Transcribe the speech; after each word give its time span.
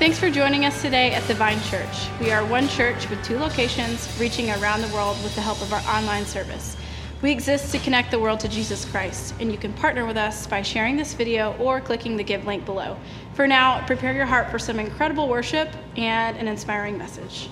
Thanks 0.00 0.18
for 0.18 0.30
joining 0.30 0.64
us 0.64 0.80
today 0.80 1.12
at 1.12 1.22
the 1.24 1.34
Vine 1.34 1.60
Church. 1.64 2.08
We 2.22 2.30
are 2.32 2.42
one 2.46 2.66
church 2.68 3.10
with 3.10 3.22
two 3.22 3.36
locations, 3.38 4.08
reaching 4.18 4.50
around 4.50 4.80
the 4.80 4.88
world 4.94 5.22
with 5.22 5.34
the 5.34 5.42
help 5.42 5.60
of 5.60 5.74
our 5.74 5.82
online 5.82 6.24
service. 6.24 6.74
We 7.20 7.30
exist 7.30 7.70
to 7.72 7.78
connect 7.78 8.10
the 8.10 8.18
world 8.18 8.40
to 8.40 8.48
Jesus 8.48 8.86
Christ, 8.86 9.34
and 9.40 9.52
you 9.52 9.58
can 9.58 9.74
partner 9.74 10.06
with 10.06 10.16
us 10.16 10.46
by 10.46 10.62
sharing 10.62 10.96
this 10.96 11.12
video 11.12 11.54
or 11.58 11.82
clicking 11.82 12.16
the 12.16 12.24
Give 12.24 12.46
link 12.46 12.64
below. 12.64 12.96
For 13.34 13.46
now, 13.46 13.86
prepare 13.86 14.14
your 14.14 14.24
heart 14.24 14.50
for 14.50 14.58
some 14.58 14.78
incredible 14.78 15.28
worship 15.28 15.68
and 15.98 16.34
an 16.38 16.48
inspiring 16.48 16.96
message. 16.96 17.50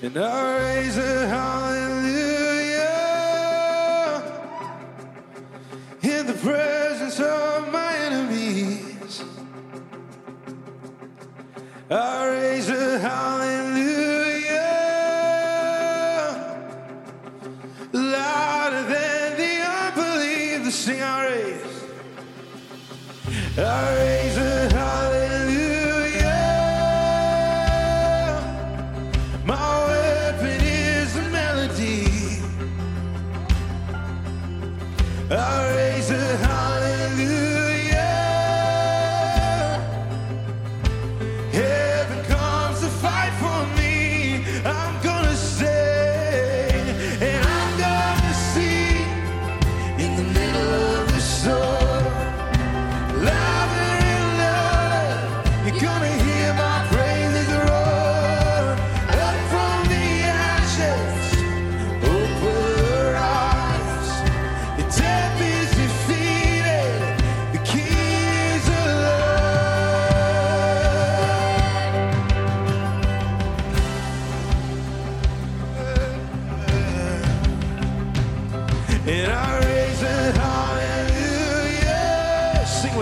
And 0.00 0.16
I 0.16 0.58
raise 0.58 0.96
a 0.96 1.26
hallelujah 1.26 2.86
in 6.02 6.24
the 6.24 6.34
presence 6.34 7.18
of 7.18 7.72
my 7.72 7.96
enemies. 7.96 9.24
I 11.88 12.26
raise 12.26 12.68
a 12.68 12.98
hallelujah 12.98 14.56
louder 17.92 18.82
than 18.82 19.36
the 19.36 19.62
unbelief. 19.62 20.64
The 20.64 20.72
sing 20.72 21.00
I 21.00 21.26
raise. 21.26 21.84
I 23.56 23.94
raise 23.94 24.36
a 24.36 24.74
hallelujah. 24.74 25.25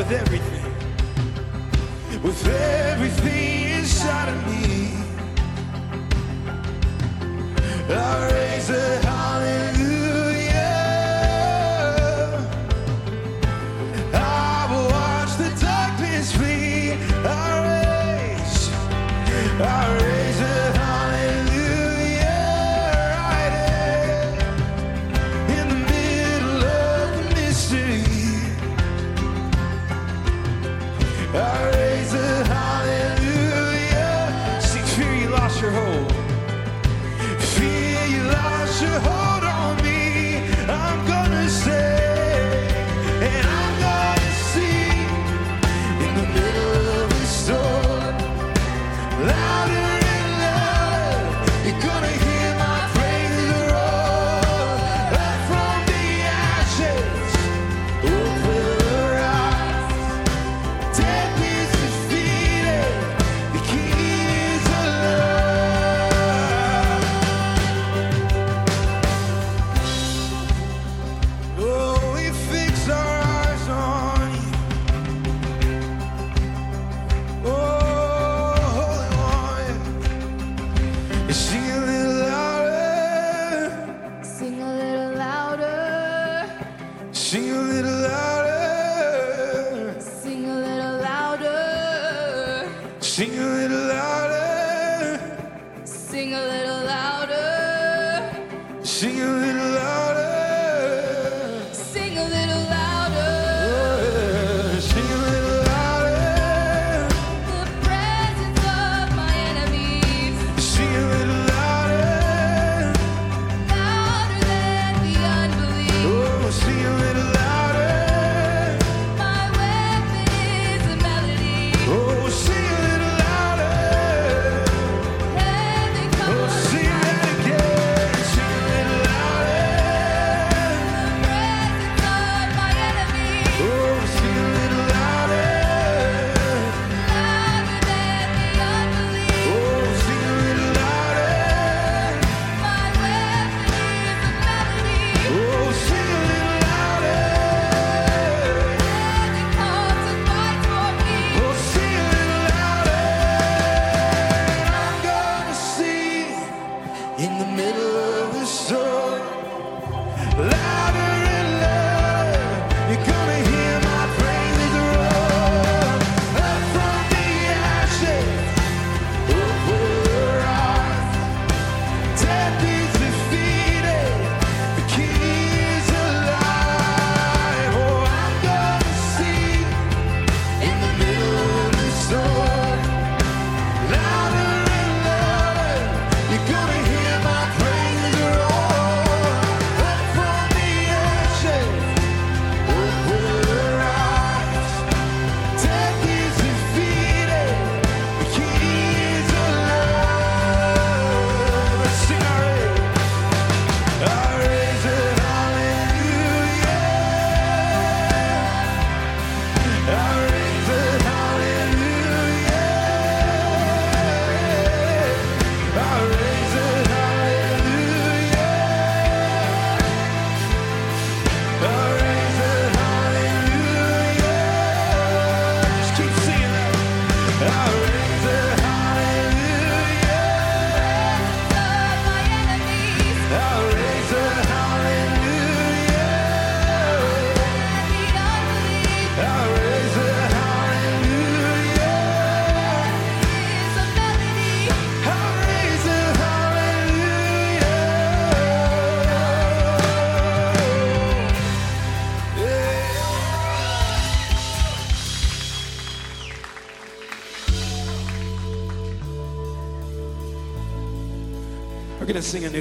with 0.05 0.21
everything, 0.21 0.73
with 2.23 2.47
everything 2.47 3.71
inside 3.79 4.29
of 4.29 4.47
me. 4.47 4.93
I 7.89 8.31
raise 8.31 8.71
a 8.71 9.04
sing 93.14 93.39
a 93.39 93.47
little 93.47 93.86
louder. 93.86 94.14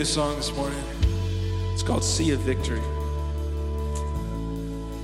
song 0.06 0.36
this 0.36 0.54
morning. 0.56 0.84
It's 1.72 1.82
called 1.82 2.04
See 2.04 2.32
a 2.32 2.36
Victory. 2.36 2.82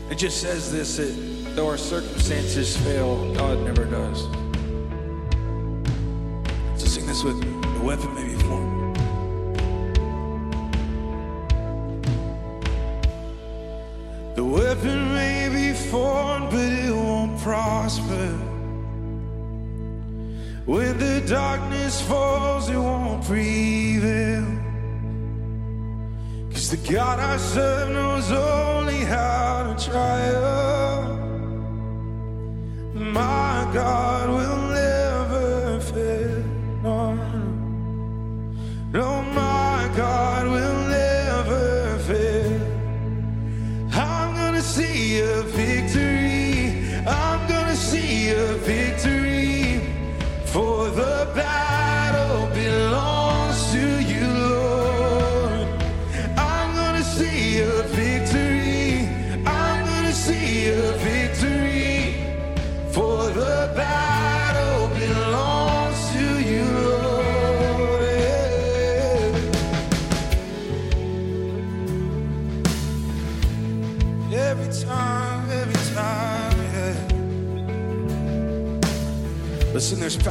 It 0.10 0.18
just 0.18 0.42
says 0.42 0.72
this 0.72 0.98
that 0.98 1.56
though 1.56 1.68
our 1.68 1.78
circumstances 1.78 2.76
fail, 2.76 3.34
God 3.34 3.60
never 3.60 3.86
does. 3.86 4.24
So 6.82 6.88
sing 6.88 7.06
this 7.06 7.24
with 7.24 7.38
me. 7.38 7.50
The 7.78 7.86
weapon 7.86 8.14
may 8.14 8.26
be 8.26 8.42
formed. 8.44 8.96
The 14.36 14.44
weapon 14.44 15.14
may 15.14 15.50
be 15.50 15.74
formed, 15.74 16.52
but 16.52 16.60
it 16.60 16.94
won't 16.94 17.40
prosper. 17.40 18.28
When 20.66 20.98
the 20.98 21.24
darkness 21.28 22.02
falls, 22.02 22.70
it 22.70 22.78
won't 22.78 23.26
breathe. 23.26 23.79
The 26.70 26.78
God 26.94 27.20
I 27.20 27.38
serve 27.38 27.90
knows 27.90 28.32
only 28.32 29.00
how 29.00 29.74
to 29.76 29.90
triumph. 29.90 31.20
My 32.94 33.68
God 33.74 34.30
will 34.30 34.59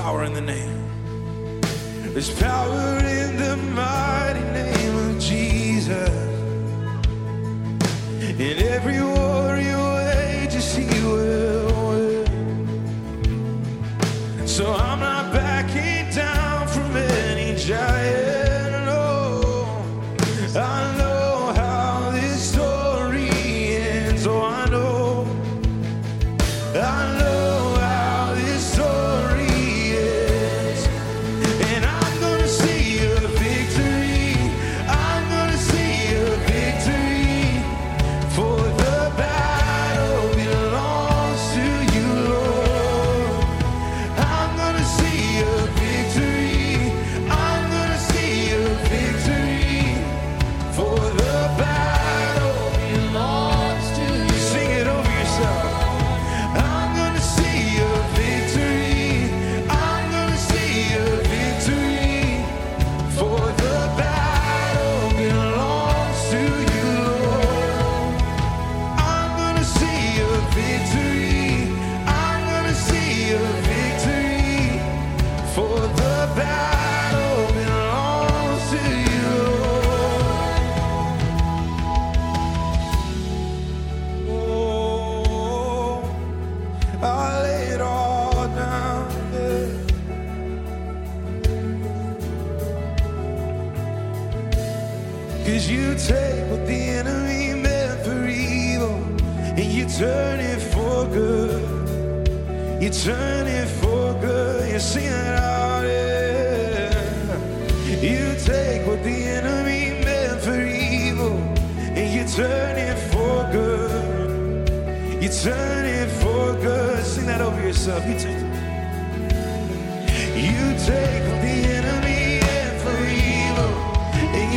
power 0.02 0.22
in 0.22 0.32
the 0.32 0.40
name. 0.40 1.60
There's 2.12 2.30
power 2.38 2.98
in 2.98 3.36
the 3.36 3.56
mind. 3.56 4.07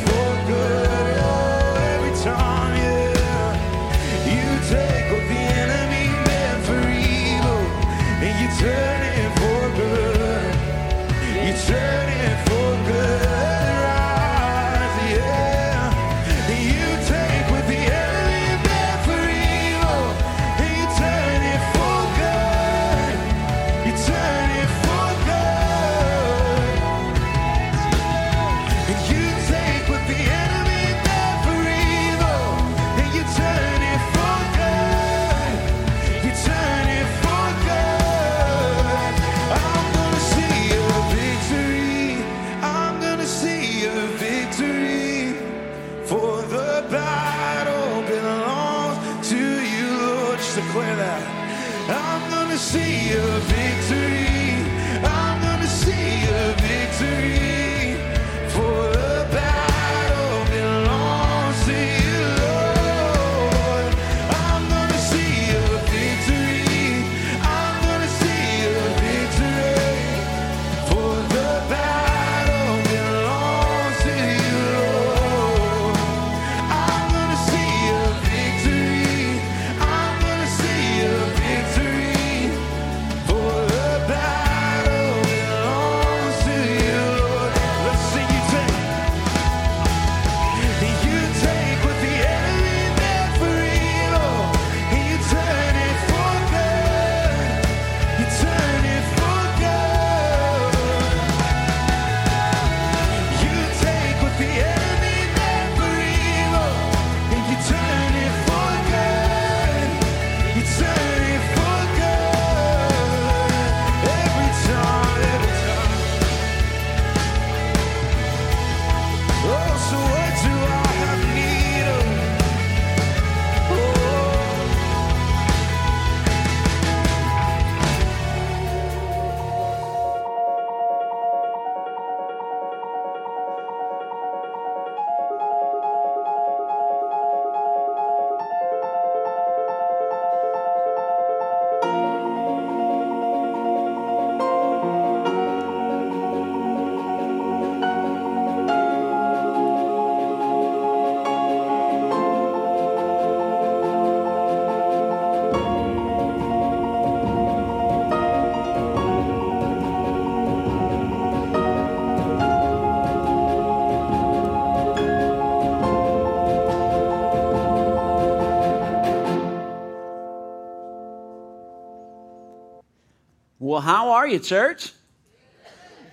Well, 173.75 173.83
how 173.83 174.11
are 174.11 174.25
you, 174.25 174.38
church? 174.38 174.93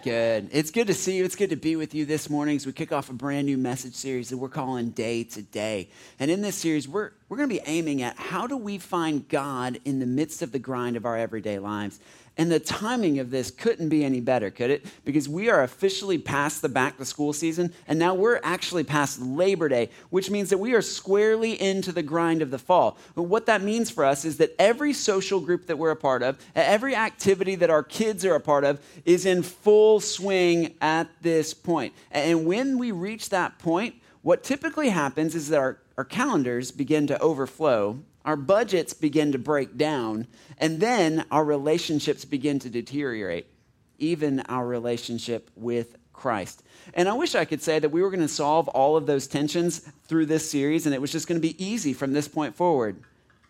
Good. 0.03 0.49
It's 0.51 0.71
good 0.71 0.87
to 0.87 0.95
see 0.95 1.17
you. 1.17 1.25
It's 1.25 1.35
good 1.35 1.51
to 1.51 1.55
be 1.55 1.75
with 1.75 1.93
you 1.93 2.07
this 2.07 2.27
morning 2.27 2.55
as 2.55 2.65
we 2.65 2.71
kick 2.71 2.91
off 2.91 3.11
a 3.11 3.13
brand 3.13 3.45
new 3.45 3.55
message 3.55 3.93
series 3.93 4.29
that 4.29 4.37
we're 4.37 4.49
calling 4.49 4.89
Day 4.89 5.25
to 5.25 5.43
Day. 5.43 5.91
And 6.19 6.31
in 6.31 6.41
this 6.41 6.55
series, 6.55 6.87
we're, 6.87 7.11
we're 7.31 7.37
going 7.37 7.47
to 7.47 7.55
be 7.55 7.61
aiming 7.65 8.01
at 8.01 8.17
how 8.17 8.45
do 8.45 8.57
we 8.57 8.77
find 8.77 9.25
God 9.29 9.79
in 9.85 9.99
the 10.01 10.05
midst 10.05 10.41
of 10.41 10.51
the 10.51 10.59
grind 10.59 10.97
of 10.97 11.05
our 11.05 11.17
everyday 11.17 11.59
lives. 11.59 12.01
And 12.35 12.51
the 12.51 12.59
timing 12.59 13.19
of 13.19 13.31
this 13.31 13.51
couldn't 13.51 13.87
be 13.87 14.03
any 14.03 14.19
better, 14.19 14.51
could 14.51 14.69
it? 14.69 14.85
Because 15.05 15.29
we 15.29 15.49
are 15.49 15.63
officially 15.63 16.17
past 16.17 16.61
the 16.61 16.67
back 16.67 16.97
to 16.97 17.05
school 17.05 17.31
season, 17.31 17.73
and 17.87 17.97
now 17.97 18.15
we're 18.15 18.41
actually 18.43 18.83
past 18.83 19.21
Labor 19.21 19.69
Day, 19.69 19.91
which 20.09 20.29
means 20.29 20.49
that 20.49 20.57
we 20.57 20.73
are 20.73 20.81
squarely 20.81 21.53
into 21.53 21.93
the 21.93 22.03
grind 22.03 22.41
of 22.41 22.51
the 22.51 22.59
fall. 22.59 22.97
But 23.15 23.23
what 23.23 23.45
that 23.45 23.61
means 23.61 23.89
for 23.89 24.03
us 24.03 24.25
is 24.25 24.35
that 24.35 24.53
every 24.59 24.91
social 24.91 25.39
group 25.39 25.67
that 25.67 25.77
we're 25.77 25.91
a 25.91 25.95
part 25.95 26.23
of, 26.23 26.37
every 26.53 26.97
activity 26.97 27.55
that 27.55 27.69
our 27.69 27.83
kids 27.83 28.25
are 28.25 28.35
a 28.35 28.41
part 28.41 28.65
of, 28.65 28.81
is 29.05 29.25
in 29.25 29.41
full 29.41 30.01
swing 30.01 30.75
at 30.81 31.07
this 31.21 31.53
point. 31.53 31.93
And 32.11 32.45
when 32.45 32.77
we 32.77 32.91
reach 32.91 33.29
that 33.29 33.57
point, 33.57 33.95
what 34.21 34.43
typically 34.43 34.89
happens 34.89 35.33
is 35.33 35.47
that 35.49 35.57
our, 35.57 35.77
our 36.01 36.05
calendars 36.05 36.71
begin 36.71 37.07
to 37.07 37.19
overflow 37.19 37.99
our 38.25 38.35
budgets 38.35 38.93
begin 38.93 39.31
to 39.31 39.39
break 39.39 39.77
down, 39.77 40.27
and 40.57 40.79
then 40.79 41.25
our 41.31 41.43
relationships 41.43 42.23
begin 42.23 42.59
to 42.59 42.69
deteriorate, 42.69 43.47
even 43.97 44.41
our 44.41 44.65
relationship 44.65 45.49
with 45.55 45.97
Christ. 46.13 46.61
And 46.93 47.09
I 47.09 47.13
wish 47.13 47.33
I 47.33 47.45
could 47.45 47.63
say 47.63 47.79
that 47.79 47.89
we 47.89 48.01
were 48.01 48.11
going 48.11 48.21
to 48.21 48.27
solve 48.27 48.67
all 48.69 48.95
of 48.95 49.07
those 49.07 49.25
tensions 49.27 49.79
through 50.03 50.27
this 50.27 50.49
series 50.49 50.85
and 50.85 50.93
it 50.93 51.01
was 51.01 51.11
just 51.11 51.27
going 51.27 51.39
to 51.39 51.47
be 51.47 51.63
easy 51.63 51.93
from 51.93 52.13
this 52.13 52.27
point 52.27 52.55
forward. 52.55 53.01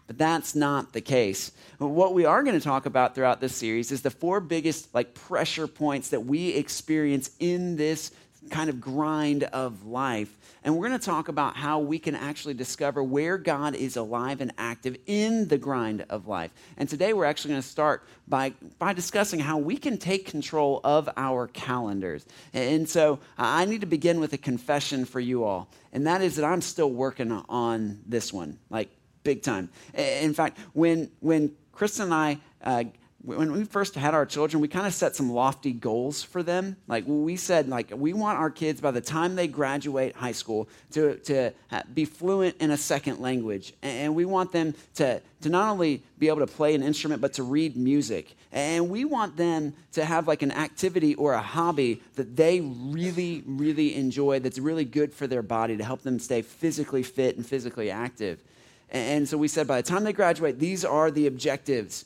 But 0.08 0.18
that's 0.18 0.56
not 0.56 0.94
the 0.94 1.02
case. 1.02 1.52
What 1.78 2.14
we 2.14 2.26
are 2.26 2.44
going 2.44 2.58
to 2.58 2.64
talk 2.64 2.86
about 2.86 3.16
throughout 3.16 3.42
this 3.42 3.56
series 3.56 3.92
is 3.92 4.02
the 4.02 4.10
four 4.10 4.40
biggest 4.40 4.94
like 4.94 5.14
pressure 5.14 5.68
points 5.68 6.10
that 6.10 6.26
we 6.26 6.50
experience 6.50 7.32
in 7.40 7.78
this 7.78 8.12
kind 8.50 8.70
of 8.70 8.82
grind 8.82 9.44
of 9.44 9.86
life. 9.86 10.36
And 10.64 10.78
we're 10.78 10.88
going 10.88 11.00
to 11.00 11.06
talk 11.06 11.28
about 11.28 11.56
how 11.58 11.80
we 11.80 11.98
can 11.98 12.14
actually 12.14 12.54
discover 12.54 13.04
where 13.04 13.38
God 13.38 13.74
is 13.74 13.98
alive 13.98 14.42
and 14.42 14.54
active 14.58 14.96
in 15.08 15.48
the 15.48 15.58
grind 15.58 16.06
of 16.10 16.28
life. 16.28 16.52
And 16.78 16.88
today 16.88 17.14
we're 17.14 17.26
actually 17.26 17.52
going 17.52 17.62
to 17.64 17.68
start 17.68 18.08
by, 18.28 18.54
by 18.78 18.94
discussing 18.94 19.40
how 19.40 19.58
we 19.58 19.76
can 19.76 19.98
take 19.98 20.28
control 20.28 20.80
of 20.84 21.10
our 21.18 21.48
calendars. 21.48 22.26
And 22.54 22.88
so 22.88 23.20
I 23.40 23.66
need 23.66 23.82
to 23.82 23.88
begin 23.88 24.20
with 24.20 24.34
a 24.34 24.38
confession 24.38 25.06
for 25.06 25.20
you 25.20 25.44
all. 25.44 25.68
And 25.94 26.06
that 26.06 26.22
is 26.22 26.36
that 26.36 26.46
I'm 26.46 26.62
still 26.62 26.92
working 26.92 27.32
on 27.32 28.02
this 28.06 28.32
one, 28.32 28.60
like 28.70 28.90
big 29.24 29.42
time. 29.42 29.70
In 29.96 30.34
fact, 30.36 30.60
when, 30.74 31.10
when 31.22 31.56
Kristen 31.72 32.06
and 32.06 32.14
I 32.14 32.40
uh, 32.64 32.84
when 33.24 33.52
we 33.52 33.66
first 33.66 33.96
had 33.96 34.14
our 34.14 34.26
children, 34.26 34.62
we 34.62 34.68
kind 34.68 34.88
of 34.88 34.94
set 34.94 35.16
some 35.16 35.32
lofty 35.32 35.74
goals 35.74 36.24
for 36.24 36.42
them. 36.42 36.76
Like 36.88 37.04
we 37.06 37.36
said, 37.36 37.70
like 37.70 37.92
we 37.96 38.14
want 38.14 38.40
our 38.40 38.50
kids 38.50 38.82
by 38.82 38.92
the 38.92 39.02
time 39.02 39.36
they 39.36 39.48
graduate 39.48 40.16
high 40.16 40.32
school 40.32 40.68
to, 40.92 41.18
to 41.18 41.52
be 41.94 42.06
fluent 42.06 42.58
in 42.60 42.72
a 42.72 42.78
second 42.78 43.20
language. 43.20 43.74
And 43.84 44.16
we 44.16 44.26
want 44.26 44.52
them 44.52 44.74
to, 44.96 45.22
to 45.42 45.50
not 45.50 45.70
only 45.70 46.02
be 46.18 46.30
able 46.30 46.40
to 46.40 46.48
play 46.48 46.74
an 46.74 46.82
instrument, 46.82 47.22
but 47.22 47.34
to 47.34 47.44
read 47.44 47.78
music. 47.78 48.36
And 48.52 48.90
we 48.90 49.06
want 49.06 49.38
them 49.38 49.74
to 49.94 50.04
have 50.04 50.28
like 50.28 50.42
an 50.42 50.52
activity 50.52 51.14
or 51.16 51.34
a 51.34 51.42
hobby 51.42 52.02
that 52.16 52.36
they 52.36 52.62
really, 52.62 53.44
really 53.46 53.96
enjoy 53.96 54.40
that's 54.40 54.60
really 54.60 54.86
good 54.86 55.14
for 55.14 55.28
their 55.28 55.44
body 55.44 55.78
to 55.78 55.84
help 55.84 56.02
them 56.02 56.18
stay 56.20 56.42
physically 56.42 57.04
fit 57.04 57.38
and 57.38 57.46
physically 57.46 57.92
active. 57.92 58.42
And 58.90 59.28
so 59.28 59.38
we 59.38 59.48
said 59.48 59.68
by 59.68 59.82
the 59.82 59.88
time 59.88 60.04
they 60.04 60.12
graduate, 60.12 60.60
these 60.60 60.84
are 60.84 61.12
the 61.12 61.28
objectives. 61.28 62.06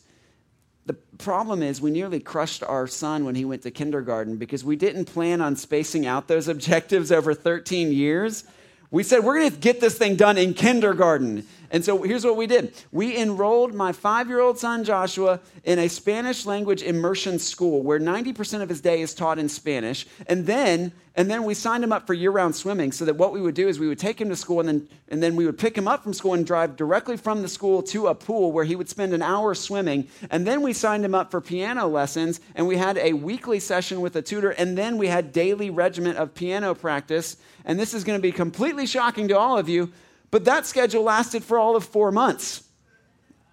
The 0.85 0.93
problem 0.93 1.63
is, 1.63 1.81
we 1.81 1.89
nearly 1.91 2.19
crushed 2.19 2.63
our 2.63 2.85
son 2.87 3.25
when 3.25 3.35
he 3.35 3.45
went 3.45 3.63
to 3.63 3.71
kindergarten 3.71 4.37
because 4.37 4.63
we 4.63 4.75
didn't 4.75 5.05
plan 5.05 5.41
on 5.41 5.55
spacing 5.55 6.05
out 6.05 6.27
those 6.27 6.47
objectives 6.55 7.11
over 7.11 7.33
13 7.33 7.91
years. 7.91 8.43
We 8.91 9.03
said, 9.03 9.23
we're 9.23 9.39
going 9.39 9.51
to 9.51 9.57
get 9.57 9.81
this 9.81 9.97
thing 9.97 10.15
done 10.15 10.37
in 10.37 10.53
kindergarten. 10.53 11.45
And 11.75 11.83
so 11.83 12.03
here's 12.03 12.23
what 12.23 12.37
we 12.37 12.47
did 12.47 12.73
we 12.93 13.17
enrolled 13.17 13.73
my 13.73 13.91
five 13.91 14.29
year 14.29 14.39
old 14.39 14.57
son 14.57 14.85
Joshua 14.85 15.41
in 15.65 15.77
a 15.77 15.89
Spanish 15.89 16.45
language 16.45 16.81
immersion 16.81 17.37
school 17.37 17.83
where 17.83 17.99
90% 17.99 18.61
of 18.61 18.69
his 18.69 18.79
day 18.79 19.01
is 19.01 19.13
taught 19.13 19.37
in 19.37 19.49
Spanish. 19.49 20.07
And 20.27 20.45
then, 20.45 20.93
and 21.15 21.29
then 21.29 21.43
we 21.43 21.53
signed 21.53 21.83
him 21.83 21.91
up 21.91 22.07
for 22.07 22.13
year 22.13 22.31
round 22.31 22.55
swimming 22.55 22.93
so 22.93 23.03
that 23.03 23.17
what 23.17 23.33
we 23.33 23.41
would 23.41 23.55
do 23.55 23.67
is 23.67 23.77
we 23.77 23.89
would 23.89 23.99
take 23.99 24.21
him 24.21 24.29
to 24.29 24.37
school 24.37 24.61
and 24.61 24.69
then, 24.69 24.87
and 25.09 25.21
then 25.21 25.35
we 25.35 25.45
would 25.45 25.57
pick 25.57 25.77
him 25.77 25.85
up 25.85 26.01
from 26.01 26.13
school 26.13 26.33
and 26.33 26.45
drive 26.45 26.77
directly 26.77 27.17
from 27.17 27.41
the 27.41 27.49
school 27.49 27.83
to 27.83 28.07
a 28.07 28.15
pool 28.15 28.53
where 28.53 28.63
he 28.63 28.77
would 28.77 28.87
spend 28.87 29.13
an 29.13 29.21
hour 29.21 29.53
swimming. 29.53 30.07
And 30.29 30.47
then 30.47 30.61
we 30.61 30.71
signed 30.71 31.03
him 31.03 31.13
up 31.13 31.29
for 31.29 31.41
piano 31.41 31.89
lessons 31.89 32.39
and 32.55 32.67
we 32.67 32.77
had 32.77 32.97
a 32.99 33.11
weekly 33.11 33.59
session 33.59 33.99
with 33.99 34.15
a 34.15 34.21
tutor. 34.21 34.51
And 34.51 34.77
then 34.77 34.97
we 34.97 35.07
had 35.07 35.33
daily 35.33 35.69
regiment 35.71 36.19
of 36.19 36.33
piano 36.33 36.73
practice. 36.73 37.35
And 37.65 37.77
this 37.77 37.93
is 37.93 38.05
going 38.05 38.17
to 38.17 38.21
be 38.23 38.31
completely 38.31 38.85
shocking 38.85 39.27
to 39.27 39.37
all 39.37 39.57
of 39.57 39.67
you. 39.67 39.91
But 40.35 40.43
that 40.43 40.65
schedule 40.65 41.03
lasted 41.03 41.45
for 41.45 41.57
all 41.57 41.77
of 41.77 41.85
four 41.85 42.11
months. 42.11 42.65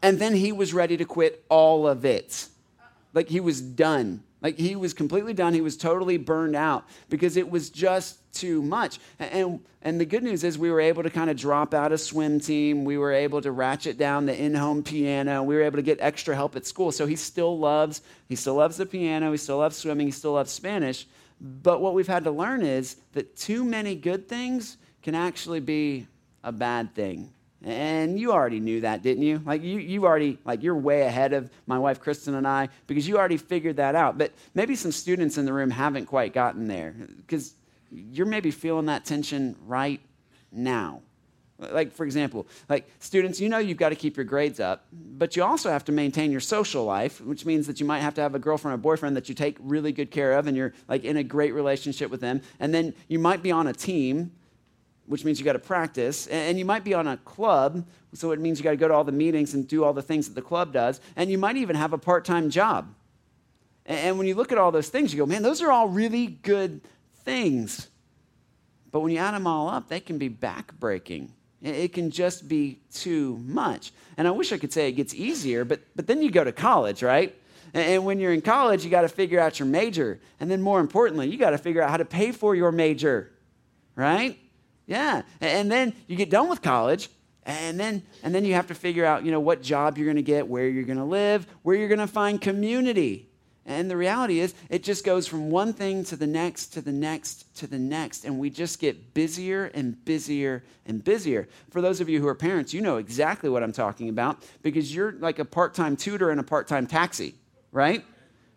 And 0.03 0.19
then 0.19 0.35
he 0.35 0.51
was 0.51 0.75
ready 0.75 0.97
to 0.97 1.05
quit 1.05 1.45
all 1.49 1.87
of 1.87 2.05
it. 2.05 2.49
Like 3.15 3.29
he 3.29 3.39
was 3.39 3.61
done. 3.61 4.25
Like 4.41 4.59
he 4.59 4.75
was 4.75 4.93
completely 4.93 5.33
done. 5.33 5.55
He 5.55 5.61
was 5.61 5.77
totally 5.77 6.17
burned 6.17 6.57
out 6.57 6.89
because 7.09 7.37
it 7.37 7.49
was 7.49 7.71
just 7.71 8.19
too 8.35 8.63
much. 8.63 8.99
And, 9.21 9.61
and 9.83 10.01
the 10.01 10.05
good 10.05 10.25
news 10.25 10.43
is 10.43 10.59
we 10.59 10.73
were 10.73 10.81
able 10.81 11.05
to 11.05 11.11
kind 11.11 11.31
of 11.31 11.37
drop 11.37 11.73
out 11.73 11.93
a 11.93 11.99
swim 11.99 12.41
team. 12.41 12.85
We 12.85 12.99
were 12.99 13.13
able 13.13 13.41
to 13.43 13.53
ratchet 13.53 13.97
down 13.97 14.27
the 14.27 14.37
in-home 14.37 14.83
piano. 14.83 15.45
We 15.45 15.55
were 15.55 15.63
able 15.63 15.77
to 15.77 15.83
get 15.83 15.99
extra 16.01 16.35
help 16.35 16.57
at 16.57 16.67
school. 16.67 16.91
So 16.91 17.07
he 17.07 17.15
still 17.15 17.61
loves, 17.61 18.03
he 18.29 18.35
still 18.35 18.57
loves 18.57 18.77
the 18.77 18.87
piano. 18.87 19.31
He 19.31 19.39
still 19.39 19.59
loves 19.59 19.77
swimming. 19.77 20.09
He 20.09 20.11
still 20.11 20.33
loves 20.33 20.51
Spanish. 20.51 21.07
But 21.41 21.81
what 21.81 21.95
we've 21.95 22.09
had 22.09 22.25
to 22.25 22.33
learn 22.33 22.63
is 22.63 22.97
that 23.13 23.37
too 23.37 23.65
many 23.65 23.95
good 23.95 24.29
things 24.29 24.79
can 25.01 25.15
actually 25.15 25.61
be 25.61 26.09
a 26.43 26.53
bad 26.53 26.95
thing. 26.95 27.33
And 27.65 28.19
you 28.19 28.33
already 28.33 28.59
knew 28.59 28.81
that, 28.81 29.03
didn't 29.03 29.23
you? 29.23 29.41
Like 29.45 29.63
you, 29.63 29.79
you 29.79 30.05
already, 30.05 30.39
like 30.45 30.63
you're 30.63 30.75
way 30.75 31.03
ahead 31.03 31.33
of 31.33 31.51
my 31.67 31.79
wife 31.79 32.01
Kristen 32.01 32.35
and 32.35 32.47
I 32.47 32.69
because 32.87 33.07
you 33.07 33.19
already 33.19 33.37
figured 33.37 33.77
that 33.77 33.95
out. 33.95 34.19
But 34.19 34.33
maybe 34.55 34.75
some 34.75 34.91
students 34.91 35.39
in 35.39 35.45
the 35.45 35.53
room 35.53 35.71
haven't 35.71 36.07
quite 36.07 36.33
gotten 36.33 36.67
there 36.67 36.95
because 37.19 37.55
you're 37.91 38.27
maybe 38.27 38.51
feeling 38.51 38.87
that 38.87 39.05
tension 39.05 39.55
right 39.67 40.01
now. 40.51 41.03
Like, 41.59 41.93
for 41.93 42.05
example, 42.05 42.49
like 42.69 42.91
students, 42.99 43.41
you 43.41 43.49
know 43.49 43.59
you've 43.59 43.79
got 43.79 43.91
to 43.91 43.95
keep 43.95 44.17
your 44.17 44.25
grades 44.25 44.59
up, 44.59 44.85
but 44.93 45.37
you 45.37 45.45
also 45.45 45.71
have 45.71 45.85
to 45.85 45.93
maintain 45.93 46.33
your 46.33 46.41
social 46.41 46.85
life, 46.85 47.21
which 47.21 47.47
means 47.47 47.69
that 47.69 47.79
you 47.79 47.87
might 47.87 48.01
have 48.01 48.15
to 48.15 48.21
have 48.21 48.35
a 48.35 48.41
girlfriend 48.41 48.75
or 48.75 48.79
boyfriend 48.79 49.17
that 49.17 49.29
you 49.29 49.37
take 49.37 49.57
really 49.61 49.93
good 49.93 50.11
care 50.11 50.33
of 50.33 50.49
and 50.49 50.57
you're 50.57 50.73
like 50.89 51.05
in 51.05 51.17
a 51.17 51.23
great 51.23 51.55
relationship 51.55 52.11
with 52.11 52.21
them. 52.21 52.43
And 52.59 52.75
then 52.75 52.95
you 53.07 53.21
might 53.21 53.45
be 53.45 53.53
on 53.53 53.69
a 53.69 53.73
team 53.73 54.33
which 55.07 55.25
means 55.25 55.39
you 55.39 55.45
got 55.45 55.55
to 55.55 55.59
practice. 55.59 56.27
And 56.29 56.59
you 56.59 56.65
might 56.65 56.85
be 56.85 56.95
on 56.95 57.07
a 57.07 57.17
club, 57.19 57.85
so 58.13 58.31
it 58.33 58.41
means 58.41 58.59
you 58.59 58.65
got 58.65 58.71
to 58.71 58.77
go 58.77 58.89
to 58.89 58.95
all 58.95 59.05
the 59.05 59.13
meetings 59.13 59.55
and 59.55 59.67
do 59.67 59.85
all 59.85 59.93
the 59.93 60.03
things 60.03 60.29
that 60.29 60.35
the 60.35 60.43
club 60.43 60.73
does. 60.73 61.01
And 61.17 61.31
you 61.31 61.39
might 61.39 61.57
even 61.57 61.77
have 61.77 61.93
a 61.93 61.99
part 61.99 62.25
time 62.25 62.51
job. 62.51 62.95
And 63.85 64.17
when 64.17 64.27
you 64.27 64.35
look 64.35 64.53
at 64.53 64.59
all 64.59 64.71
those 64.71 64.89
things, 64.89 65.13
you 65.13 65.19
go, 65.19 65.27
man, 65.27 65.43
those 65.43 65.61
are 65.61 65.73
all 65.73 65.89
really 65.89 66.27
good 66.27 66.81
things. 67.25 67.89
But 68.93 69.01
when 69.01 69.11
you 69.11 69.19
add 69.19 69.35
them 69.35 69.47
all 69.47 69.69
up, 69.69 69.89
they 69.89 70.01
can 70.01 70.19
be 70.19 70.31
backbreaking. 70.31 71.31
It 71.63 71.93
can 71.93 72.11
just 72.11 72.49
be 72.49 72.81
too 72.93 73.41
much. 73.45 73.93
And 74.17 74.27
I 74.27 74.33
wish 74.33 74.53
I 74.53 74.59
could 74.59 74.73
say 74.73 74.89
it 74.89 74.93
gets 74.93 75.15
easier, 75.15 75.65
but, 75.65 75.81
but 75.95 76.07
then 76.07 76.21
you 76.23 76.31
go 76.31 76.45
to 76.45 76.53
college, 76.53 77.03
right? 77.03 77.35
And 77.73 78.05
when 78.05 78.19
you're 78.19 78.33
in 78.33 78.43
college, 78.43 78.85
you 78.85 78.91
got 78.91 79.03
to 79.03 79.09
figure 79.09 79.41
out 79.41 79.59
your 79.59 79.67
major. 79.67 80.21
And 80.41 80.51
then 80.51 80.61
more 80.61 80.81
importantly, 80.81 81.29
you 81.29 81.39
got 81.39 81.51
to 81.51 81.59
figure 81.59 81.81
out 81.81 81.91
how 81.91 81.97
to 81.97 82.05
pay 82.05 82.33
for 82.33 82.55
your 82.55 82.73
major, 82.73 83.31
right? 83.97 84.39
Yeah. 84.93 85.23
And 85.41 85.73
then 85.73 85.95
you 86.07 86.17
get 86.17 86.29
done 86.29 86.51
with 86.51 86.61
college, 86.61 87.09
and 87.47 87.81
then, 87.81 88.03
and 88.23 88.35
then 88.35 88.45
you 88.45 88.53
have 88.53 88.67
to 88.67 88.75
figure 88.75 89.07
out, 89.07 89.25
you 89.25 89.31
know, 89.31 89.41
what 89.41 89.63
job 89.63 89.97
you're 89.97 90.05
going 90.05 90.17
to 90.17 90.23
get, 90.23 90.47
where 90.47 90.69
you're 90.69 90.85
going 90.85 90.99
to 90.99 91.05
live, 91.05 91.47
where 91.63 91.75
you're 91.75 91.89
going 91.89 91.99
to 91.99 92.07
find 92.07 92.39
community. 92.39 93.27
And 93.65 93.91
the 93.91 93.97
reality 93.97 94.41
is, 94.41 94.53
it 94.69 94.83
just 94.83 95.03
goes 95.03 95.27
from 95.27 95.49
one 95.51 95.73
thing 95.73 96.05
to 96.05 96.17
the 96.17 96.27
next, 96.27 96.75
to 96.75 96.83
the 96.83 96.93
next, 96.93 97.57
to 97.57 97.67
the 97.67 97.79
next. 97.79 98.27
And 98.27 98.39
we 98.39 98.51
just 98.51 98.81
get 98.81 99.15
busier 99.15 99.71
and 99.73 100.05
busier 100.05 100.63
and 100.85 101.03
busier. 101.03 101.49
For 101.71 101.81
those 101.81 102.03
of 102.03 102.11
you 102.11 102.21
who 102.21 102.29
are 102.29 102.35
parents, 102.35 102.75
you 102.75 102.83
know 102.83 102.99
exactly 102.99 103.49
what 103.49 103.63
I'm 103.63 103.73
talking 103.73 104.11
about 104.11 104.45
because 104.61 104.95
you're 104.95 105.13
like 105.13 105.39
a 105.39 105.45
part 105.47 105.73
time 105.73 105.97
tutor 105.97 106.31
and 106.31 106.39
a 106.39 106.43
part 106.43 106.69
time 106.69 106.87
taxi, 106.87 107.35
right? 107.71 108.05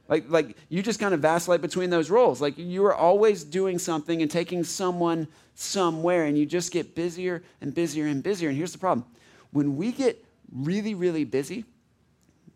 Like, 0.08 0.26
like 0.30 0.56
you 0.70 0.84
just 0.84 1.00
kind 1.00 1.14
of 1.14 1.20
vacillate 1.20 1.62
between 1.62 1.90
those 1.90 2.10
roles. 2.10 2.42
Like 2.42 2.58
you 2.58 2.86
are 2.86 2.94
always 2.94 3.44
doing 3.44 3.80
something 3.80 4.22
and 4.22 4.30
taking 4.30 4.64
someone 4.64 5.28
somewhere, 5.56 6.26
and 6.26 6.38
you 6.38 6.46
just 6.46 6.72
get 6.72 6.96
busier 6.96 7.44
and 7.62 7.74
busier 7.74 8.06
and 8.08 8.22
busier. 8.22 8.50
And 8.50 8.58
here's 8.58 8.74
the 8.74 8.78
problem 8.78 9.06
when 9.52 9.78
we 9.78 9.92
get 9.92 10.24
really, 10.52 10.94
really 10.94 11.24
busy, 11.24 11.66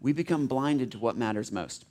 we 0.02 0.14
become 0.14 0.48
blinded 0.48 0.92
to 0.92 1.00
what 1.00 1.18
matters 1.18 1.52
most. 1.52 1.86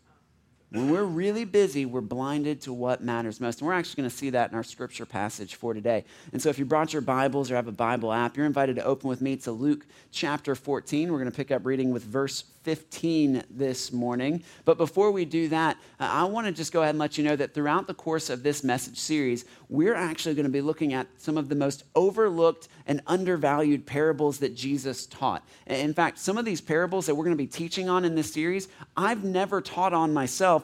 When 0.71 0.91
we're 0.91 1.05
really 1.05 1.47
busy, 1.47 1.87
we're 1.87 2.03
blinded 2.03 2.61
to 2.63 2.75
what 2.75 3.03
matters 3.03 3.41
most. 3.41 3.61
And 3.61 3.67
we're 3.67 3.75
actually 3.75 4.03
going 4.03 4.11
to 4.11 4.17
see 4.17 4.31
that 4.31 4.51
in 4.51 4.57
our 4.57 4.63
scripture 4.63 5.07
passage 5.07 5.55
for 5.55 5.73
today. 5.73 6.05
And 6.33 6.43
so 6.43 6.51
if 6.51 6.59
you 6.59 6.67
brought 6.67 6.93
your 6.93 7.01
Bibles 7.01 7.51
or 7.51 7.57
have 7.57 7.69
a 7.69 7.73
Bible 7.73 8.13
app, 8.13 8.37
you're 8.37 8.45
invited 8.45 8.77
to 8.77 8.85
open 8.85 9.09
with 9.09 9.23
me 9.23 9.37
to 9.37 9.53
Luke 9.53 9.87
chapter 10.11 10.55
14. 10.55 11.11
We're 11.11 11.19
going 11.19 11.31
to 11.31 11.37
pick 11.37 11.51
up 11.51 11.65
reading 11.65 11.91
with 11.91 12.05
verse 12.05 12.45
15 12.65 13.45
this 13.49 13.93
morning. 13.95 14.43
But 14.67 14.77
before 14.77 15.11
we 15.11 15.25
do 15.25 15.49
that, 15.49 15.79
I 15.99 16.25
want 16.25 16.47
to 16.49 16.53
just 16.53 16.71
go 16.71 16.83
ahead 16.83 16.91
and 16.91 16.99
let 16.99 17.17
you 17.17 17.25
know 17.25 17.35
that 17.35 17.55
throughout 17.55 17.87
the 17.87 17.95
course 17.95 18.29
of 18.29 18.43
this 18.43 18.63
message 18.63 18.99
series, 18.99 19.47
we're 19.71 19.95
actually 19.95 20.35
going 20.35 20.45
to 20.45 20.53
be 20.53 20.61
looking 20.61 20.93
at 20.93 21.07
some 21.17 21.39
of 21.39 21.49
the 21.49 21.55
most 21.55 21.85
overlooked 21.95 22.69
and 22.87 23.01
undervalued 23.07 23.87
parables 23.87 24.37
that 24.41 24.55
Jesus 24.55 25.07
taught. 25.07 25.49
In 25.67 25.95
fact, 25.95 26.19
some 26.19 26.37
of 26.37 26.45
these 26.45 26.61
parables 26.61 27.07
that 27.07 27.15
we're 27.15 27.25
going 27.25 27.37
to 27.37 27.43
be 27.43 27.47
teaching 27.47 27.89
on 27.89 28.05
in 28.05 28.15
this 28.15 28.35
series, 28.35 28.69
I've 28.99 29.25
never 29.25 29.63
taught 29.63 29.95
on 29.95 30.13
myself. 30.13 30.58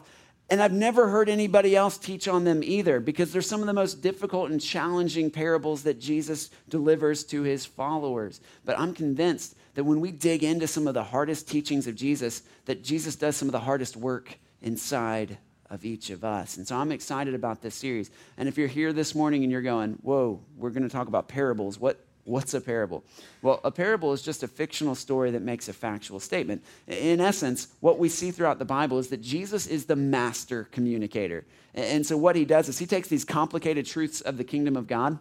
And 0.50 0.62
I've 0.62 0.72
never 0.72 1.08
heard 1.08 1.28
anybody 1.28 1.74
else 1.74 1.96
teach 1.96 2.28
on 2.28 2.44
them 2.44 2.62
either 2.62 3.00
because 3.00 3.32
they're 3.32 3.40
some 3.40 3.60
of 3.60 3.66
the 3.66 3.72
most 3.72 4.02
difficult 4.02 4.50
and 4.50 4.60
challenging 4.60 5.30
parables 5.30 5.84
that 5.84 5.98
Jesus 5.98 6.50
delivers 6.68 7.24
to 7.24 7.42
his 7.42 7.64
followers. 7.64 8.40
But 8.64 8.78
I'm 8.78 8.94
convinced 8.94 9.56
that 9.74 9.84
when 9.84 10.00
we 10.00 10.12
dig 10.12 10.44
into 10.44 10.66
some 10.66 10.86
of 10.86 10.94
the 10.94 11.02
hardest 11.02 11.48
teachings 11.48 11.86
of 11.86 11.94
Jesus, 11.94 12.42
that 12.66 12.84
Jesus 12.84 13.16
does 13.16 13.36
some 13.36 13.48
of 13.48 13.52
the 13.52 13.60
hardest 13.60 13.96
work 13.96 14.38
inside 14.60 15.38
of 15.70 15.84
each 15.84 16.10
of 16.10 16.24
us. 16.24 16.58
And 16.58 16.68
so 16.68 16.76
I'm 16.76 16.92
excited 16.92 17.34
about 17.34 17.62
this 17.62 17.74
series. 17.74 18.10
And 18.36 18.48
if 18.48 18.58
you're 18.58 18.68
here 18.68 18.92
this 18.92 19.14
morning 19.14 19.42
and 19.42 19.50
you're 19.50 19.62
going, 19.62 19.94
whoa, 20.02 20.40
we're 20.56 20.70
going 20.70 20.82
to 20.82 20.88
talk 20.88 21.08
about 21.08 21.26
parables, 21.26 21.80
what, 21.80 22.03
what's 22.24 22.54
a 22.54 22.60
parable? 22.60 23.04
Well, 23.42 23.60
a 23.64 23.70
parable 23.70 24.12
is 24.12 24.22
just 24.22 24.42
a 24.42 24.48
fictional 24.48 24.94
story 24.94 25.30
that 25.30 25.42
makes 25.42 25.68
a 25.68 25.72
factual 25.72 26.20
statement. 26.20 26.64
In 26.86 27.20
essence, 27.20 27.68
what 27.80 27.98
we 27.98 28.08
see 28.08 28.30
throughout 28.30 28.58
the 28.58 28.64
Bible 28.64 28.98
is 28.98 29.08
that 29.08 29.20
Jesus 29.20 29.66
is 29.66 29.86
the 29.86 29.96
master 29.96 30.64
communicator. 30.64 31.44
And 31.74 32.06
so 32.06 32.16
what 32.16 32.36
he 32.36 32.44
does 32.44 32.68
is 32.68 32.78
he 32.78 32.86
takes 32.86 33.08
these 33.08 33.24
complicated 33.24 33.86
truths 33.86 34.20
of 34.20 34.36
the 34.36 34.44
kingdom 34.44 34.76
of 34.76 34.86
God 34.86 35.18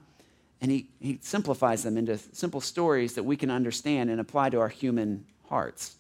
and 0.64 0.72
he, 0.72 0.88
he 1.02 1.20
simplifies 1.22 1.84
them 1.84 1.98
into 1.98 2.18
simple 2.18 2.62
stories 2.62 3.16
that 3.16 3.24
we 3.24 3.36
can 3.36 3.52
understand 3.52 4.10
and 4.10 4.22
apply 4.22 4.50
to 4.50 4.62
our 4.62 4.70
human 4.70 5.26
hearts. 5.50 5.98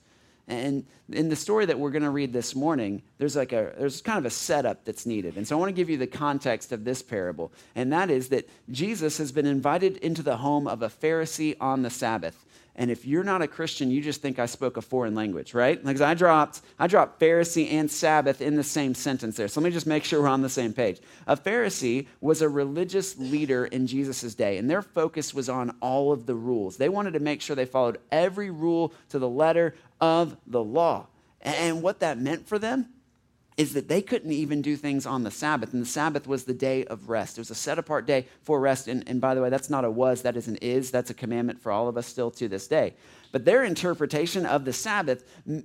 And 0.47 0.85
in 1.09 1.29
the 1.29 1.35
story 1.35 1.65
that 1.65 1.79
we're 1.79 1.91
going 1.91 2.03
to 2.03 2.09
read 2.09 2.33
this 2.33 2.53
morning, 2.53 3.01
there's 3.17 3.35
like 3.35 3.53
a 3.53 3.73
there's 3.77 4.01
kind 4.01 4.19
of 4.19 4.25
a 4.25 4.29
setup 4.29 4.83
that's 4.83 5.05
needed. 5.05 5.37
And 5.37 5.47
so 5.47 5.55
I 5.55 5.59
want 5.59 5.69
to 5.69 5.73
give 5.73 5.89
you 5.89 5.97
the 5.97 6.07
context 6.07 6.71
of 6.71 6.83
this 6.83 7.01
parable. 7.01 7.53
And 7.75 7.93
that 7.93 8.09
is 8.09 8.29
that 8.29 8.49
Jesus 8.69 9.17
has 9.19 9.31
been 9.31 9.45
invited 9.45 9.97
into 9.97 10.21
the 10.21 10.37
home 10.37 10.67
of 10.67 10.81
a 10.81 10.89
Pharisee 10.89 11.55
on 11.61 11.81
the 11.81 11.89
Sabbath. 11.89 12.45
And 12.75 12.89
if 12.89 13.05
you're 13.05 13.23
not 13.23 13.43
a 13.43 13.47
Christian, 13.47 13.91
you 13.91 14.01
just 14.01 14.21
think 14.21 14.39
I 14.39 14.47
spoke 14.47 14.77
a 14.77 14.81
foreign 14.81 15.13
language, 15.13 15.53
right? 15.53 15.83
Like 15.85 16.01
I 16.01 16.15
dropped, 16.15 16.61
I 16.79 16.87
dropped 16.87 17.19
Pharisee 17.19 17.71
and 17.71 17.89
Sabbath 17.89 18.41
in 18.41 18.55
the 18.55 18.63
same 18.63 18.95
sentence 18.95 19.37
there. 19.37 19.47
So 19.47 19.61
let 19.61 19.65
me 19.65 19.71
just 19.71 19.85
make 19.85 20.03
sure 20.03 20.21
we're 20.21 20.27
on 20.27 20.41
the 20.41 20.49
same 20.49 20.73
page. 20.73 20.99
A 21.27 21.37
Pharisee 21.37 22.07
was 22.19 22.41
a 22.41 22.49
religious 22.49 23.17
leader 23.19 23.65
in 23.65 23.85
Jesus' 23.85 24.33
day, 24.33 24.57
and 24.57 24.69
their 24.69 24.81
focus 24.81 25.35
was 25.35 25.49
on 25.49 25.75
all 25.81 26.11
of 26.11 26.25
the 26.25 26.35
rules. 26.35 26.77
They 26.77 26.89
wanted 26.89 27.13
to 27.13 27.19
make 27.19 27.41
sure 27.41 27.55
they 27.55 27.65
followed 27.65 27.99
every 28.11 28.49
rule 28.49 28.91
to 29.09 29.19
the 29.19 29.29
letter 29.29 29.75
of 30.01 30.35
the 30.47 30.63
law. 30.63 31.07
And 31.41 31.83
what 31.83 31.99
that 31.99 32.17
meant 32.17 32.47
for 32.47 32.57
them 32.57 32.87
is 33.57 33.73
that 33.73 33.87
they 33.87 34.01
couldn't 34.01 34.31
even 34.31 34.61
do 34.61 34.75
things 34.75 35.05
on 35.05 35.23
the 35.23 35.31
Sabbath. 35.31 35.73
And 35.73 35.81
the 35.81 35.87
Sabbath 35.87 36.27
was 36.27 36.45
the 36.45 36.53
day 36.53 36.85
of 36.85 37.09
rest. 37.09 37.37
It 37.37 37.41
was 37.41 37.51
a 37.51 37.55
set 37.55 37.77
apart 37.77 38.05
day 38.05 38.27
for 38.41 38.59
rest. 38.59 38.87
And, 38.87 39.07
and 39.07 39.21
by 39.21 39.35
the 39.35 39.41
way, 39.41 39.49
that's 39.49 39.69
not 39.69 39.85
a 39.85 39.91
was, 39.91 40.21
that 40.23 40.35
is 40.35 40.47
an 40.47 40.57
is. 40.57 40.91
That's 40.91 41.09
a 41.09 41.13
commandment 41.13 41.61
for 41.61 41.71
all 41.71 41.87
of 41.87 41.97
us 41.97 42.07
still 42.07 42.31
to 42.31 42.47
this 42.47 42.67
day. 42.67 42.95
But 43.31 43.45
their 43.45 43.63
interpretation 43.63 44.45
of 44.45 44.65
the 44.65 44.73
Sabbath 44.73 45.23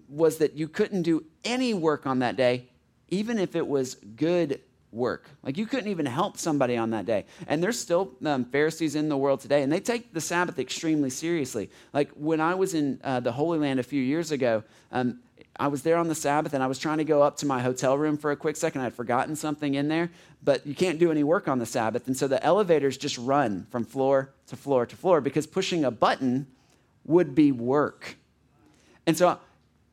was 0.09 0.39
that 0.39 0.55
you 0.55 0.69
couldn't 0.69 1.03
do 1.03 1.25
any 1.45 1.75
work 1.75 2.07
on 2.07 2.21
that 2.21 2.37
day, 2.37 2.69
even 3.09 3.39
if 3.39 3.55
it 3.55 3.67
was 3.67 3.95
good 3.95 4.61
work. 4.91 5.29
Like 5.43 5.59
you 5.59 5.67
couldn't 5.67 5.91
even 5.91 6.07
help 6.07 6.39
somebody 6.39 6.77
on 6.77 6.91
that 6.91 7.07
day. 7.07 7.27
And 7.47 7.63
there's 7.63 7.79
still 7.79 8.13
um, 8.25 8.45
Pharisees 8.47 8.95
in 8.95 9.09
the 9.09 9.17
world 9.17 9.41
today, 9.41 9.63
and 9.63 9.73
they 9.73 9.81
take 9.81 10.13
the 10.13 10.21
Sabbath 10.21 10.59
extremely 10.59 11.11
seriously. 11.11 11.71
Like 11.93 12.11
when 12.13 12.41
I 12.41 12.55
was 12.55 12.75
in 12.75 13.01
uh, 13.05 13.21
the 13.21 13.33
Holy 13.33 13.59
Land 13.59 13.81
a 13.81 13.83
few 13.83 14.03
years 14.03 14.33
ago, 14.33 14.63
um, 14.91 15.21
I 15.59 15.67
was 15.69 15.83
there 15.83 15.97
on 15.97 16.09
the 16.09 16.15
Sabbath 16.15 16.55
and 16.55 16.63
I 16.63 16.69
was 16.69 16.79
trying 16.79 16.99
to 16.99 17.05
go 17.05 17.23
up 17.23 17.37
to 17.39 17.47
my 17.47 17.61
hotel 17.61 17.99
room 17.99 18.17
for 18.17 18.31
a 18.31 18.37
quick 18.37 18.57
second. 18.57 18.81
I 18.81 18.85
had 18.85 18.95
forgotten 18.95 19.35
something 19.35 19.75
in 19.75 19.89
there, 19.89 20.11
but 20.43 20.67
you 20.67 20.75
can't 20.75 20.99
do 20.99 21.11
any 21.11 21.25
work 21.25 21.49
on 21.49 21.59
the 21.59 21.67
Sabbath. 21.67 22.07
And 22.07 22.17
so 22.17 22.29
the 22.29 22.43
elevators 22.45 22.97
just 22.97 23.19
run 23.19 23.67
from 23.71 23.85
floor 23.85 24.31
to 24.47 24.57
floor 24.57 24.87
to 24.87 24.97
floor 24.97 25.21
because 25.21 25.47
pushing 25.47 25.85
a 25.85 25.91
button 25.91 26.47
would 27.05 27.35
be 27.35 27.51
work. 27.51 28.17
And 29.07 29.17
so 29.17 29.39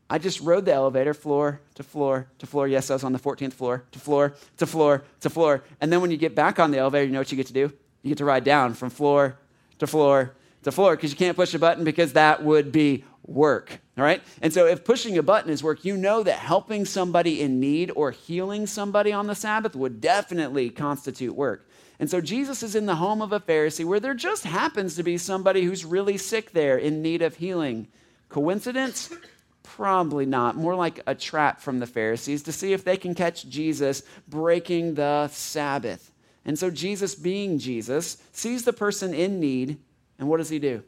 I 0.07 0.19
just 0.19 0.39
rode 0.41 0.65
the 0.65 0.73
elevator 0.73 1.15
floor 1.15 1.61
to 1.75 1.83
floor 1.83 2.27
to 2.37 2.45
floor. 2.45 2.67
Yes, 2.67 2.91
I 2.91 2.93
was 2.93 3.03
on 3.03 3.13
the 3.13 3.19
14th 3.19 3.53
floor 3.53 3.85
to 3.91 3.99
floor 3.99 4.35
to 4.57 4.67
floor 4.67 5.03
to 5.21 5.29
floor. 5.31 5.63
And 5.81 5.91
then 5.91 5.99
when 5.99 6.11
you 6.11 6.17
get 6.17 6.35
back 6.35 6.59
on 6.59 6.69
the 6.69 6.77
elevator, 6.77 7.05
you 7.05 7.11
know 7.11 7.19
what 7.19 7.31
you 7.31 7.37
get 7.37 7.47
to 7.47 7.53
do? 7.53 7.73
You 8.03 8.09
get 8.09 8.19
to 8.19 8.25
ride 8.25 8.43
down 8.43 8.75
from 8.75 8.91
floor 8.91 9.39
to 9.79 9.87
floor 9.87 10.35
to 10.65 10.71
floor 10.71 10.95
because 10.95 11.11
you 11.11 11.17
can't 11.17 11.37
push 11.37 11.53
a 11.53 11.59
button 11.59 11.83
because 11.83 12.13
that 12.13 12.43
would 12.43 12.71
be 12.71 13.05
work. 13.23 13.79
All 13.97 14.03
right? 14.03 14.21
And 14.41 14.51
so 14.51 14.65
if 14.65 14.83
pushing 14.83 15.17
a 15.17 15.23
button 15.23 15.49
is 15.49 15.63
work, 15.63 15.85
you 15.85 15.95
know 15.95 16.23
that 16.23 16.39
helping 16.39 16.85
somebody 16.85 17.41
in 17.41 17.59
need 17.59 17.91
or 17.95 18.11
healing 18.11 18.67
somebody 18.67 19.13
on 19.13 19.27
the 19.27 19.35
Sabbath 19.35 19.75
would 19.75 20.01
definitely 20.01 20.69
constitute 20.69 21.35
work. 21.35 21.69
And 21.99 22.09
so 22.09 22.19
Jesus 22.19 22.61
is 22.61 22.75
in 22.75 22.87
the 22.87 22.95
home 22.95 23.21
of 23.21 23.31
a 23.31 23.39
Pharisee 23.39 23.85
where 23.85 23.99
there 23.99 24.13
just 24.13 24.43
happens 24.43 24.95
to 24.95 25.03
be 25.03 25.17
somebody 25.17 25.63
who's 25.63 25.85
really 25.85 26.17
sick 26.17 26.51
there 26.51 26.77
in 26.77 27.01
need 27.01 27.21
of 27.21 27.37
healing. 27.37 27.87
Coincidence? 28.27 29.13
Probably 29.63 30.25
not. 30.25 30.55
More 30.57 30.75
like 30.75 30.99
a 31.07 31.15
trap 31.15 31.61
from 31.61 31.79
the 31.79 31.87
Pharisees 31.87 32.43
to 32.43 32.51
see 32.51 32.73
if 32.73 32.83
they 32.83 32.97
can 32.97 33.15
catch 33.15 33.47
Jesus 33.47 34.03
breaking 34.27 34.95
the 34.95 35.27
Sabbath. 35.29 36.11
And 36.43 36.59
so 36.59 36.69
Jesus, 36.69 37.15
being 37.15 37.59
Jesus, 37.59 38.17
sees 38.31 38.65
the 38.65 38.73
person 38.73 39.13
in 39.13 39.39
need, 39.39 39.77
and 40.17 40.27
what 40.27 40.37
does 40.37 40.49
he 40.49 40.59
do? 40.59 40.83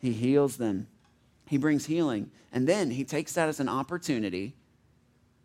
He 0.00 0.12
heals 0.12 0.56
them. 0.56 0.86
He 1.46 1.58
brings 1.58 1.86
healing. 1.86 2.30
And 2.52 2.68
then 2.68 2.90
he 2.90 3.04
takes 3.04 3.32
that 3.34 3.48
as 3.48 3.60
an 3.60 3.68
opportunity 3.68 4.54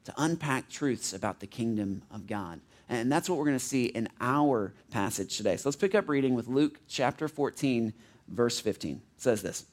to 0.05 0.13
unpack 0.17 0.69
truths 0.69 1.13
about 1.13 1.39
the 1.39 1.47
kingdom 1.47 2.03
of 2.11 2.27
God. 2.27 2.59
And 2.89 3.11
that's 3.11 3.29
what 3.29 3.37
we're 3.37 3.45
going 3.45 3.57
to 3.57 3.63
see 3.63 3.85
in 3.85 4.09
our 4.19 4.73
passage 4.89 5.37
today. 5.37 5.57
So 5.57 5.69
let's 5.69 5.77
pick 5.77 5.95
up 5.95 6.09
reading 6.09 6.35
with 6.35 6.47
Luke 6.47 6.79
chapter 6.87 7.27
14, 7.27 7.93
verse 8.27 8.59
15. 8.59 8.95
It 8.95 9.21
says 9.21 9.41
this 9.41 9.65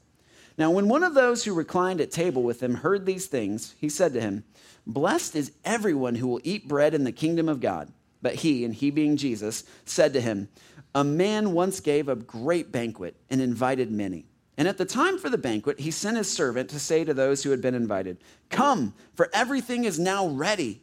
Now, 0.57 0.71
when 0.71 0.89
one 0.89 1.03
of 1.03 1.15
those 1.15 1.45
who 1.45 1.55
reclined 1.55 2.01
at 2.01 2.11
table 2.11 2.43
with 2.43 2.63
him 2.63 2.77
heard 2.77 3.07
these 3.07 3.27
things, 3.27 3.75
he 3.79 3.89
said 3.89 4.13
to 4.13 4.21
him, 4.21 4.45
Blessed 4.87 5.35
is 5.35 5.53
everyone 5.65 6.17
who 6.17 6.29
will 6.29 6.41
eat 6.45 6.69
bread 6.69 6.95
in 6.95 7.05
the 7.05 7.13
kingdom 7.13 7.49
of 7.49 7.61
God. 7.61 7.93
But 8.21 8.37
he, 8.37 8.65
and 8.65 8.75
he 8.75 8.91
being 8.91 9.17
Jesus, 9.17 9.65
said 9.85 10.13
to 10.13 10.21
him, 10.21 10.49
A 10.95 11.05
man 11.05 11.53
once 11.53 11.81
gave 11.81 12.09
a 12.09 12.17
great 12.17 12.73
banquet 12.73 13.17
and 13.31 13.41
invited 13.41 13.91
many. 13.91 14.27
And 14.57 14.67
at 14.67 14.79
the 14.79 14.85
time 14.85 15.19
for 15.19 15.31
the 15.31 15.39
banquet, 15.39 15.81
he 15.81 15.93
sent 15.93 16.17
his 16.17 16.31
servant 16.33 16.69
to 16.71 16.81
say 16.81 17.05
to 17.05 17.15
those 17.15 17.43
who 17.43 17.51
had 17.51 17.63
been 17.63 17.77
invited, 17.77 18.19
Come, 18.51 18.95
for 19.15 19.31
everything 19.33 19.85
is 19.85 19.99
now 19.99 20.27
ready. 20.27 20.83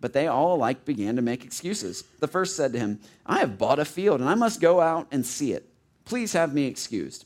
But 0.00 0.12
they 0.12 0.26
all 0.26 0.56
alike 0.56 0.84
began 0.84 1.14
to 1.14 1.22
make 1.22 1.44
excuses. 1.44 2.02
The 2.18 2.26
first 2.26 2.56
said 2.56 2.72
to 2.72 2.80
him, 2.80 2.98
I 3.24 3.38
have 3.38 3.58
bought 3.58 3.78
a 3.78 3.84
field, 3.84 4.20
and 4.20 4.28
I 4.28 4.34
must 4.34 4.60
go 4.60 4.80
out 4.80 5.06
and 5.12 5.24
see 5.24 5.52
it. 5.52 5.68
Please 6.04 6.32
have 6.32 6.52
me 6.52 6.66
excused. 6.66 7.24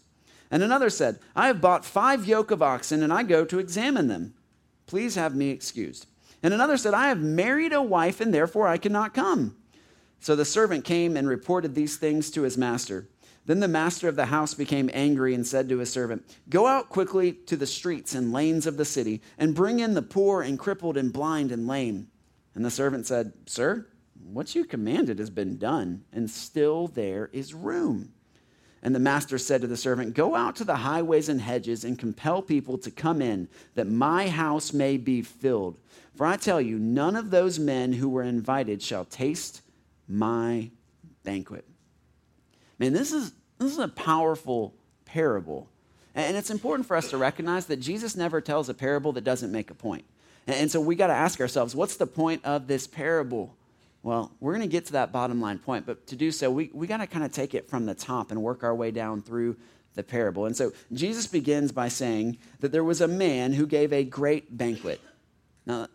And 0.51 0.63
another 0.63 0.91
said, 0.91 1.19
I 1.35 1.47
have 1.47 1.63
bought 1.63 1.87
five 1.87 2.27
yoke 2.27 2.51
of 2.51 2.61
oxen, 2.63 3.03
and 3.03 3.13
I 3.13 3.23
go 3.23 3.47
to 3.47 3.59
examine 3.59 4.09
them. 4.09 4.35
Please 4.87 5.15
have 5.15 5.35
me 5.35 5.49
excused. 5.49 6.07
And 6.43 6.53
another 6.53 6.77
said, 6.77 6.93
I 6.93 7.09
have 7.09 7.21
married 7.21 7.73
a 7.73 7.81
wife, 7.81 8.21
and 8.21 8.35
therefore 8.35 8.69
I 8.69 8.77
cannot 8.77 9.15
come. 9.15 9.57
So 10.21 10.35
the 10.35 10.45
servant 10.45 10.85
came 10.85 11.17
and 11.17 11.29
reported 11.29 11.75
these 11.75 11.97
things 11.97 12.31
to 12.33 12.43
his 12.43 12.59
master. 12.59 13.09
Then 13.47 13.61
the 13.61 13.69
master 13.69 14.09
of 14.09 14.17
the 14.17 14.27
house 14.27 14.55
became 14.55 14.91
angry 14.93 15.33
and 15.33 15.47
said 15.47 15.69
to 15.69 15.79
his 15.79 15.91
servant, 15.91 16.25
Go 16.49 16.67
out 16.67 16.89
quickly 16.89 17.33
to 17.33 17.57
the 17.57 17.67
streets 17.67 18.15
and 18.15 18.33
lanes 18.33 18.67
of 18.67 18.77
the 18.77 18.85
city, 18.85 19.23
and 19.39 19.55
bring 19.55 19.79
in 19.79 19.95
the 19.95 20.03
poor 20.03 20.43
and 20.43 20.59
crippled 20.59 20.97
and 20.97 21.13
blind 21.13 21.53
and 21.53 21.69
lame. 21.69 22.09
And 22.55 22.65
the 22.65 22.71
servant 22.71 23.07
said, 23.07 23.33
Sir, 23.47 23.87
what 24.33 24.55
you 24.57 24.65
commanded 24.65 25.21
has 25.21 25.31
been 25.31 25.59
done, 25.59 26.05
and 26.13 26.29
still 26.29 26.89
there 26.89 27.31
is 27.33 27.55
room. 27.55 28.13
And 28.83 28.95
the 28.95 29.01
master 29.01 29.39
said 29.39 29.61
to 29.61 29.67
the 29.67 29.77
servant, 29.77 30.15
Go 30.15 30.35
out 30.35 30.57
to 30.57 30.65
the 30.65 30.77
highways 30.77 31.29
and 31.29 31.41
hedges 31.41 31.85
and 31.85 31.99
compel 31.99 32.43
people 32.43 32.79
to 32.79 32.91
come 32.91 33.23
in, 33.23 33.49
that 33.75 33.87
my 33.87 34.29
house 34.29 34.73
may 34.73 34.97
be 34.97 35.23
filled. 35.23 35.79
For 36.15 36.27
I 36.27 36.37
tell 36.37 36.61
you, 36.61 36.79
none 36.79 37.15
of 37.17 37.31
those 37.31 37.59
men 37.59 37.95
who 37.95 38.09
were 38.09 38.23
invited 38.23 38.83
shall 38.83 39.05
taste 39.05 39.63
my 40.09 40.71
banquet. 41.25 41.65
Man, 42.79 42.93
this 42.93 43.13
is, 43.13 43.33
this 43.59 43.73
is 43.73 43.79
a 43.79 43.89
powerful 43.89 44.75
parable. 45.05 45.69
And 46.15 46.37
it's 46.37 46.51
important 46.51 46.87
for 46.87 46.97
us 46.97 47.11
to 47.11 47.19
recognize 47.19 47.67
that 47.67 47.79
Jesus 47.79 48.17
never 48.17 48.41
tells 48.41 48.69
a 48.69 48.75
parable 48.75 49.13
that 49.13 49.25
doesn't 49.25 49.53
make 49.53 49.71
a 49.71 49.75
point. 49.75 50.05
And 50.47 50.71
so 50.71 50.81
we 50.81 50.95
got 50.95 51.09
to 51.09 51.13
ask 51.13 51.41
ourselves, 51.41 51.75
what's 51.75 51.97
the 51.97 52.07
point 52.07 52.45
of 52.45 52.67
this 52.67 52.87
parable? 52.87 53.57
Well, 54.03 54.31
we're 54.41 54.53
going 54.53 54.69
to 54.69 54.71
get 54.71 54.87
to 54.87 54.93
that 54.93 55.11
bottom 55.11 55.41
line 55.41 55.59
point, 55.59 55.85
but 55.85 56.07
to 56.07 56.17
do 56.17 56.31
so, 56.31 56.51
we, 56.51 56.71
we 56.73 56.87
got 56.87 56.99
to 56.99 57.07
kind 57.07 57.25
of 57.25 57.33
take 57.33 57.55
it 57.55 57.69
from 57.69 57.87
the 57.87 57.95
top 57.95 58.31
and 58.31 58.41
work 58.41 58.63
our 58.63 58.75
way 58.75 58.93
down 58.93 59.21
through 59.21 59.57
the 59.95 60.03
parable. 60.03 60.47
And 60.47 60.57
so 60.57 60.73
Jesus 60.93 61.27
begins 61.27 61.73
by 61.73 61.89
saying 61.89 62.39
that 62.61 62.71
there 62.71 62.85
was 62.85 63.01
a 63.01 63.09
man 63.09 63.53
who 63.53 63.67
gave 63.67 63.93
a 63.93 64.05
great 64.05 64.57
banquet. 64.57 65.01
Now, 65.67 65.89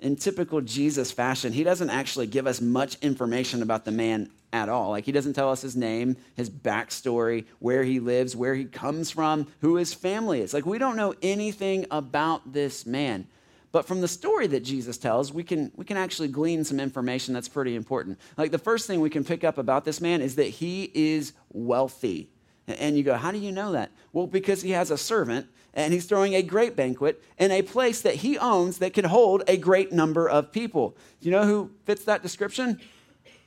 in 0.00 0.16
typical 0.16 0.60
Jesus 0.60 1.10
fashion, 1.10 1.52
he 1.52 1.64
doesn't 1.64 1.90
actually 1.90 2.26
give 2.26 2.46
us 2.46 2.60
much 2.60 2.96
information 3.02 3.62
about 3.62 3.84
the 3.84 3.92
man 3.92 4.30
at 4.52 4.68
all. 4.68 4.90
Like, 4.90 5.04
he 5.04 5.12
doesn't 5.12 5.32
tell 5.32 5.50
us 5.50 5.62
his 5.62 5.76
name, 5.76 6.16
his 6.34 6.50
backstory, 6.50 7.46
where 7.58 7.82
he 7.82 8.00
lives, 8.00 8.36
where 8.36 8.54
he 8.54 8.64
comes 8.64 9.10
from, 9.10 9.46
who 9.60 9.76
his 9.76 9.94
family 9.94 10.40
is. 10.40 10.52
Like, 10.52 10.66
we 10.66 10.78
don't 10.78 10.96
know 10.96 11.14
anything 11.22 11.86
about 11.90 12.52
this 12.52 12.86
man. 12.86 13.26
But 13.72 13.86
from 13.86 14.00
the 14.00 14.08
story 14.08 14.46
that 14.48 14.60
Jesus 14.60 14.96
tells, 14.96 15.32
we 15.32 15.42
can, 15.42 15.72
we 15.76 15.84
can 15.84 15.96
actually 15.96 16.28
glean 16.28 16.64
some 16.64 16.80
information 16.80 17.34
that's 17.34 17.48
pretty 17.48 17.74
important. 17.74 18.18
Like, 18.36 18.50
the 18.50 18.58
first 18.58 18.86
thing 18.86 19.00
we 19.00 19.10
can 19.10 19.24
pick 19.24 19.44
up 19.44 19.58
about 19.58 19.84
this 19.84 20.00
man 20.00 20.22
is 20.22 20.36
that 20.36 20.44
he 20.44 20.90
is 20.94 21.32
wealthy. 21.52 22.30
And 22.68 22.96
you 22.96 23.02
go, 23.02 23.14
how 23.14 23.30
do 23.30 23.38
you 23.38 23.52
know 23.52 23.72
that? 23.72 23.92
Well, 24.12 24.26
because 24.26 24.62
he 24.62 24.70
has 24.72 24.90
a 24.90 24.98
servant 24.98 25.46
and 25.74 25.92
he's 25.92 26.06
throwing 26.06 26.34
a 26.34 26.42
great 26.42 26.74
banquet 26.74 27.22
in 27.38 27.50
a 27.50 27.62
place 27.62 28.00
that 28.00 28.16
he 28.16 28.38
owns 28.38 28.78
that 28.78 28.94
can 28.94 29.04
hold 29.04 29.44
a 29.46 29.56
great 29.56 29.92
number 29.92 30.28
of 30.28 30.50
people. 30.50 30.96
You 31.20 31.30
know 31.30 31.44
who 31.44 31.70
fits 31.84 32.04
that 32.04 32.22
description? 32.22 32.80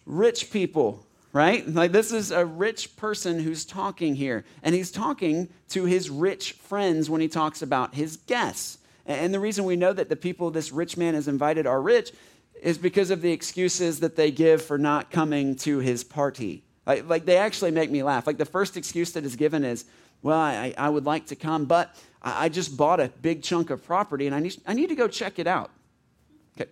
Rich 0.05 0.51
people, 0.51 1.05
right? 1.33 1.67
Like 1.67 1.91
this 1.91 2.11
is 2.13 2.31
a 2.31 2.45
rich 2.45 2.95
person 2.95 3.39
who's 3.39 3.65
talking 3.65 4.15
here. 4.15 4.45
And 4.63 4.73
he's 4.73 4.91
talking 4.91 5.49
to 5.69 5.85
his 5.85 6.09
rich 6.09 6.53
friends 6.53 7.09
when 7.09 7.19
he 7.19 7.27
talks 7.27 7.61
about 7.61 7.95
his 7.95 8.17
guests. 8.17 8.77
And 9.05 9.33
the 9.33 9.39
reason 9.39 9.65
we 9.65 9.75
know 9.75 9.91
that 9.91 10.07
the 10.07 10.15
people 10.15 10.51
this 10.51 10.71
rich 10.71 10.95
man 10.95 11.15
has 11.15 11.27
invited 11.27 11.65
are 11.65 11.81
rich 11.81 12.11
is 12.61 12.77
because 12.77 13.09
of 13.09 13.21
the 13.21 13.31
excuses 13.31 14.01
that 14.01 14.15
they 14.15 14.29
give 14.29 14.61
for 14.61 14.77
not 14.77 15.09
coming 15.09 15.55
to 15.55 15.79
his 15.79 16.03
party. 16.03 16.63
Like, 16.89 17.07
like 17.07 17.25
they 17.25 17.37
actually 17.37 17.69
make 17.69 17.91
me 17.91 18.01
laugh. 18.01 18.25
Like 18.25 18.39
the 18.39 18.45
first 18.45 18.75
excuse 18.75 19.11
that 19.11 19.23
is 19.23 19.35
given 19.35 19.63
is, 19.63 19.85
well, 20.23 20.39
I, 20.39 20.73
I 20.75 20.89
would 20.89 21.05
like 21.05 21.27
to 21.27 21.35
come, 21.35 21.65
but 21.65 21.95
I, 22.19 22.45
I 22.45 22.49
just 22.49 22.75
bought 22.75 22.99
a 22.99 23.09
big 23.21 23.43
chunk 23.43 23.69
of 23.69 23.85
property 23.85 24.25
and 24.25 24.35
I 24.35 24.39
need, 24.39 24.57
I 24.65 24.73
need 24.73 24.89
to 24.89 24.95
go 24.95 25.07
check 25.07 25.37
it 25.37 25.45
out. 25.45 25.69
Okay. 26.59 26.67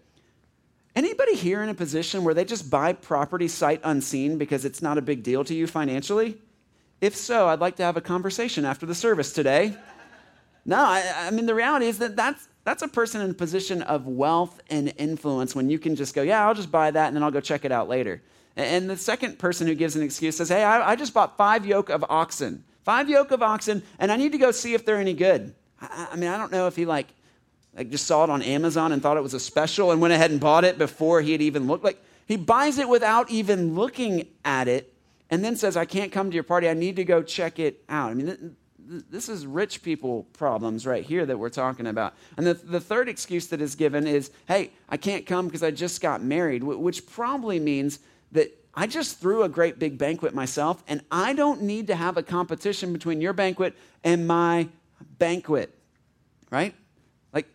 Anybody 0.96 1.36
here 1.36 1.62
in 1.62 1.70
a 1.70 1.76
position 1.76 2.24
where 2.24 2.34
they 2.34 2.46
just 2.46 2.72
buy 2.72 2.94
property 2.94 3.48
sight 3.48 3.80
unseen 3.84 4.40
because 4.40 4.66
it's 4.66 4.82
not 4.82 4.98
a 4.98 5.04
big 5.04 5.22
deal 5.22 5.44
to 5.44 5.54
you 5.54 5.68
financially? 5.68 6.40
If 7.00 7.16
so, 7.16 7.48
I'd 7.50 7.60
like 7.60 7.76
to 7.76 7.84
have 7.84 7.96
a 7.96 8.02
conversation 8.02 8.66
after 8.66 8.88
the 8.88 8.96
service 8.96 9.32
today. 9.34 9.76
No, 10.66 10.78
I, 10.78 11.28
I 11.28 11.30
mean, 11.30 11.46
the 11.46 11.54
reality 11.54 11.86
is 11.86 12.00
that 12.00 12.16
that's, 12.16 12.48
that's 12.64 12.82
a 12.82 12.88
person 12.88 13.22
in 13.22 13.30
a 13.30 13.36
position 13.36 13.84
of 13.84 14.08
wealth 14.08 14.62
and 14.72 14.92
influence 14.98 15.54
when 15.54 15.70
you 15.70 15.78
can 15.78 15.96
just 15.96 16.16
go, 16.16 16.24
yeah, 16.24 16.48
I'll 16.48 16.56
just 16.56 16.72
buy 16.72 16.90
that 16.90 17.06
and 17.06 17.16
then 17.16 17.22
I'll 17.22 17.30
go 17.30 17.40
check 17.40 17.66
it 17.66 17.72
out 17.72 17.88
later. 17.88 18.24
And 18.58 18.90
the 18.90 18.98
second 18.98 19.38
person 19.38 19.68
who 19.68 19.76
gives 19.76 19.96
an 19.96 20.02
excuse 20.02 20.38
says, 20.38 20.50
hey, 20.50 20.64
I, 20.64 20.92
I 20.92 20.96
just 20.96 21.14
bought 21.14 21.38
five 21.38 21.64
yoke 21.64 21.90
of 21.90 22.04
oxen, 22.10 22.64
five 22.84 23.08
yoke 23.08 23.30
of 23.30 23.44
oxen, 23.44 23.84
and 24.00 24.12
I 24.12 24.18
need 24.18 24.32
to 24.32 24.40
go 24.40 24.52
see 24.52 24.74
if 24.74 24.84
they're 24.84 24.98
any 24.98 25.14
good. 25.14 25.54
I, 25.80 26.08
I 26.12 26.16
mean, 26.16 26.30
I 26.30 26.38
don't 26.38 26.52
know 26.52 26.66
if 26.66 26.76
he 26.76 26.86
like, 26.88 27.08
like 27.76 27.92
just 27.92 28.08
saw 28.08 28.24
it 28.24 28.32
on 28.32 28.42
Amazon 28.42 28.92
and 28.92 29.02
thought 29.02 29.16
it 29.16 29.22
was 29.22 29.36
a 29.36 29.40
special 29.40 29.92
and 29.92 30.02
went 30.02 30.16
ahead 30.16 30.32
and 30.32 30.40
bought 30.40 30.66
it 30.66 30.80
before 30.80 31.22
he 31.22 31.34
had 31.34 31.42
even 31.44 31.68
looked. 31.68 31.84
Like 31.84 32.04
he 32.26 32.36
buys 32.36 32.80
it 32.80 32.90
without 32.90 33.30
even 33.30 33.76
looking 33.76 34.28
at 34.44 34.68
it 34.68 34.92
and 35.30 35.46
then 35.46 35.56
says, 35.56 35.78
I 35.78 35.86
can't 35.86 36.12
come 36.12 36.32
to 36.32 36.34
your 36.34 36.44
party. 36.44 36.68
I 36.68 36.74
need 36.74 36.96
to 36.96 37.06
go 37.06 37.22
check 37.22 37.60
it 37.60 37.84
out. 37.88 38.10
I 38.10 38.14
mean, 38.16 38.26
th- 38.26 38.40
th- 38.40 39.04
this 39.12 39.30
is 39.30 39.46
rich 39.46 39.84
people 39.84 40.24
problems 40.34 40.88
right 40.88 41.04
here 41.04 41.28
that 41.28 41.38
we're 41.38 41.50
talking 41.50 41.86
about. 41.86 42.16
And 42.38 42.48
the, 42.48 42.56
the 42.56 42.80
third 42.80 43.08
excuse 43.08 43.46
that 43.48 43.62
is 43.62 43.76
given 43.76 44.08
is, 44.08 44.32
hey, 44.48 44.72
I 44.90 44.98
can't 44.98 45.28
come 45.28 45.46
because 45.46 45.62
I 45.62 45.70
just 45.70 46.02
got 46.02 46.24
married, 46.24 46.64
wh- 46.64 46.82
which 46.82 47.06
probably 47.06 47.60
means 47.60 48.00
that 48.32 48.52
I 48.74 48.88
just 48.88 49.20
threw 49.20 49.44
a 49.44 49.50
great 49.50 49.80
big 49.80 49.98
banquet 49.98 50.36
myself, 50.36 50.84
and 50.88 51.02
I 51.12 51.34
don't 51.34 51.64
need 51.64 51.88
to 51.88 51.96
have 51.96 52.18
a 52.18 52.24
competition 52.24 52.94
between 52.94 53.22
your 53.22 53.34
banquet 53.34 53.76
and 54.04 54.28
my 54.28 54.70
banquet, 55.18 55.74
right? 56.52 56.76
Like, 57.34 57.48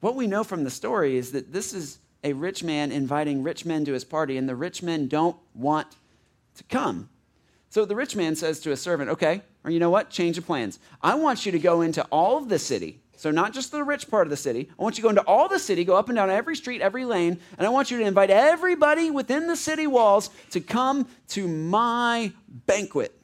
what 0.00 0.16
we 0.16 0.26
know 0.26 0.42
from 0.42 0.64
the 0.64 0.70
story 0.70 1.16
is 1.16 1.32
that 1.32 1.52
this 1.52 1.72
is 1.72 1.98
a 2.24 2.32
rich 2.32 2.64
man 2.64 2.90
inviting 2.90 3.44
rich 3.44 3.64
men 3.64 3.84
to 3.84 3.92
his 3.92 4.04
party, 4.04 4.36
and 4.36 4.48
the 4.48 4.56
rich 4.56 4.82
men 4.82 5.06
don't 5.06 5.36
want 5.54 5.86
to 6.56 6.64
come. 6.64 7.08
So 7.70 7.84
the 7.84 7.94
rich 7.94 8.16
man 8.16 8.34
says 8.34 8.58
to 8.60 8.70
his 8.70 8.80
servant, 8.80 9.10
Okay, 9.10 9.42
or 9.62 9.70
you 9.70 9.78
know 9.78 9.90
what? 9.90 10.10
Change 10.10 10.38
of 10.38 10.46
plans. 10.46 10.78
I 11.02 11.14
want 11.14 11.46
you 11.46 11.52
to 11.52 11.58
go 11.58 11.82
into 11.82 12.02
all 12.04 12.38
of 12.38 12.48
the 12.48 12.58
city. 12.58 13.00
So, 13.16 13.30
not 13.30 13.54
just 13.54 13.72
the 13.72 13.82
rich 13.82 14.10
part 14.10 14.26
of 14.26 14.30
the 14.30 14.36
city. 14.36 14.68
I 14.78 14.82
want 14.82 14.98
you 14.98 15.02
to 15.02 15.06
go 15.06 15.08
into 15.08 15.22
all 15.22 15.48
the 15.48 15.58
city, 15.58 15.84
go 15.84 15.96
up 15.96 16.08
and 16.08 16.16
down 16.16 16.30
every 16.30 16.54
street, 16.54 16.82
every 16.82 17.06
lane, 17.06 17.40
and 17.56 17.66
I 17.66 17.70
want 17.70 17.90
you 17.90 17.98
to 17.98 18.04
invite 18.04 18.30
everybody 18.30 19.10
within 19.10 19.46
the 19.46 19.56
city 19.56 19.86
walls 19.86 20.28
to 20.50 20.60
come 20.60 21.08
to 21.28 21.48
my 21.48 22.32
banquet. 22.48 23.18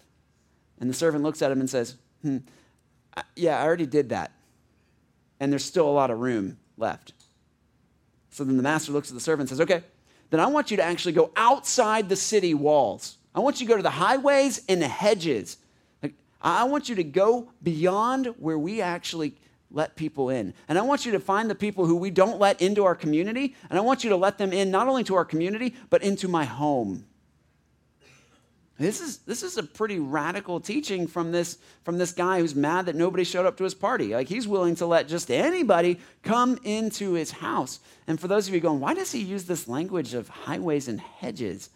And 0.80 0.88
the 0.88 0.94
servant 0.94 1.22
looks 1.22 1.42
at 1.42 1.52
him 1.52 1.60
and 1.60 1.68
says, 1.68 1.96
hmm, 2.22 2.38
Yeah, 3.36 3.60
I 3.60 3.64
already 3.64 3.86
did 3.86 4.08
that. 4.08 4.32
And 5.38 5.52
there's 5.52 5.64
still 5.64 5.88
a 5.88 5.92
lot 5.92 6.10
of 6.10 6.18
room 6.20 6.58
left. 6.76 7.12
So 8.30 8.44
then 8.44 8.56
the 8.56 8.62
master 8.62 8.92
looks 8.92 9.10
at 9.10 9.14
the 9.14 9.20
servant 9.20 9.50
and 9.50 9.58
says, 9.58 9.60
Okay, 9.60 9.84
then 10.30 10.40
I 10.40 10.46
want 10.46 10.70
you 10.70 10.78
to 10.78 10.82
actually 10.82 11.12
go 11.12 11.30
outside 11.36 12.08
the 12.08 12.16
city 12.16 12.54
walls. 12.54 13.18
I 13.34 13.40
want 13.40 13.60
you 13.60 13.66
to 13.66 13.70
go 13.70 13.76
to 13.76 13.82
the 13.82 13.90
highways 13.90 14.62
and 14.68 14.80
the 14.80 14.88
hedges. 14.88 15.58
Like, 16.02 16.14
I 16.40 16.64
want 16.64 16.88
you 16.88 16.94
to 16.94 17.04
go 17.04 17.50
beyond 17.62 18.26
where 18.38 18.58
we 18.58 18.80
actually 18.80 19.36
let 19.72 19.96
people 19.96 20.30
in. 20.30 20.54
And 20.68 20.78
I 20.78 20.82
want 20.82 21.06
you 21.06 21.12
to 21.12 21.20
find 21.20 21.50
the 21.50 21.54
people 21.54 21.86
who 21.86 21.96
we 21.96 22.10
don't 22.10 22.38
let 22.38 22.60
into 22.60 22.84
our 22.84 22.94
community, 22.94 23.54
and 23.70 23.78
I 23.78 23.82
want 23.82 24.04
you 24.04 24.10
to 24.10 24.16
let 24.16 24.38
them 24.38 24.52
in 24.52 24.70
not 24.70 24.88
only 24.88 25.04
to 25.04 25.14
our 25.14 25.24
community, 25.24 25.74
but 25.90 26.02
into 26.02 26.28
my 26.28 26.44
home. 26.44 27.06
This 28.78 29.00
is, 29.00 29.18
this 29.18 29.42
is 29.42 29.58
a 29.58 29.62
pretty 29.62 29.98
radical 29.98 30.58
teaching 30.58 31.06
from 31.06 31.30
this, 31.30 31.58
from 31.84 31.98
this 31.98 32.12
guy 32.12 32.40
who's 32.40 32.54
mad 32.54 32.86
that 32.86 32.96
nobody 32.96 33.22
showed 33.22 33.46
up 33.46 33.56
to 33.58 33.64
his 33.64 33.74
party. 33.74 34.14
Like 34.14 34.28
he's 34.28 34.48
willing 34.48 34.74
to 34.76 34.86
let 34.86 35.08
just 35.08 35.30
anybody 35.30 36.00
come 36.22 36.58
into 36.64 37.12
his 37.12 37.30
house. 37.30 37.80
And 38.06 38.18
for 38.18 38.28
those 38.28 38.48
of 38.48 38.54
you 38.54 38.60
going, 38.60 38.80
why 38.80 38.94
does 38.94 39.12
he 39.12 39.20
use 39.20 39.44
this 39.44 39.68
language 39.68 40.14
of 40.14 40.28
highways 40.28 40.88
and 40.88 41.00
hedges? 41.00 41.70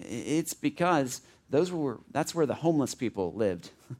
It's 0.00 0.54
because 0.54 1.20
those 1.50 1.70
were, 1.70 2.00
that's 2.10 2.34
where 2.34 2.46
the 2.46 2.54
homeless 2.54 2.94
people 2.94 3.32
lived. 3.34 3.70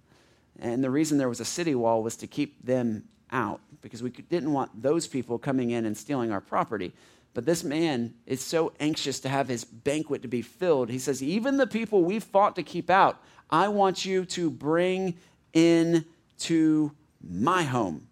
And 0.61 0.83
the 0.83 0.91
reason 0.91 1.19
there 1.19 1.29
was 1.29 1.39
a 1.39 1.45
city 1.45 1.77
wall 1.77 2.03
was 2.03 2.17
to 2.17 2.27
keep 2.27 2.65
them 2.67 3.05
out 3.31 3.61
because 3.81 4.03
we 4.03 4.11
didn't 4.11 4.53
want 4.53 4.83
those 4.83 5.07
people 5.07 5.39
coming 5.39 5.71
in 5.71 5.85
and 5.85 5.97
stealing 5.97 6.33
our 6.33 6.41
property. 6.41 6.93
But 7.35 7.47
this 7.47 7.63
man 7.63 8.15
is 8.27 8.41
so 8.41 8.73
anxious 8.81 9.21
to 9.21 9.29
have 9.29 9.49
his 9.49 9.65
banquet 9.65 10.23
to 10.23 10.29
be 10.29 10.43
filled. 10.43 10.89
He 10.89 10.99
says, 10.99 11.23
Even 11.23 11.57
the 11.57 11.67
people 11.67 12.03
we 12.03 12.19
fought 12.19 12.57
to 12.57 12.63
keep 12.63 12.91
out, 12.91 13.23
I 13.51 13.69
want 13.69 14.05
you 14.05 14.25
to 14.27 14.51
bring 14.51 15.15
in 15.53 16.05
to 16.39 16.93
my 17.23 17.63
home. 17.63 18.09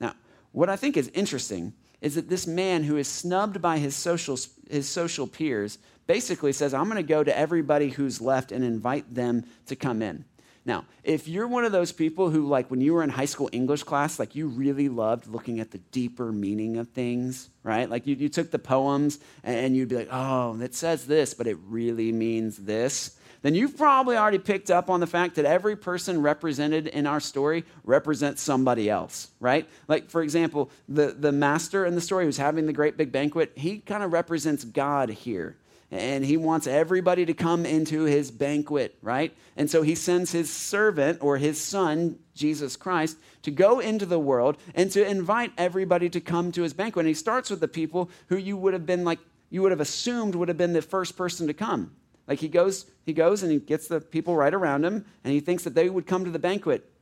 Now, 0.00 0.14
what 0.52 0.68
I 0.68 0.76
think 0.76 0.96
is 0.96 1.08
interesting 1.14 1.72
is 2.00 2.14
that 2.14 2.28
this 2.28 2.46
man 2.46 2.84
who 2.84 2.96
is 2.96 3.08
snubbed 3.08 3.60
by 3.60 3.78
his 3.78 3.96
social, 3.96 4.38
his 4.70 4.88
social 4.88 5.26
peers 5.26 5.78
basically 6.06 6.52
says, 6.52 6.72
I'm 6.72 6.84
going 6.84 6.96
to 6.96 7.02
go 7.02 7.24
to 7.24 7.36
everybody 7.36 7.90
who's 7.90 8.20
left 8.20 8.52
and 8.52 8.64
invite 8.64 9.14
them 9.14 9.44
to 9.66 9.76
come 9.76 10.00
in. 10.00 10.24
Now, 10.68 10.84
if 11.02 11.26
you're 11.26 11.48
one 11.48 11.64
of 11.64 11.72
those 11.72 11.92
people 11.92 12.28
who, 12.28 12.46
like, 12.46 12.70
when 12.70 12.82
you 12.82 12.92
were 12.92 13.02
in 13.02 13.08
high 13.08 13.24
school 13.24 13.48
English 13.52 13.84
class, 13.84 14.18
like, 14.18 14.34
you 14.34 14.48
really 14.48 14.90
loved 14.90 15.26
looking 15.26 15.60
at 15.60 15.70
the 15.70 15.78
deeper 15.78 16.30
meaning 16.30 16.76
of 16.76 16.88
things, 16.88 17.48
right? 17.62 17.88
Like, 17.88 18.06
you, 18.06 18.14
you 18.14 18.28
took 18.28 18.50
the 18.50 18.58
poems 18.58 19.18
and 19.42 19.74
you'd 19.74 19.88
be 19.88 19.96
like, 19.96 20.10
oh, 20.12 20.60
it 20.60 20.74
says 20.74 21.06
this, 21.06 21.32
but 21.32 21.46
it 21.46 21.56
really 21.68 22.12
means 22.12 22.58
this. 22.58 23.16
Then 23.40 23.54
you've 23.54 23.78
probably 23.78 24.18
already 24.18 24.38
picked 24.38 24.70
up 24.70 24.90
on 24.90 25.00
the 25.00 25.06
fact 25.06 25.36
that 25.36 25.46
every 25.46 25.74
person 25.74 26.20
represented 26.20 26.86
in 26.86 27.06
our 27.06 27.20
story 27.20 27.64
represents 27.82 28.42
somebody 28.42 28.90
else, 28.90 29.30
right? 29.40 29.66
Like, 29.86 30.10
for 30.10 30.20
example, 30.20 30.70
the, 30.86 31.16
the 31.18 31.32
master 31.32 31.86
in 31.86 31.94
the 31.94 32.02
story 32.02 32.26
who's 32.26 32.36
having 32.36 32.66
the 32.66 32.74
great 32.74 32.98
big 32.98 33.10
banquet, 33.10 33.52
he 33.56 33.78
kind 33.78 34.02
of 34.02 34.12
represents 34.12 34.64
God 34.64 35.08
here. 35.08 35.56
And 35.90 36.24
he 36.24 36.36
wants 36.36 36.66
everybody 36.66 37.24
to 37.24 37.32
come 37.32 37.64
into 37.64 38.04
his 38.04 38.30
banquet, 38.30 38.98
right? 39.00 39.34
And 39.56 39.70
so 39.70 39.82
he 39.82 39.94
sends 39.94 40.32
his 40.32 40.50
servant 40.52 41.18
or 41.22 41.38
his 41.38 41.58
son, 41.60 42.18
Jesus 42.34 42.76
Christ, 42.76 43.16
to 43.42 43.50
go 43.50 43.80
into 43.80 44.04
the 44.04 44.18
world 44.18 44.58
and 44.74 44.90
to 44.92 45.06
invite 45.06 45.52
everybody 45.56 46.10
to 46.10 46.20
come 46.20 46.52
to 46.52 46.62
his 46.62 46.74
banquet. 46.74 47.04
And 47.04 47.08
he 47.08 47.14
starts 47.14 47.48
with 47.48 47.60
the 47.60 47.68
people 47.68 48.10
who 48.26 48.36
you 48.36 48.56
would 48.58 48.74
have 48.74 48.84
been 48.84 49.04
like, 49.04 49.18
you 49.48 49.62
would 49.62 49.70
have 49.70 49.80
assumed 49.80 50.34
would 50.34 50.48
have 50.48 50.58
been 50.58 50.74
the 50.74 50.82
first 50.82 51.16
person 51.16 51.46
to 51.46 51.54
come. 51.54 51.92
Like 52.26 52.40
he 52.40 52.48
goes, 52.48 52.84
he 53.06 53.14
goes 53.14 53.42
and 53.42 53.50
he 53.50 53.58
gets 53.58 53.88
the 53.88 54.02
people 54.02 54.36
right 54.36 54.52
around 54.52 54.84
him, 54.84 55.06
and 55.24 55.32
he 55.32 55.40
thinks 55.40 55.64
that 55.64 55.74
they 55.74 55.88
would 55.88 56.06
come 56.06 56.26
to 56.26 56.30
the 56.30 56.38
banquet. 56.38 56.92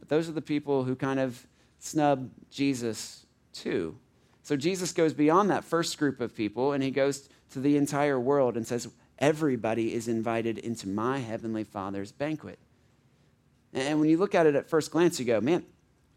But 0.00 0.08
those 0.08 0.28
are 0.28 0.32
the 0.32 0.42
people 0.42 0.82
who 0.82 0.96
kind 0.96 1.20
of 1.20 1.46
snub 1.78 2.28
Jesus 2.50 3.24
too. 3.52 3.96
So 4.42 4.56
Jesus 4.56 4.92
goes 4.92 5.12
beyond 5.12 5.50
that 5.50 5.62
first 5.62 5.98
group 5.98 6.20
of 6.20 6.34
people 6.34 6.72
and 6.72 6.82
he 6.82 6.90
goes 6.90 7.28
to 7.52 7.60
the 7.60 7.76
entire 7.76 8.18
world 8.18 8.56
and 8.56 8.66
says, 8.66 8.88
Everybody 9.18 9.94
is 9.94 10.06
invited 10.06 10.58
into 10.58 10.88
my 10.88 11.18
heavenly 11.18 11.64
Father's 11.64 12.12
banquet. 12.12 12.58
And 13.72 14.00
when 14.00 14.08
you 14.08 14.16
look 14.16 14.34
at 14.34 14.46
it 14.46 14.54
at 14.54 14.70
first 14.70 14.90
glance, 14.90 15.18
you 15.18 15.26
go, 15.26 15.40
man, 15.40 15.64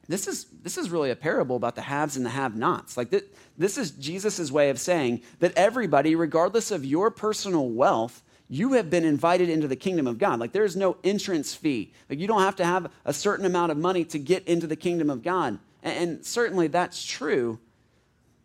this 0.07 0.27
is, 0.27 0.45
this 0.61 0.77
is 0.77 0.89
really 0.89 1.11
a 1.11 1.15
parable 1.15 1.55
about 1.55 1.75
the 1.75 1.81
haves 1.81 2.15
and 2.15 2.25
the 2.25 2.29
have 2.29 2.55
nots. 2.55 2.97
Like, 2.97 3.09
this, 3.09 3.23
this 3.57 3.77
is 3.77 3.91
Jesus' 3.91 4.51
way 4.51 4.69
of 4.69 4.79
saying 4.79 5.21
that 5.39 5.53
everybody, 5.55 6.15
regardless 6.15 6.71
of 6.71 6.85
your 6.85 7.11
personal 7.11 7.69
wealth, 7.69 8.21
you 8.47 8.73
have 8.73 8.89
been 8.89 9.05
invited 9.05 9.49
into 9.49 9.67
the 9.67 9.75
kingdom 9.75 10.07
of 10.07 10.17
God. 10.17 10.39
Like, 10.39 10.51
there 10.51 10.65
is 10.65 10.75
no 10.75 10.97
entrance 11.03 11.55
fee. 11.55 11.93
Like, 12.09 12.19
you 12.19 12.27
don't 12.27 12.41
have 12.41 12.57
to 12.57 12.65
have 12.65 12.91
a 13.05 13.13
certain 13.13 13.45
amount 13.45 13.71
of 13.71 13.77
money 13.77 14.03
to 14.05 14.19
get 14.19 14.45
into 14.47 14.67
the 14.67 14.75
kingdom 14.75 15.09
of 15.09 15.23
God. 15.23 15.59
And, 15.81 16.09
and 16.09 16.25
certainly 16.25 16.67
that's 16.67 17.03
true. 17.03 17.59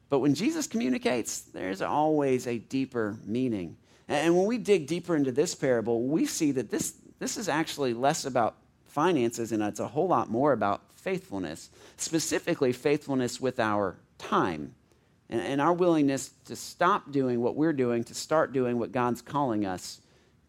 But 0.09 0.21
when 0.21 0.35
Jesus 0.35 0.67
communicates, 0.67 1.41
there's 1.41 1.83
always 1.83 2.47
a 2.47 2.59
deeper 2.59 3.17
meaning. 3.25 3.77
And 4.09 4.37
when 4.37 4.47
we 4.47 4.59
dig 4.59 4.87
deeper 4.87 5.17
into 5.17 5.33
this 5.33 5.55
parable, 5.55 6.03
we 6.03 6.27
see 6.27 6.53
that 6.53 6.71
this, 6.71 6.95
this 7.19 7.37
is 7.37 7.49
actually 7.49 7.93
less 7.93 8.25
about 8.25 8.57
finances 8.85 9.53
and 9.53 9.63
it's 9.63 9.81
a 9.81 9.89
whole 9.89 10.09
lot 10.09 10.31
more 10.31 10.53
about 10.53 10.81
faithfulness, 10.95 11.71
specifically 11.97 12.73
faithfulness 12.73 13.41
with 13.41 13.59
our 13.59 13.97
time 14.19 14.75
and, 15.29 15.41
and 15.41 15.61
our 15.61 15.73
willingness 15.73 16.31
to 16.45 16.57
stop 16.57 17.11
doing 17.11 17.41
what 17.41 17.57
we're 17.57 17.73
doing 17.73 18.05
to 18.05 18.15
start 18.15 18.53
doing 18.53 18.79
what 18.79 18.93
God's 18.93 19.23
calling 19.23 19.67
us 19.67 20.01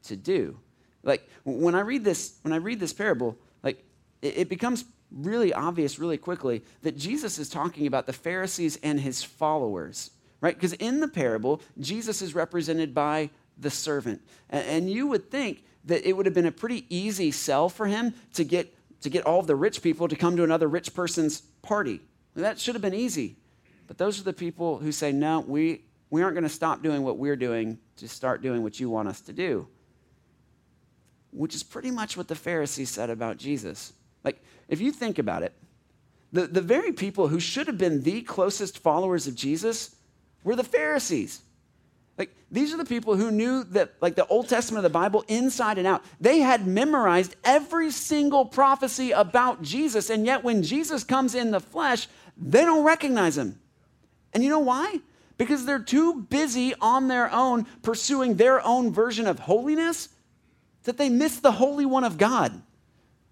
to 0.04 0.16
do. 0.16 0.58
Like 1.04 1.28
when 1.44 1.76
I 1.76 1.82
read 1.82 2.04
this, 2.04 2.38
when 2.44 2.54
I 2.54 2.58
read 2.58 2.80
this 2.80 2.94
parable, 2.94 3.38
like 3.64 3.84
it, 4.22 4.38
it 4.38 4.50
becomes 4.50 4.86
really 5.12 5.54
obvious 5.54 6.00
really 6.00 6.18
quickly 6.18 6.64
that 6.82 6.98
Jesus 6.98 7.40
is 7.40 7.50
talking 7.50 7.88
about 7.88 8.06
the 8.06 8.14
Pharisees 8.14 8.78
and 8.84 9.00
his 9.00 9.24
followers, 9.24 10.12
right? 10.42 10.56
Because 10.56 10.74
in 10.74 11.00
the 11.00 11.08
parable, 11.08 11.62
Jesus 11.80 12.22
is 12.22 12.36
represented 12.36 12.94
by 12.94 13.30
the 13.58 13.70
servant. 13.70 14.22
And, 14.50 14.90
you 14.90 15.08
would 15.08 15.32
think 15.32 15.64
that 15.86 16.08
it 16.08 16.14
would 16.14 16.26
have 16.26 16.36
been 16.36 16.46
a 16.46 16.52
pretty 16.52 16.86
easy 16.96 17.32
sell 17.32 17.70
for 17.70 17.88
him 17.88 18.14
to 18.34 18.44
get, 18.44 18.74
to 19.02 19.10
get 19.10 19.26
all 19.26 19.40
of 19.40 19.48
the 19.48 19.56
rich 19.56 19.82
people 19.82 20.08
to 20.08 20.16
come 20.16 20.38
to 20.38 20.44
another 20.44 20.68
rich 20.68 20.94
person's 20.94 21.42
party. 21.62 22.02
That 22.36 22.60
should 22.60 22.76
have 22.76 22.82
been 22.82 22.94
easy. 22.94 23.38
But 23.88 23.98
those 23.98 24.20
are 24.20 24.24
the 24.24 24.34
people 24.34 24.78
who 24.78 24.92
say, 24.92 25.12
no, 25.12 25.40
we, 25.40 25.86
we 26.10 26.22
aren't 26.22 26.36
going 26.36 26.44
to 26.44 26.50
stop 26.50 26.84
doing 26.84 27.04
what 27.04 27.18
we're 27.18 27.36
doing 27.36 27.80
to 27.98 28.08
start 28.08 28.42
doing 28.42 28.62
what 28.62 28.80
you 28.80 28.90
want 28.90 29.08
us 29.08 29.22
to 29.22 29.34
do. 29.34 29.68
Which 31.32 31.56
is 31.56 31.64
pretty 31.64 31.92
much 31.92 32.16
what 32.16 32.28
the 32.28 32.36
Pharisees 32.36 32.90
said 32.90 33.10
about 33.10 33.38
Jesus. 33.38 33.94
Like, 34.28 34.44
if 34.68 34.82
you 34.82 34.92
think 34.92 35.20
about 35.20 35.44
it, 35.44 35.54
the, 36.34 36.48
the 36.48 36.60
very 36.60 36.92
people 36.92 37.30
who 37.30 37.40
should 37.40 37.68
have 37.68 37.78
been 37.78 38.04
the 38.04 38.24
closest 38.24 38.80
followers 38.80 39.26
of 39.26 39.36
Jesus 39.36 39.96
were 40.44 40.58
the 40.58 40.66
Pharisees. 40.66 41.42
Like, 42.18 42.36
these 42.52 42.74
are 42.74 42.78
the 42.78 42.84
people 42.84 43.16
who 43.16 43.32
knew 43.32 43.64
that, 43.64 43.94
like, 44.02 44.16
the 44.16 44.28
Old 44.28 44.50
Testament 44.50 44.86
of 44.86 44.92
the 44.92 45.00
Bible 45.00 45.24
inside 45.30 45.78
and 45.78 45.88
out. 45.88 46.04
They 46.20 46.40
had 46.40 46.68
memorized 46.68 47.38
every 47.46 47.90
single 47.90 48.44
prophecy 48.44 49.12
about 49.12 49.62
Jesus, 49.62 50.10
and 50.10 50.26
yet 50.26 50.44
when 50.44 50.62
Jesus 50.62 51.06
comes 51.06 51.34
in 51.34 51.52
the 51.52 51.62
flesh, 51.62 52.10
they 52.36 52.66
don't 52.66 52.84
recognize 52.84 53.38
him. 53.38 53.58
And 54.34 54.44
you 54.44 54.50
know 54.50 54.60
why? 54.60 55.00
Because 55.38 55.66
they're 55.66 55.80
too 55.80 56.24
busy 56.24 56.74
on 56.82 57.08
their 57.08 57.32
own 57.32 57.66
pursuing 57.82 58.36
their 58.36 58.62
own 58.62 58.92
version 58.92 59.26
of 59.26 59.40
holiness 59.40 60.10
that 60.84 60.98
they 60.98 61.08
miss 61.08 61.40
the 61.40 61.54
Holy 61.54 61.86
One 61.86 62.04
of 62.04 62.18
God. 62.18 62.62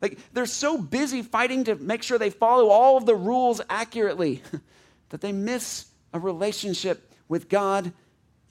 Like 0.06 0.20
they're 0.34 0.46
so 0.46 0.78
busy 0.78 1.24
fighting 1.24 1.64
to 1.64 1.74
make 1.74 2.04
sure 2.04 2.20
they 2.20 2.30
follow 2.30 2.70
all 2.70 2.96
of 2.96 3.08
the 3.08 3.16
rules 3.16 3.60
accurately 3.72 4.44
that 5.10 5.20
they 5.20 5.32
miss 5.32 5.88
a 6.14 6.20
relationship 6.20 7.12
with 7.28 7.50
God 7.50 7.92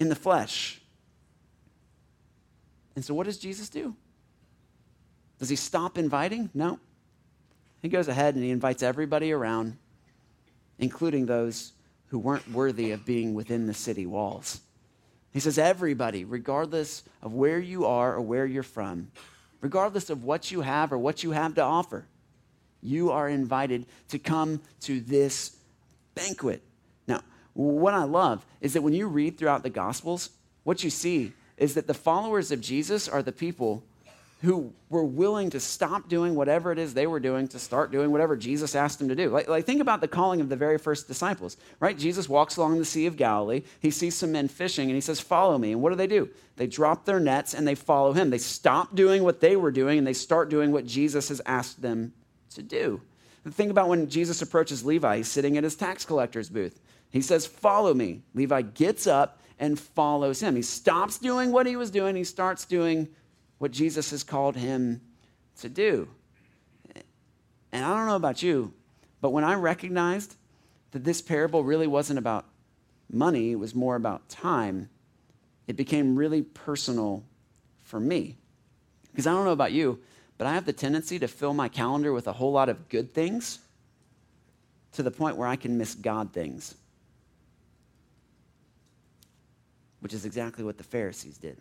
in 0.00 0.08
the 0.08 0.16
flesh. 0.16 0.80
And 2.96 3.04
so, 3.04 3.14
what 3.14 3.26
does 3.26 3.38
Jesus 3.38 3.68
do? 3.68 3.94
Does 5.38 5.48
he 5.48 5.54
stop 5.54 5.96
inviting? 5.96 6.50
No. 6.54 6.80
He 7.80 7.88
goes 7.88 8.08
ahead 8.08 8.34
and 8.34 8.42
he 8.42 8.50
invites 8.50 8.82
everybody 8.82 9.30
around, 9.30 9.76
including 10.80 11.26
those 11.26 11.72
who 12.06 12.18
weren't 12.18 12.50
worthy 12.50 12.90
of 12.90 13.06
being 13.06 13.32
within 13.32 13.66
the 13.66 13.74
city 13.74 14.06
walls. 14.06 14.60
He 15.32 15.38
says, 15.38 15.56
Everybody, 15.56 16.24
regardless 16.24 17.04
of 17.22 17.32
where 17.32 17.60
you 17.60 17.86
are 17.86 18.14
or 18.16 18.22
where 18.22 18.44
you're 18.44 18.64
from, 18.64 19.12
regardless 19.64 20.10
of 20.10 20.24
what 20.24 20.50
you 20.50 20.60
have 20.60 20.92
or 20.92 20.98
what 20.98 21.24
you 21.24 21.30
have 21.30 21.54
to 21.54 21.62
offer, 21.62 22.04
you 22.82 23.10
are 23.10 23.30
invited 23.30 23.86
to 24.08 24.18
come 24.18 24.60
to 24.78 25.00
this 25.00 25.56
banquet. 26.14 26.62
Now, 27.08 27.22
what 27.54 27.94
I 27.94 28.04
love 28.04 28.44
is 28.60 28.74
that 28.74 28.82
when 28.82 28.92
you 28.92 29.08
read 29.08 29.38
throughout 29.38 29.62
the 29.62 29.70
Gospels, 29.70 30.28
what 30.64 30.84
you 30.84 30.90
see 30.90 31.32
is 31.56 31.72
that 31.74 31.86
the 31.86 31.94
followers 31.94 32.52
of 32.52 32.60
Jesus 32.60 33.08
are 33.08 33.22
the 33.22 33.32
people 33.32 33.82
who 34.44 34.72
were 34.90 35.04
willing 35.04 35.50
to 35.50 35.58
stop 35.58 36.08
doing 36.08 36.34
whatever 36.34 36.70
it 36.70 36.78
is 36.78 36.92
they 36.92 37.06
were 37.06 37.18
doing 37.18 37.48
to 37.48 37.58
start 37.58 37.90
doing 37.90 38.12
whatever 38.12 38.36
Jesus 38.36 38.74
asked 38.74 38.98
them 38.98 39.08
to 39.08 39.14
do. 39.14 39.30
Like, 39.30 39.48
like, 39.48 39.64
think 39.64 39.80
about 39.80 40.00
the 40.00 40.08
calling 40.08 40.40
of 40.40 40.48
the 40.48 40.56
very 40.56 40.78
first 40.78 41.08
disciples, 41.08 41.56
right? 41.80 41.96
Jesus 41.96 42.28
walks 42.28 42.56
along 42.56 42.78
the 42.78 42.84
Sea 42.84 43.06
of 43.06 43.16
Galilee. 43.16 43.62
He 43.80 43.90
sees 43.90 44.14
some 44.14 44.32
men 44.32 44.48
fishing 44.48 44.88
and 44.88 44.94
he 44.94 45.00
says, 45.00 45.18
Follow 45.18 45.56
me. 45.58 45.72
And 45.72 45.82
what 45.82 45.90
do 45.90 45.96
they 45.96 46.06
do? 46.06 46.28
They 46.56 46.66
drop 46.66 47.04
their 47.04 47.18
nets 47.18 47.54
and 47.54 47.66
they 47.66 47.74
follow 47.74 48.12
him. 48.12 48.30
They 48.30 48.38
stop 48.38 48.94
doing 48.94 49.24
what 49.24 49.40
they 49.40 49.56
were 49.56 49.72
doing 49.72 49.98
and 49.98 50.06
they 50.06 50.12
start 50.12 50.50
doing 50.50 50.72
what 50.72 50.86
Jesus 50.86 51.28
has 51.30 51.40
asked 51.46 51.80
them 51.80 52.12
to 52.50 52.62
do. 52.62 53.00
Think 53.50 53.70
about 53.70 53.88
when 53.88 54.08
Jesus 54.08 54.40
approaches 54.42 54.84
Levi, 54.84 55.18
he's 55.18 55.28
sitting 55.28 55.58
at 55.58 55.64
his 55.64 55.76
tax 55.76 56.04
collector's 56.04 56.48
booth. 56.48 56.80
He 57.10 57.20
says, 57.20 57.46
Follow 57.46 57.94
me. 57.94 58.22
Levi 58.34 58.62
gets 58.62 59.06
up 59.06 59.40
and 59.58 59.78
follows 59.78 60.40
him. 60.40 60.56
He 60.56 60.62
stops 60.62 61.18
doing 61.18 61.50
what 61.52 61.66
he 61.66 61.76
was 61.76 61.90
doing, 61.90 62.14
he 62.16 62.24
starts 62.24 62.64
doing 62.64 63.08
what 63.64 63.72
Jesus 63.72 64.10
has 64.10 64.22
called 64.22 64.56
him 64.56 65.00
to 65.58 65.70
do. 65.70 66.06
And 67.72 67.82
I 67.82 67.96
don't 67.96 68.06
know 68.06 68.14
about 68.14 68.42
you, 68.42 68.74
but 69.22 69.30
when 69.30 69.42
I 69.42 69.54
recognized 69.54 70.36
that 70.90 71.02
this 71.02 71.22
parable 71.22 71.64
really 71.64 71.86
wasn't 71.86 72.18
about 72.18 72.44
money, 73.10 73.52
it 73.52 73.58
was 73.58 73.74
more 73.74 73.96
about 73.96 74.28
time, 74.28 74.90
it 75.66 75.76
became 75.76 76.14
really 76.14 76.42
personal 76.42 77.24
for 77.84 77.98
me. 77.98 78.36
Because 79.10 79.26
I 79.26 79.32
don't 79.32 79.46
know 79.46 79.52
about 79.52 79.72
you, 79.72 79.98
but 80.36 80.46
I 80.46 80.52
have 80.52 80.66
the 80.66 80.74
tendency 80.74 81.18
to 81.20 81.26
fill 81.26 81.54
my 81.54 81.68
calendar 81.68 82.12
with 82.12 82.26
a 82.26 82.34
whole 82.34 82.52
lot 82.52 82.68
of 82.68 82.90
good 82.90 83.14
things 83.14 83.60
to 84.92 85.02
the 85.02 85.10
point 85.10 85.38
where 85.38 85.48
I 85.48 85.56
can 85.56 85.78
miss 85.78 85.94
God 85.94 86.34
things, 86.34 86.74
which 90.00 90.12
is 90.12 90.26
exactly 90.26 90.64
what 90.64 90.76
the 90.76 90.84
Pharisees 90.84 91.38
did. 91.38 91.56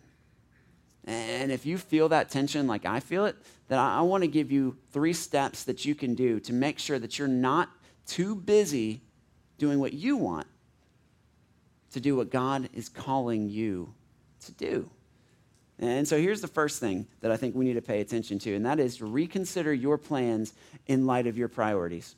And 1.06 1.52
if 1.52 1.66
you 1.66 1.76
feel 1.76 2.08
that 2.08 2.30
tension 2.30 2.66
like 2.66 2.86
I 2.86 3.00
feel 3.00 3.26
it, 3.26 3.36
then 3.68 3.78
I, 3.78 4.00
want 4.02 4.22
to 4.22 4.28
give 4.28 4.50
you 4.50 4.76
three 4.90 5.12
steps 5.12 5.64
that 5.64 5.84
you 5.84 5.94
can 5.94 6.14
do 6.14 6.40
to 6.40 6.52
make 6.52 6.78
sure 6.78 6.98
that 6.98 7.18
you're 7.18 7.28
not 7.28 7.68
too 8.06 8.34
busy 8.34 9.02
doing 9.58 9.80
what 9.80 9.92
you 9.92 10.16
want 10.16 10.46
to 11.92 12.00
do 12.00 12.16
what 12.16 12.30
God 12.30 12.68
is 12.72 12.88
calling 12.88 13.48
you 13.48 13.94
to 14.46 14.52
do. 14.52 14.90
And 15.78 16.06
so 16.06 16.18
here's 16.18 16.40
the 16.40 16.48
first 16.48 16.80
thing 16.80 17.06
that 17.20 17.30
I 17.30 17.36
think 17.36 17.54
we 17.54 17.64
need 17.64 17.74
to 17.74 17.82
pay 17.82 18.00
attention 18.00 18.38
to, 18.40 18.54
and 18.54 18.64
that 18.64 18.78
is 18.78 18.98
to 18.98 19.06
reconsider 19.06 19.74
your 19.74 19.98
plans 19.98 20.54
in 20.86 21.04
light 21.06 21.26
of 21.26 21.36
your 21.36 21.48
priorities. 21.48 22.14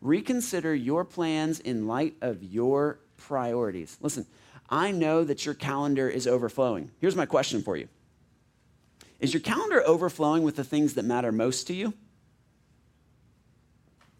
Reconsider 0.00 0.74
your 0.74 1.04
plans 1.04 1.60
in 1.60 1.86
light 1.86 2.14
of 2.20 2.42
your 2.42 3.00
priorities. 3.16 3.98
Listen, 4.00 4.26
I 4.70 4.92
know 4.92 5.24
that 5.24 5.44
your 5.44 5.54
calendar 5.54 6.08
is 6.08 6.26
overflowing. 6.26 6.90
Here's 7.00 7.16
my 7.16 7.26
question 7.26 7.62
for 7.62 7.76
you 7.76 7.88
Is 9.24 9.32
your 9.32 9.40
calendar 9.40 9.82
overflowing 9.86 10.42
with 10.42 10.56
the 10.56 10.64
things 10.64 10.92
that 10.94 11.06
matter 11.06 11.32
most 11.32 11.66
to 11.68 11.74
you? 11.74 11.94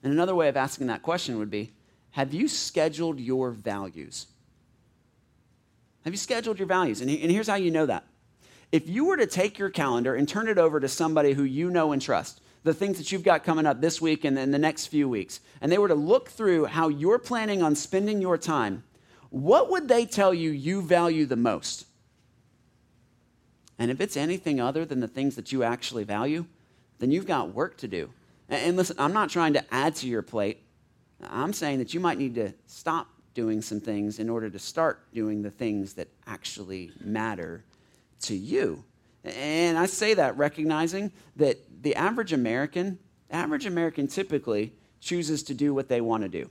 And 0.03 0.11
another 0.11 0.35
way 0.35 0.49
of 0.49 0.57
asking 0.57 0.87
that 0.87 1.03
question 1.03 1.38
would 1.38 1.51
be 1.51 1.75
Have 2.12 2.33
you 2.33 2.49
scheduled 2.49 3.21
your 3.21 3.51
values? 3.51 4.29
Have 6.05 6.14
you 6.14 6.19
scheduled 6.19 6.59
your 6.59 6.69
values? 6.69 7.03
And, 7.03 7.11
here's 7.11 7.49
how 7.49 7.57
you 7.57 7.71
know 7.71 7.85
that. 7.85 8.05
If 8.73 8.88
you 8.88 9.05
were 9.05 9.19
to 9.19 9.27
take 9.27 9.59
your 9.59 9.69
calendar 9.69 10.14
and 10.14 10.27
turn 10.27 10.49
it 10.49 10.57
over 10.57 10.81
to 10.81 10.88
somebody 10.88 11.35
who 11.35 11.45
you 11.45 11.69
know 11.69 11.93
and 11.93 12.01
trust, 12.01 12.40
the 12.62 12.73
things 12.73 12.97
that 12.97 13.12
you've 13.12 13.23
got 13.23 13.45
coming 13.45 13.67
up 13.67 13.83
this 13.83 14.01
week 14.01 14.25
and 14.25 14.38
in 14.38 14.53
the 14.53 14.59
next 14.59 14.87
few 14.87 15.07
weeks, 15.07 15.40
and 15.61 15.71
they 15.71 15.77
were 15.77 15.88
to 15.88 15.95
look 15.95 16.31
through 16.31 16.64
how 16.64 16.88
you're 16.88 17.19
planning 17.19 17.62
on 17.62 17.75
spending 17.75 18.23
your 18.23 18.38
time, 18.38 18.85
what 19.29 19.71
would 19.71 19.87
they 19.87 20.07
tell 20.07 20.33
you 20.33 20.51
you 20.51 20.81
value 20.81 21.27
the 21.27 21.37
most? 21.37 21.85
And 23.78 23.90
if 23.90 24.00
it's 24.00 24.16
anything 24.16 24.60
other 24.60 24.84
than 24.84 25.00
the 25.00 25.08
things 25.08 25.37
that 25.37 25.52
you 25.52 25.62
actually 25.62 26.04
value, 26.04 26.46
then 26.98 27.10
you've 27.10 27.26
got 27.26 27.54
work 27.54 27.76
to 27.78 27.88
do. 27.88 28.10
And, 28.48 28.76
listen, 28.76 28.96
I'm 28.98 29.12
not 29.12 29.30
trying 29.30 29.54
to 29.54 29.74
add 29.74 29.96
to 29.96 30.06
your 30.06 30.22
plate. 30.22 30.62
I'm 31.22 31.52
saying 31.52 31.78
that 31.78 31.94
you 31.94 32.00
might 32.00 32.18
need 32.18 32.34
to 32.37 32.52
stop 32.66 33.08
doing 33.32 33.62
some 33.62 33.80
things 33.80 34.18
in 34.18 34.30
order 34.30 34.48
to 34.48 34.58
start 34.58 35.12
doing 35.12 35.42
the 35.42 35.50
things 35.50 35.94
that 35.94 36.08
actually 36.26 36.92
matter 37.00 37.64
to 38.20 38.34
you. 38.34 38.84
And 39.24 39.76
I 39.78 39.87
say 39.87 40.14
that 40.14 40.37
recognizing 40.37 41.10
that 41.37 41.58
the 41.82 41.96
average 41.96 42.32
American, 42.32 42.98
average 43.30 43.66
American 43.66 44.06
typically 44.06 44.72
chooses 45.00 45.42
to 45.44 45.54
do 45.54 45.74
what 45.74 45.88
they 45.88 46.00
want 46.00 46.22
to 46.22 46.28
do. 46.28 46.50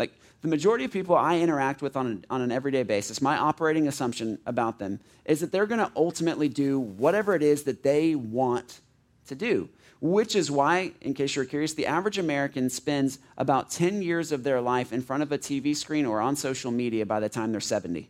Like 0.00 0.18
the 0.40 0.48
majority 0.48 0.86
of 0.86 0.90
people 0.90 1.14
I 1.14 1.38
interact 1.40 1.82
with 1.82 1.94
on 1.94 2.06
an, 2.06 2.24
on 2.30 2.40
an 2.40 2.50
everyday 2.50 2.84
basis, 2.84 3.20
my 3.20 3.36
operating 3.36 3.86
assumption 3.86 4.38
about 4.46 4.78
them 4.78 4.98
is 5.26 5.40
that 5.40 5.52
they're 5.52 5.66
going 5.66 5.78
to 5.78 5.92
ultimately 5.94 6.48
do 6.48 6.80
whatever 6.80 7.34
it 7.34 7.42
is 7.42 7.64
that 7.64 7.82
they 7.82 8.14
want 8.14 8.80
to 9.26 9.34
do. 9.34 9.68
Which 10.00 10.34
is 10.34 10.50
why, 10.50 10.92
in 11.02 11.12
case 11.12 11.36
you're 11.36 11.44
curious, 11.44 11.74
the 11.74 11.84
average 11.84 12.16
American 12.16 12.70
spends 12.70 13.18
about 13.36 13.70
10 13.70 14.00
years 14.00 14.32
of 14.32 14.42
their 14.42 14.62
life 14.62 14.90
in 14.90 15.02
front 15.02 15.22
of 15.22 15.30
a 15.32 15.36
TV 15.36 15.76
screen 15.76 16.06
or 16.06 16.22
on 16.22 16.34
social 16.34 16.70
media 16.70 17.04
by 17.04 17.20
the 17.20 17.28
time 17.28 17.52
they're 17.52 17.60
70. 17.60 18.08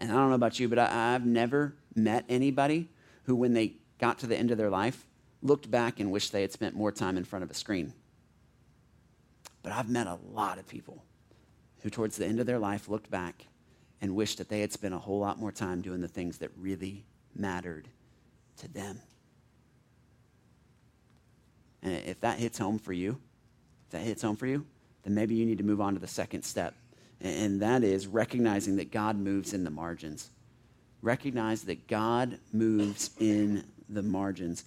And 0.00 0.10
I 0.10 0.14
don't 0.14 0.30
know 0.30 0.34
about 0.34 0.58
you, 0.58 0.68
but 0.68 0.80
I, 0.80 1.14
I've 1.14 1.24
never 1.24 1.76
met 1.94 2.24
anybody 2.28 2.88
who, 3.22 3.36
when 3.36 3.54
they 3.54 3.74
got 4.00 4.18
to 4.18 4.26
the 4.26 4.36
end 4.36 4.50
of 4.50 4.58
their 4.58 4.70
life, 4.70 5.06
looked 5.44 5.70
back 5.70 6.00
and 6.00 6.10
wished 6.10 6.32
they 6.32 6.42
had 6.42 6.50
spent 6.50 6.74
more 6.74 6.90
time 6.90 7.16
in 7.16 7.22
front 7.22 7.44
of 7.44 7.50
a 7.50 7.54
screen. 7.54 7.92
But 9.62 9.72
I've 9.72 9.88
met 9.88 10.08
a 10.08 10.18
lot 10.32 10.58
of 10.58 10.66
people 10.66 11.04
who, 11.82 11.90
towards 11.90 12.16
the 12.16 12.26
end 12.26 12.40
of 12.40 12.46
their 12.46 12.58
life, 12.58 12.88
looked 12.88 13.10
back 13.10 13.46
and 14.00 14.16
wished 14.16 14.38
that 14.38 14.48
they 14.48 14.60
had 14.60 14.72
spent 14.72 14.94
a 14.94 14.98
whole 14.98 15.20
lot 15.20 15.38
more 15.38 15.52
time 15.52 15.82
doing 15.82 16.00
the 16.00 16.08
things 16.08 16.38
that 16.38 16.50
really 16.58 17.04
mattered 17.36 17.88
to 18.56 18.68
them. 18.68 19.00
And 21.82 21.94
if 22.06 22.20
that 22.20 22.38
hits 22.38 22.58
home 22.58 22.78
for 22.78 22.94
you, 22.94 23.20
if 23.86 23.90
that 23.92 24.00
hits 24.02 24.22
home 24.22 24.36
for 24.36 24.46
you, 24.46 24.66
then 25.02 25.14
maybe 25.14 25.34
you 25.34 25.44
need 25.44 25.58
to 25.58 25.64
move 25.64 25.80
on 25.80 25.92
to 25.92 26.00
the 26.00 26.06
second 26.06 26.42
step. 26.42 26.74
And 27.20 27.60
that 27.60 27.84
is 27.84 28.06
recognizing 28.06 28.76
that 28.76 28.90
God 28.90 29.16
moves 29.16 29.52
in 29.52 29.64
the 29.64 29.70
margins. 29.70 30.30
Recognize 31.02 31.64
that 31.64 31.86
God 31.86 32.38
moves 32.52 33.10
in 33.18 33.64
the 33.88 34.02
margins. 34.02 34.64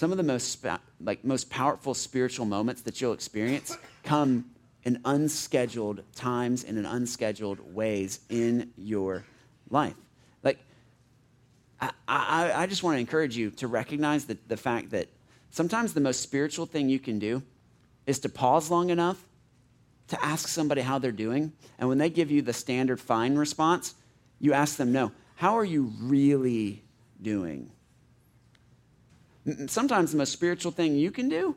Some 0.00 0.12
of 0.12 0.16
the 0.16 0.24
most 0.24 0.64
like 0.98 1.26
most 1.26 1.50
powerful 1.50 1.92
spiritual 1.92 2.46
moments 2.46 2.80
that 2.82 3.02
you'll 3.02 3.12
experience 3.12 3.76
come 4.02 4.46
in 4.82 4.98
unscheduled 5.04 6.04
times 6.14 6.64
and 6.64 6.78
in 6.78 6.86
unscheduled 6.86 7.74
ways 7.74 8.20
in 8.30 8.72
your 8.78 9.26
life. 9.68 9.96
Like 10.42 10.58
I, 11.82 11.90
I, 12.08 12.52
I 12.62 12.66
just 12.66 12.82
want 12.82 12.94
to 12.94 12.98
encourage 12.98 13.36
you 13.36 13.50
to 13.50 13.66
recognize 13.66 14.24
the, 14.24 14.38
the 14.48 14.56
fact 14.56 14.88
that 14.92 15.08
sometimes 15.50 15.92
the 15.92 16.00
most 16.00 16.22
spiritual 16.22 16.64
thing 16.64 16.88
you 16.88 16.98
can 16.98 17.18
do 17.18 17.42
is 18.06 18.20
to 18.20 18.30
pause 18.30 18.70
long 18.70 18.88
enough 18.88 19.22
to 20.08 20.24
ask 20.24 20.48
somebody 20.48 20.80
how 20.80 20.98
they're 20.98 21.12
doing. 21.12 21.52
And 21.78 21.90
when 21.90 21.98
they 21.98 22.08
give 22.08 22.30
you 22.30 22.40
the 22.40 22.54
standard 22.54 23.02
fine 23.02 23.36
response, 23.36 23.94
you 24.38 24.54
ask 24.54 24.78
them, 24.78 24.92
no, 24.92 25.12
how 25.34 25.58
are 25.58 25.64
you 25.64 25.92
really 26.00 26.84
doing? 27.20 27.70
Sometimes 29.68 30.12
the 30.12 30.18
most 30.18 30.32
spiritual 30.32 30.72
thing 30.72 30.96
you 30.96 31.10
can 31.10 31.28
do 31.28 31.56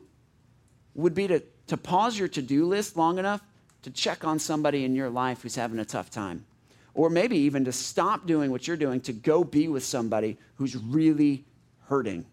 would 0.94 1.14
be 1.14 1.26
to, 1.26 1.42
to 1.66 1.76
pause 1.76 2.18
your 2.18 2.28
to 2.28 2.42
do 2.42 2.66
list 2.66 2.96
long 2.96 3.18
enough 3.18 3.42
to 3.82 3.90
check 3.90 4.24
on 4.24 4.38
somebody 4.38 4.84
in 4.84 4.94
your 4.94 5.10
life 5.10 5.42
who's 5.42 5.56
having 5.56 5.78
a 5.78 5.84
tough 5.84 6.10
time. 6.10 6.46
Or 6.94 7.10
maybe 7.10 7.36
even 7.38 7.64
to 7.66 7.72
stop 7.72 8.26
doing 8.26 8.50
what 8.50 8.66
you're 8.66 8.76
doing 8.76 9.00
to 9.02 9.12
go 9.12 9.44
be 9.44 9.68
with 9.68 9.84
somebody 9.84 10.38
who's 10.54 10.76
really 10.76 11.44
hurting. 11.86 12.24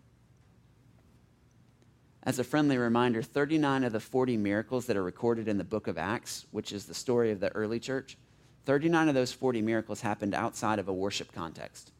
As 2.23 2.37
a 2.37 2.43
friendly 2.43 2.77
reminder, 2.77 3.23
39 3.23 3.83
of 3.83 3.93
the 3.93 3.99
40 3.99 4.37
miracles 4.37 4.85
that 4.85 4.95
are 4.95 5.03
recorded 5.03 5.47
in 5.47 5.57
the 5.57 5.63
book 5.63 5.87
of 5.87 5.97
Acts, 5.97 6.45
which 6.51 6.71
is 6.71 6.85
the 6.85 6.93
story 6.93 7.31
of 7.31 7.39
the 7.39 7.53
early 7.55 7.79
church, 7.79 8.17
39 8.65 9.09
of 9.09 9.15
those 9.15 9.33
40 9.33 9.61
miracles 9.61 10.01
happened 10.01 10.35
outside 10.35 10.77
of 10.77 10.87
a 10.87 10.93
worship 10.93 11.31
context. 11.33 11.91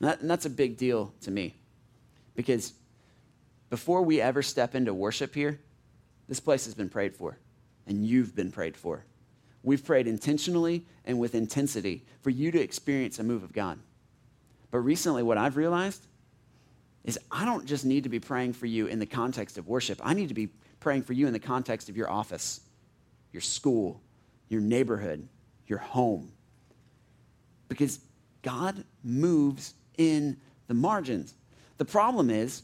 And, 0.00 0.08
that, 0.08 0.20
and 0.20 0.30
that's 0.30 0.46
a 0.46 0.50
big 0.50 0.76
deal 0.76 1.12
to 1.22 1.30
me 1.30 1.54
because 2.34 2.72
before 3.68 4.02
we 4.02 4.20
ever 4.20 4.42
step 4.42 4.74
into 4.74 4.92
worship 4.92 5.34
here, 5.34 5.60
this 6.26 6.40
place 6.40 6.64
has 6.64 6.74
been 6.74 6.88
prayed 6.88 7.14
for, 7.14 7.38
and 7.86 8.04
you've 8.04 8.34
been 8.34 8.50
prayed 8.50 8.76
for. 8.76 9.04
We've 9.62 9.84
prayed 9.84 10.06
intentionally 10.06 10.86
and 11.04 11.18
with 11.18 11.34
intensity 11.34 12.04
for 12.22 12.30
you 12.30 12.50
to 12.50 12.60
experience 12.60 13.18
a 13.18 13.22
move 13.22 13.42
of 13.42 13.52
God. 13.52 13.78
But 14.70 14.78
recently, 14.78 15.22
what 15.22 15.36
I've 15.36 15.56
realized 15.56 16.06
is 17.04 17.18
I 17.30 17.44
don't 17.44 17.66
just 17.66 17.84
need 17.84 18.04
to 18.04 18.08
be 18.08 18.20
praying 18.20 18.54
for 18.54 18.66
you 18.66 18.86
in 18.86 18.98
the 18.98 19.06
context 19.06 19.58
of 19.58 19.68
worship. 19.68 20.00
I 20.02 20.14
need 20.14 20.28
to 20.28 20.34
be 20.34 20.48
praying 20.80 21.02
for 21.02 21.12
you 21.12 21.26
in 21.26 21.32
the 21.32 21.38
context 21.38 21.88
of 21.88 21.96
your 21.96 22.10
office, 22.10 22.60
your 23.32 23.40
school, 23.40 24.00
your 24.48 24.60
neighborhood, 24.60 25.28
your 25.66 25.78
home. 25.78 26.32
Because 27.68 28.00
God 28.42 28.84
moves 29.02 29.74
in 29.98 30.36
the 30.68 30.74
margins. 30.74 31.34
The 31.78 31.84
problem 31.84 32.30
is 32.30 32.62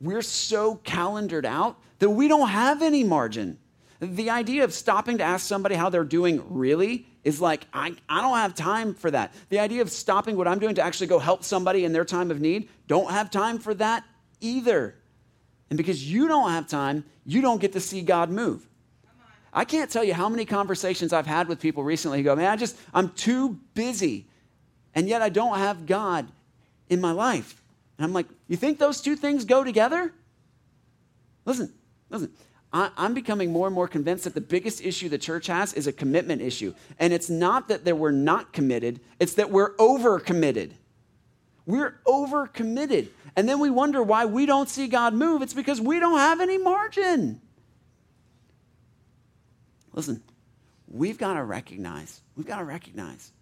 we're 0.00 0.22
so 0.22 0.76
calendared 0.76 1.46
out 1.46 1.76
that 1.98 2.10
we 2.10 2.28
don't 2.28 2.48
have 2.48 2.82
any 2.82 3.04
margin. 3.04 3.58
The 4.00 4.30
idea 4.30 4.64
of 4.64 4.72
stopping 4.72 5.18
to 5.18 5.24
ask 5.24 5.46
somebody 5.46 5.74
how 5.74 5.88
they're 5.88 6.04
doing 6.04 6.42
really 6.48 7.06
is 7.24 7.40
like, 7.40 7.66
I, 7.72 7.94
I 8.08 8.22
don't 8.22 8.36
have 8.36 8.54
time 8.54 8.94
for 8.94 9.10
that. 9.10 9.34
The 9.48 9.58
idea 9.58 9.82
of 9.82 9.90
stopping 9.90 10.36
what 10.36 10.46
I'm 10.46 10.60
doing 10.60 10.76
to 10.76 10.82
actually 10.82 11.08
go 11.08 11.18
help 11.18 11.42
somebody 11.42 11.84
in 11.84 11.92
their 11.92 12.04
time 12.04 12.30
of 12.30 12.40
need, 12.40 12.68
don't 12.86 13.10
have 13.10 13.30
time 13.30 13.58
for 13.58 13.74
that 13.74 14.04
either. 14.40 14.94
And 15.68 15.76
because 15.76 16.10
you 16.10 16.28
don't 16.28 16.50
have 16.50 16.68
time, 16.68 17.04
you 17.26 17.40
don't 17.40 17.60
get 17.60 17.72
to 17.72 17.80
see 17.80 18.02
God 18.02 18.30
move. 18.30 18.66
I 19.52 19.64
can't 19.64 19.90
tell 19.90 20.04
you 20.04 20.14
how 20.14 20.28
many 20.28 20.44
conversations 20.44 21.12
I've 21.12 21.26
had 21.26 21.48
with 21.48 21.58
people 21.58 21.82
recently 21.82 22.18
who 22.18 22.24
go, 22.24 22.36
man, 22.36 22.50
I 22.50 22.56
just, 22.56 22.76
I'm 22.94 23.10
too 23.10 23.58
busy. 23.74 24.26
And 24.94 25.08
yet 25.08 25.22
I 25.22 25.28
don't 25.28 25.58
have 25.58 25.86
God 25.86 26.28
in 26.88 27.00
my 27.00 27.12
life. 27.12 27.62
And 27.96 28.04
I'm 28.04 28.12
like, 28.12 28.26
you 28.46 28.56
think 28.56 28.78
those 28.78 29.00
two 29.00 29.16
things 29.16 29.44
go 29.44 29.64
together? 29.64 30.12
Listen, 31.44 31.72
listen. 32.10 32.30
I, 32.72 32.90
I'm 32.96 33.14
becoming 33.14 33.52
more 33.52 33.66
and 33.66 33.74
more 33.74 33.88
convinced 33.88 34.24
that 34.24 34.34
the 34.34 34.40
biggest 34.40 34.84
issue 34.84 35.08
the 35.08 35.18
church 35.18 35.46
has 35.46 35.72
is 35.72 35.86
a 35.86 35.92
commitment 35.92 36.42
issue. 36.42 36.74
And 36.98 37.12
it's 37.12 37.30
not 37.30 37.68
that, 37.68 37.84
that 37.86 37.96
we're 37.96 38.10
not 38.10 38.52
committed, 38.52 39.00
it's 39.18 39.34
that 39.34 39.50
we're 39.50 39.74
overcommitted. 39.76 40.72
We're 41.64 42.00
overcommitted. 42.06 43.08
And 43.36 43.48
then 43.48 43.58
we 43.60 43.68
wonder 43.68 44.02
why 44.02 44.24
we 44.24 44.46
don't 44.46 44.68
see 44.68 44.86
God 44.88 45.12
move. 45.12 45.42
It's 45.42 45.54
because 45.54 45.80
we 45.80 46.00
don't 46.00 46.18
have 46.18 46.40
any 46.40 46.56
margin. 46.56 47.40
Listen, 49.92 50.22
we've 50.86 51.18
got 51.18 51.34
to 51.34 51.42
recognize, 51.42 52.22
we've 52.36 52.46
got 52.46 52.58
to 52.58 52.64
recognize 52.64 53.32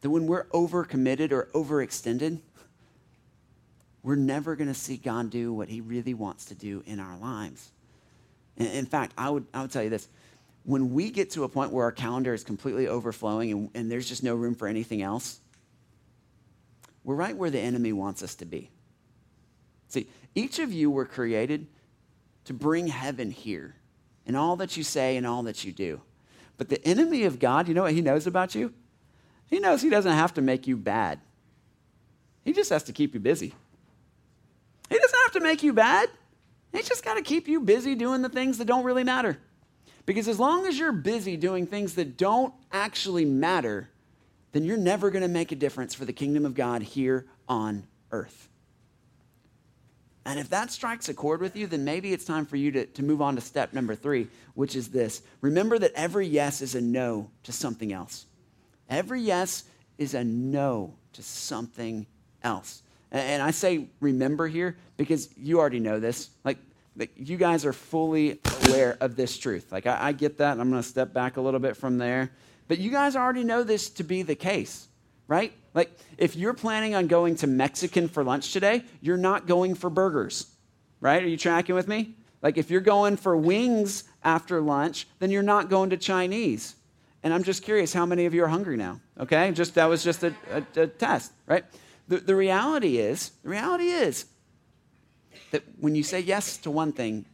that 0.00 0.10
when 0.10 0.26
we're 0.26 0.44
overcommitted 0.46 1.32
or 1.32 1.48
overextended, 1.54 2.40
we're 4.06 4.14
never 4.14 4.54
going 4.54 4.68
to 4.68 4.74
see 4.74 4.96
God 4.96 5.30
do 5.30 5.52
what 5.52 5.68
he 5.68 5.80
really 5.80 6.14
wants 6.14 6.44
to 6.44 6.54
do 6.54 6.80
in 6.86 7.00
our 7.00 7.18
lives. 7.18 7.72
In, 8.56 8.86
fact, 8.86 9.12
I 9.18 9.28
would, 9.28 9.46
I 9.52 9.62
would 9.62 9.72
tell 9.72 9.82
you 9.82 9.90
this. 9.90 10.06
When 10.62 10.94
we 10.94 11.10
get 11.10 11.30
to 11.32 11.42
a 11.42 11.48
point 11.48 11.72
where 11.72 11.82
our 11.82 11.90
calendar 11.90 12.32
is 12.32 12.44
completely 12.44 12.86
overflowing 12.86 13.50
and, 13.50 13.70
and 13.74 13.90
there's 13.90 14.08
just 14.08 14.22
no 14.22 14.36
room 14.36 14.54
for 14.54 14.68
anything 14.68 15.02
else, 15.02 15.40
we're 17.02 17.16
right 17.16 17.36
where 17.36 17.50
the 17.50 17.58
enemy 17.58 17.92
wants 17.92 18.22
us 18.22 18.36
to 18.36 18.44
be. 18.44 18.70
See, 19.88 20.06
each 20.36 20.60
of 20.60 20.72
you 20.72 20.88
were 20.88 21.04
created 21.04 21.66
to 22.44 22.54
bring 22.54 22.86
heaven 22.86 23.32
here 23.32 23.74
in 24.24 24.36
all 24.36 24.54
that 24.56 24.76
you 24.76 24.84
say 24.84 25.16
and 25.16 25.26
all 25.26 25.42
that 25.42 25.64
you 25.64 25.72
do. 25.72 26.00
But 26.58 26.68
the 26.68 26.86
enemy 26.86 27.24
of 27.24 27.40
God, 27.40 27.66
you 27.66 27.74
know 27.74 27.82
what 27.82 27.92
he 27.92 28.02
knows 28.02 28.28
about 28.28 28.54
you? 28.54 28.72
He 29.50 29.58
knows 29.58 29.82
he 29.82 29.90
doesn't 29.90 30.12
have 30.12 30.32
to 30.34 30.42
make 30.42 30.68
you 30.68 30.76
bad. 30.76 31.18
He 32.44 32.52
just 32.52 32.70
has 32.70 32.84
to 32.84 32.92
keep 32.92 33.12
you 33.12 33.18
busy. 33.18 33.52
To 35.36 35.42
make 35.42 35.62
you 35.62 35.74
bad. 35.74 36.08
He's 36.72 36.88
just 36.88 37.04
got 37.04 37.14
to 37.14 37.22
keep 37.22 37.46
you 37.46 37.60
busy 37.60 37.94
doing 37.94 38.22
the 38.22 38.30
things 38.30 38.56
that 38.56 38.64
don't 38.64 38.84
really 38.84 39.04
matter. 39.04 39.38
Because 40.06 40.28
as 40.28 40.40
long 40.40 40.66
as 40.66 40.78
you're 40.78 40.92
busy 40.92 41.36
doing 41.36 41.66
things 41.66 41.94
that 41.96 42.16
don't 42.16 42.54
actually 42.72 43.26
matter, 43.26 43.90
then 44.52 44.64
you're 44.64 44.78
never 44.78 45.10
going 45.10 45.20
to 45.20 45.28
make 45.28 45.52
a 45.52 45.56
difference 45.56 45.94
for 45.94 46.06
the 46.06 46.12
kingdom 46.14 46.46
of 46.46 46.54
God 46.54 46.82
here 46.82 47.26
on 47.50 47.84
earth. 48.12 48.48
And 50.24 50.40
if 50.40 50.48
that 50.48 50.70
strikes 50.70 51.10
a 51.10 51.14
chord 51.14 51.42
with 51.42 51.54
you, 51.54 51.66
then 51.66 51.84
maybe 51.84 52.14
it's 52.14 52.24
time 52.24 52.46
for 52.46 52.56
you 52.56 52.72
to, 52.72 52.86
to 52.86 53.02
move 53.02 53.20
on 53.20 53.34
to 53.34 53.42
step 53.42 53.74
number 53.74 53.94
three, 53.94 54.28
which 54.54 54.74
is 54.74 54.88
this. 54.88 55.20
Remember 55.42 55.78
that 55.78 55.92
every 55.94 56.26
yes 56.26 56.62
is 56.62 56.74
a 56.74 56.80
no 56.80 57.30
to 57.42 57.52
something 57.52 57.92
else. 57.92 58.24
Every 58.88 59.20
yes 59.20 59.64
is 59.98 60.14
a 60.14 60.24
no 60.24 60.94
to 61.12 61.22
something 61.22 62.06
else. 62.42 62.82
And, 63.12 63.42
I 63.42 63.50
say 63.50 63.86
remember 64.00 64.46
here 64.48 64.76
because 64.96 65.28
you 65.36 65.58
already 65.60 65.80
know 65.80 66.00
this. 66.00 66.30
Like, 66.44 66.58
like 66.96 67.12
you 67.16 67.36
guys 67.36 67.64
are 67.64 67.72
fully 67.72 68.40
aware 68.66 68.96
of 69.00 69.16
this 69.16 69.38
truth. 69.38 69.70
Like, 69.70 69.86
I, 69.86 70.08
I 70.08 70.12
get 70.12 70.38
that. 70.38 70.58
I'm 70.58 70.70
going 70.70 70.82
to 70.82 70.88
step 70.88 71.12
back 71.12 71.36
a 71.36 71.40
little 71.40 71.60
bit 71.60 71.76
from 71.76 71.98
there 71.98 72.30
But 72.68 72.78
you 72.78 72.90
guys 72.90 73.16
already 73.16 73.44
know 73.44 73.62
this 73.62 73.90
to 73.90 74.04
be 74.04 74.22
the 74.22 74.34
case, 74.34 74.88
right? 75.28 75.52
Like, 75.74 75.96
if 76.18 76.36
you're 76.36 76.54
planning 76.54 76.94
on 76.94 77.06
going 77.06 77.36
to 77.36 77.46
Mexican 77.46 78.08
for 78.08 78.24
lunch 78.24 78.52
today, 78.52 78.82
you're 79.00 79.16
not 79.16 79.46
going 79.46 79.74
for 79.74 79.90
burgers, 79.90 80.46
right? 81.00 81.22
Are 81.22 81.28
you 81.28 81.36
tracking 81.36 81.74
with 81.74 81.86
me? 81.86 82.14
Like, 82.42 82.58
if 82.58 82.70
you're 82.70 82.80
going 82.80 83.16
for 83.16 83.36
wings 83.36 84.04
after 84.24 84.60
lunch, 84.60 85.06
then 85.18 85.30
you're 85.30 85.42
not 85.42 85.70
going 85.70 85.90
to 85.90 85.96
Chinese. 85.96 86.74
And 87.22 87.32
I'm 87.32 87.42
just 87.42 87.62
curious 87.62 87.92
how 87.92 88.06
many 88.06 88.26
of 88.26 88.34
you 88.34 88.44
are 88.44 88.48
hungry 88.48 88.76
now, 88.76 89.00
okay? 89.18 89.50
Just 89.52 89.74
That 89.74 89.86
was 89.86 90.02
just 90.02 90.22
a, 90.22 90.34
a, 90.50 90.80
a 90.80 90.86
test, 90.86 91.32
right? 91.46 91.64
The, 92.08 92.18
the 92.18 92.36
reality 92.36 92.98
is, 92.98 93.30
the 93.42 93.48
reality 93.48 93.88
is 93.88 94.26
that 95.50 95.64
when 95.80 95.94
you 95.94 96.02
say 96.02 96.20
yes 96.20 96.56
to 96.58 96.70
one 96.70 96.92
thing, 96.92 97.26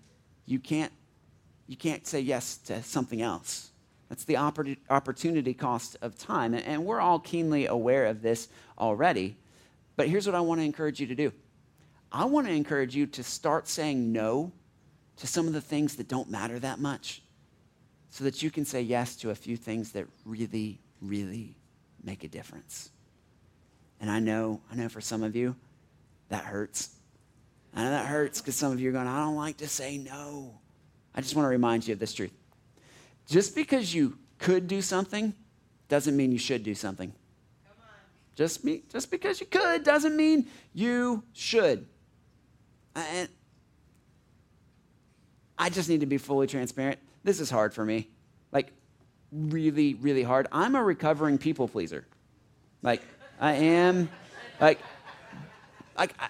you 0.47 0.59
can't, 0.59 0.93
you 1.66 1.77
can't 1.77 2.07
say 2.07 2.20
yes 2.20 2.57
to 2.59 2.83
something 2.83 3.23
else. 3.23 3.70
That's 4.09 4.25
the 4.25 4.35
oppor- 4.35 4.77
opportunity 4.91 5.55
cost 5.55 5.97
of 6.03 6.18
time. 6.18 6.55
And, 6.55 6.64
and 6.64 6.85
we're 6.85 7.01
all 7.01 7.18
keenly 7.18 7.66
aware 7.66 8.07
of 8.07 8.23
this 8.23 8.49
already. 8.79 9.37
But 9.97 10.09
here's 10.09 10.27
what 10.27 10.35
I 10.35 10.41
want 10.41 10.61
to 10.61 10.64
encourage 10.64 11.01
you 11.01 11.07
to 11.07 11.14
do 11.14 11.33
I 12.11 12.27
want 12.27 12.47
to 12.47 12.53
encourage 12.53 12.95
you 12.95 13.07
to 13.07 13.23
start 13.23 13.68
saying 13.68 14.12
no 14.12 14.53
to 15.16 15.27
some 15.27 15.47
of 15.47 15.55
the 15.55 15.61
things 15.61 15.97
that 15.97 16.09
don't 16.09 16.31
matter 16.31 16.59
that 16.59 16.79
much 16.79 17.23
so 18.11 18.25
that 18.25 18.43
you 18.43 18.51
can 18.51 18.64
say 18.66 18.83
yes 18.83 19.16
to 19.16 19.31
a 19.31 19.35
few 19.35 19.57
things 19.57 19.93
that 19.93 20.07
really, 20.27 20.79
really 21.01 21.57
make 22.05 22.25
a 22.25 22.29
difference. 22.29 22.91
And 24.03 24.11
I 24.11 24.18
know, 24.18 24.61
I 24.70 24.74
know 24.74 24.88
for 24.88 25.00
some 25.00 25.22
of 25.22 25.36
you, 25.36 25.55
that 26.28 26.44
hurts. 26.44 26.90
I 27.72 27.84
know 27.84 27.90
that 27.90 28.07
hurts 28.07 28.40
because 28.40 28.57
some 28.57 28.72
of 28.72 28.80
you 28.80 28.90
are 28.90 28.92
going, 28.92 29.07
I 29.07 29.20
don't 29.20 29.36
like 29.36 29.59
to 29.59 29.68
say 29.68 29.96
no. 29.96 30.59
I 31.14 31.20
just 31.20 31.36
want 31.36 31.44
to 31.46 31.50
remind 31.50 31.86
you 31.86 31.92
of 31.92 32.00
this 32.00 32.12
truth. 32.12 32.32
Just 33.28 33.55
because 33.55 33.94
you 33.94 34.18
could 34.38 34.66
do 34.66 34.82
something 34.82 35.32
doesn't 35.88 36.16
mean 36.16 36.32
you 36.32 36.38
should 36.38 36.64
do 36.64 36.74
something. 36.74 37.12
Just, 38.34 38.64
me, 38.64 38.82
just 38.90 39.11
because 39.11 39.40
you 39.40 39.46
could 39.46 39.84
doesn't 39.84 40.16
mean 40.16 40.48
you 40.74 41.22
should. 41.32 41.86
And 42.96 43.28
I 45.57 45.70
just 45.70 45.88
need 45.88 46.00
to 46.00 46.07
be 46.07 46.18
fully 46.18 46.48
transparent. 46.48 46.98
This 47.22 47.38
is 47.38 47.50
hard 47.50 47.72
for 47.72 47.84
me. 47.84 48.09
Like, 48.50 48.72
really, 49.30 49.94
really 49.94 50.24
hard. 50.24 50.48
I'm 50.50 50.74
a 50.74 50.82
recovering 50.82 51.38
people 51.38 51.68
pleaser. 51.68 52.05
Like, 52.82 53.03
I 53.41 53.53
am. 53.55 54.09
Like, 54.61 54.80
like 55.97 56.14
I, 56.18 56.28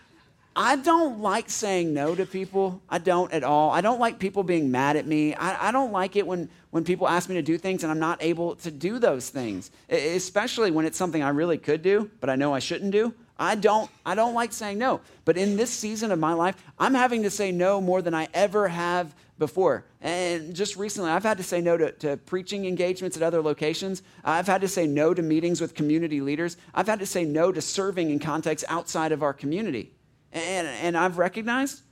I 0.54 0.76
don't 0.76 1.20
like 1.20 1.48
saying 1.48 1.94
no 1.94 2.14
to 2.14 2.26
people. 2.26 2.82
I 2.88 2.98
don't 2.98 3.32
at 3.32 3.42
all. 3.42 3.70
I 3.70 3.80
don't 3.80 4.00
like 4.00 4.18
people 4.18 4.42
being 4.42 4.70
mad 4.70 4.96
at 4.96 5.06
me. 5.06 5.34
I, 5.34 5.68
I 5.68 5.72
don't 5.72 5.92
like 5.92 6.14
it 6.16 6.26
when, 6.26 6.50
when 6.70 6.84
people 6.84 7.08
ask 7.08 7.28
me 7.28 7.36
to 7.36 7.42
do 7.42 7.56
things 7.56 7.84
and 7.84 7.90
I'm 7.90 7.98
not 7.98 8.22
able 8.22 8.56
to 8.56 8.70
do 8.70 8.98
those 8.98 9.30
things, 9.30 9.70
especially 9.88 10.70
when 10.70 10.84
it's 10.84 10.98
something 10.98 11.22
I 11.22 11.30
really 11.30 11.56
could 11.56 11.82
do, 11.82 12.10
but 12.20 12.28
I 12.28 12.36
know 12.36 12.54
I 12.54 12.58
shouldn't 12.58 12.90
do. 12.90 13.14
I 13.38 13.54
don't, 13.54 13.90
I 14.04 14.14
don't 14.14 14.34
like 14.34 14.52
saying 14.52 14.78
no. 14.78 15.00
But 15.24 15.38
in 15.38 15.56
this 15.56 15.70
season 15.70 16.12
of 16.12 16.18
my 16.18 16.34
life, 16.34 16.54
I'm 16.78 16.94
having 16.94 17.22
to 17.22 17.30
say 17.30 17.50
no 17.50 17.80
more 17.80 18.02
than 18.02 18.14
I 18.14 18.28
ever 18.34 18.68
have 18.68 19.14
before. 19.38 19.86
And 20.00 20.54
just 20.54 20.76
recently, 20.76 21.10
I've 21.10 21.22
had 21.22 21.38
to 21.38 21.42
say 21.42 21.60
no 21.60 21.76
to, 21.76 21.92
to 21.92 22.16
preaching 22.16 22.64
engagements 22.64 23.16
at 23.16 23.22
other 23.22 23.42
locations. 23.42 24.02
I've 24.24 24.46
had 24.46 24.60
to 24.60 24.68
say 24.68 24.86
no 24.86 25.14
to 25.14 25.22
meetings 25.22 25.60
with 25.60 25.74
community 25.74 26.20
leaders. 26.20 26.56
I've 26.74 26.86
had 26.86 27.00
to 27.00 27.06
say 27.06 27.24
no 27.24 27.52
to 27.52 27.60
serving 27.60 28.10
in 28.10 28.18
contexts 28.18 28.68
outside 28.68 29.12
of 29.12 29.22
our 29.22 29.32
community. 29.32 29.94
And, 30.32 30.66
and 30.66 30.96
I've 30.96 31.18
recognized, 31.18 31.82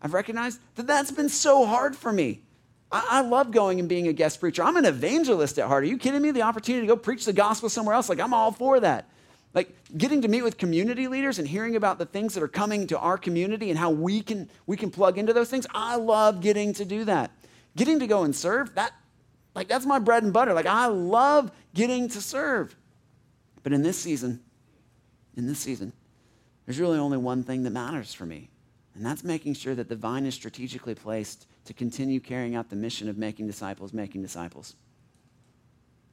I've 0.00 0.14
recognized 0.14 0.60
that 0.76 0.86
that's 0.86 1.10
been 1.10 1.28
so 1.28 1.66
hard 1.66 1.96
for 1.96 2.12
me. 2.12 2.42
I, 2.90 3.06
I 3.10 3.20
love 3.22 3.50
going 3.50 3.80
and 3.80 3.88
being 3.88 4.08
a 4.08 4.12
guest 4.12 4.40
preacher. 4.40 4.62
I'm 4.62 4.76
an 4.76 4.84
evangelist 4.84 5.58
at 5.58 5.66
heart. 5.66 5.84
Are 5.84 5.86
you 5.86 5.98
kidding 5.98 6.22
me? 6.22 6.30
The 6.30 6.42
opportunity 6.42 6.86
to 6.86 6.94
go 6.94 6.96
preach 6.96 7.24
the 7.24 7.32
gospel 7.32 7.68
somewhere 7.68 7.94
else, 7.94 8.08
like 8.08 8.20
I'm 8.20 8.34
all 8.34 8.52
for 8.52 8.80
that. 8.80 9.08
Like 9.54 9.74
getting 9.96 10.22
to 10.22 10.28
meet 10.28 10.42
with 10.42 10.56
community 10.56 11.08
leaders 11.08 11.38
and 11.38 11.46
hearing 11.46 11.76
about 11.76 11.98
the 11.98 12.06
things 12.06 12.34
that 12.34 12.42
are 12.42 12.48
coming 12.48 12.86
to 12.86 12.98
our 12.98 13.18
community 13.18 13.68
and 13.68 13.78
how 13.78 13.90
we 13.90 14.22
can 14.22 14.48
we 14.66 14.76
can 14.76 14.90
plug 14.90 15.18
into 15.18 15.32
those 15.32 15.50
things. 15.50 15.66
I 15.74 15.96
love 15.96 16.40
getting 16.40 16.72
to 16.74 16.84
do 16.84 17.04
that. 17.04 17.30
Getting 17.76 17.98
to 18.00 18.06
go 18.06 18.24
and 18.24 18.34
serve, 18.34 18.74
that 18.74 18.92
like 19.54 19.68
that's 19.68 19.84
my 19.84 19.98
bread 19.98 20.22
and 20.22 20.32
butter. 20.32 20.54
Like 20.54 20.66
I 20.66 20.86
love 20.86 21.52
getting 21.74 22.08
to 22.10 22.20
serve. 22.20 22.74
But 23.62 23.72
in 23.72 23.82
this 23.82 23.98
season, 23.98 24.40
in 25.36 25.46
this 25.46 25.58
season, 25.58 25.92
there's 26.66 26.80
really 26.80 26.98
only 26.98 27.18
one 27.18 27.42
thing 27.44 27.62
that 27.64 27.70
matters 27.70 28.14
for 28.14 28.26
me, 28.26 28.50
and 28.94 29.04
that's 29.04 29.22
making 29.22 29.54
sure 29.54 29.74
that 29.74 29.88
the 29.88 29.96
vine 29.96 30.26
is 30.26 30.34
strategically 30.34 30.94
placed 30.94 31.46
to 31.66 31.74
continue 31.74 32.20
carrying 32.20 32.54
out 32.54 32.70
the 32.70 32.76
mission 32.76 33.08
of 33.08 33.18
making 33.18 33.46
disciples, 33.46 33.92
making 33.92 34.22
disciples. 34.22 34.74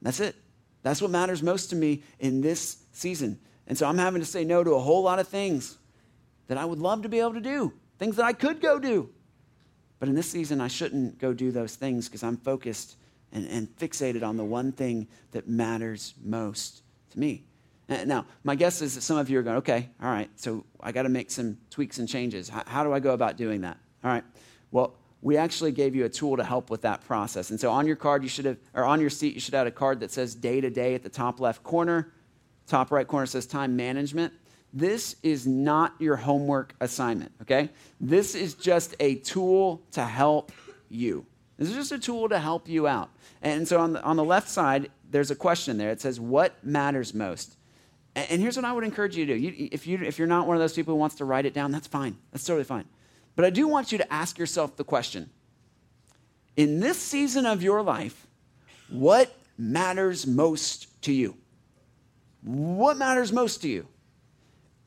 That's 0.02 0.20
it. 0.20 0.36
That's 0.82 1.02
what 1.02 1.10
matters 1.10 1.42
most 1.42 1.70
to 1.70 1.76
me 1.76 2.02
in 2.18 2.40
this 2.40 2.79
season. 2.92 3.38
And 3.66 3.76
so 3.78 3.86
I'm 3.86 3.98
having 3.98 4.20
to 4.20 4.26
say 4.26 4.44
no 4.44 4.64
to 4.64 4.72
a 4.72 4.80
whole 4.80 5.02
lot 5.02 5.18
of 5.18 5.28
things 5.28 5.78
that 6.48 6.58
I 6.58 6.64
would 6.64 6.78
love 6.78 7.02
to 7.02 7.08
be 7.08 7.20
able 7.20 7.34
to 7.34 7.40
do, 7.40 7.72
things 7.98 8.16
that 8.16 8.24
I 8.24 8.32
could 8.32 8.60
go 8.60 8.78
do. 8.78 9.10
But 9.98 10.08
in 10.08 10.14
this 10.14 10.30
season, 10.30 10.60
I 10.60 10.68
shouldn't 10.68 11.18
go 11.18 11.32
do 11.32 11.52
those 11.52 11.76
things 11.76 12.08
because 12.08 12.22
I'm 12.22 12.36
focused 12.38 12.96
and, 13.32 13.46
and 13.48 13.68
fixated 13.76 14.22
on 14.22 14.36
the 14.36 14.44
one 14.44 14.72
thing 14.72 15.06
that 15.32 15.46
matters 15.46 16.14
most 16.22 16.82
to 17.10 17.18
me. 17.18 17.44
Now, 17.88 18.26
my 18.44 18.54
guess 18.54 18.82
is 18.82 18.94
that 18.94 19.00
some 19.00 19.18
of 19.18 19.28
you 19.28 19.38
are 19.40 19.42
going, 19.42 19.56
okay, 19.58 19.90
all 20.00 20.10
right, 20.10 20.30
so 20.36 20.64
I 20.80 20.92
got 20.92 21.02
to 21.02 21.08
make 21.08 21.30
some 21.30 21.58
tweaks 21.70 21.98
and 21.98 22.08
changes. 22.08 22.48
How, 22.48 22.62
how 22.66 22.84
do 22.84 22.92
I 22.92 23.00
go 23.00 23.12
about 23.12 23.36
doing 23.36 23.62
that? 23.62 23.78
All 24.04 24.10
right, 24.10 24.22
well, 24.70 24.94
we 25.22 25.36
actually 25.36 25.72
gave 25.72 25.94
you 25.94 26.04
a 26.04 26.08
tool 26.08 26.36
to 26.36 26.44
help 26.44 26.70
with 26.70 26.82
that 26.82 27.04
process. 27.04 27.50
And 27.50 27.58
so 27.58 27.70
on 27.70 27.86
your 27.86 27.96
card, 27.96 28.22
you 28.22 28.28
should 28.28 28.44
have, 28.44 28.58
or 28.74 28.84
on 28.84 29.00
your 29.00 29.10
seat, 29.10 29.34
you 29.34 29.40
should 29.40 29.54
have 29.54 29.66
a 29.66 29.72
card 29.72 30.00
that 30.00 30.12
says 30.12 30.34
day 30.34 30.60
to 30.60 30.70
day 30.70 30.94
at 30.94 31.02
the 31.02 31.08
top 31.08 31.40
left 31.40 31.62
corner. 31.62 32.12
Top 32.70 32.92
right 32.92 33.06
corner 33.06 33.26
says 33.26 33.46
time 33.46 33.74
management. 33.74 34.32
This 34.72 35.16
is 35.24 35.44
not 35.44 35.92
your 35.98 36.14
homework 36.14 36.76
assignment, 36.80 37.32
okay? 37.42 37.68
This 38.00 38.36
is 38.36 38.54
just 38.54 38.94
a 39.00 39.16
tool 39.16 39.82
to 39.90 40.04
help 40.04 40.52
you. 40.88 41.26
This 41.58 41.68
is 41.68 41.74
just 41.74 41.90
a 41.90 41.98
tool 41.98 42.28
to 42.28 42.38
help 42.38 42.68
you 42.68 42.86
out. 42.86 43.10
And 43.42 43.66
so 43.66 43.80
on 43.80 43.94
the, 43.94 44.02
on 44.04 44.14
the 44.14 44.22
left 44.22 44.48
side, 44.48 44.88
there's 45.10 45.32
a 45.32 45.34
question 45.34 45.78
there. 45.78 45.90
It 45.90 46.00
says, 46.00 46.20
What 46.20 46.64
matters 46.64 47.12
most? 47.12 47.56
And, 48.14 48.30
and 48.30 48.40
here's 48.40 48.54
what 48.54 48.64
I 48.64 48.72
would 48.72 48.84
encourage 48.84 49.16
you 49.16 49.26
to 49.26 49.34
do. 49.34 49.38
You, 49.40 49.68
if, 49.72 49.88
you, 49.88 49.98
if 50.02 50.16
you're 50.16 50.28
not 50.28 50.46
one 50.46 50.54
of 50.54 50.60
those 50.60 50.72
people 50.72 50.94
who 50.94 51.00
wants 51.00 51.16
to 51.16 51.24
write 51.24 51.46
it 51.46 51.54
down, 51.54 51.72
that's 51.72 51.88
fine. 51.88 52.16
That's 52.30 52.44
totally 52.44 52.62
fine. 52.62 52.84
But 53.34 53.44
I 53.44 53.50
do 53.50 53.66
want 53.66 53.90
you 53.90 53.98
to 53.98 54.12
ask 54.12 54.38
yourself 54.38 54.76
the 54.76 54.84
question 54.84 55.28
In 56.56 56.78
this 56.78 56.98
season 56.98 57.46
of 57.46 57.64
your 57.64 57.82
life, 57.82 58.28
what 58.88 59.36
matters 59.58 60.24
most 60.24 61.02
to 61.02 61.12
you? 61.12 61.36
What 62.42 62.96
matters 62.96 63.32
most 63.32 63.62
to 63.62 63.68
you? 63.68 63.86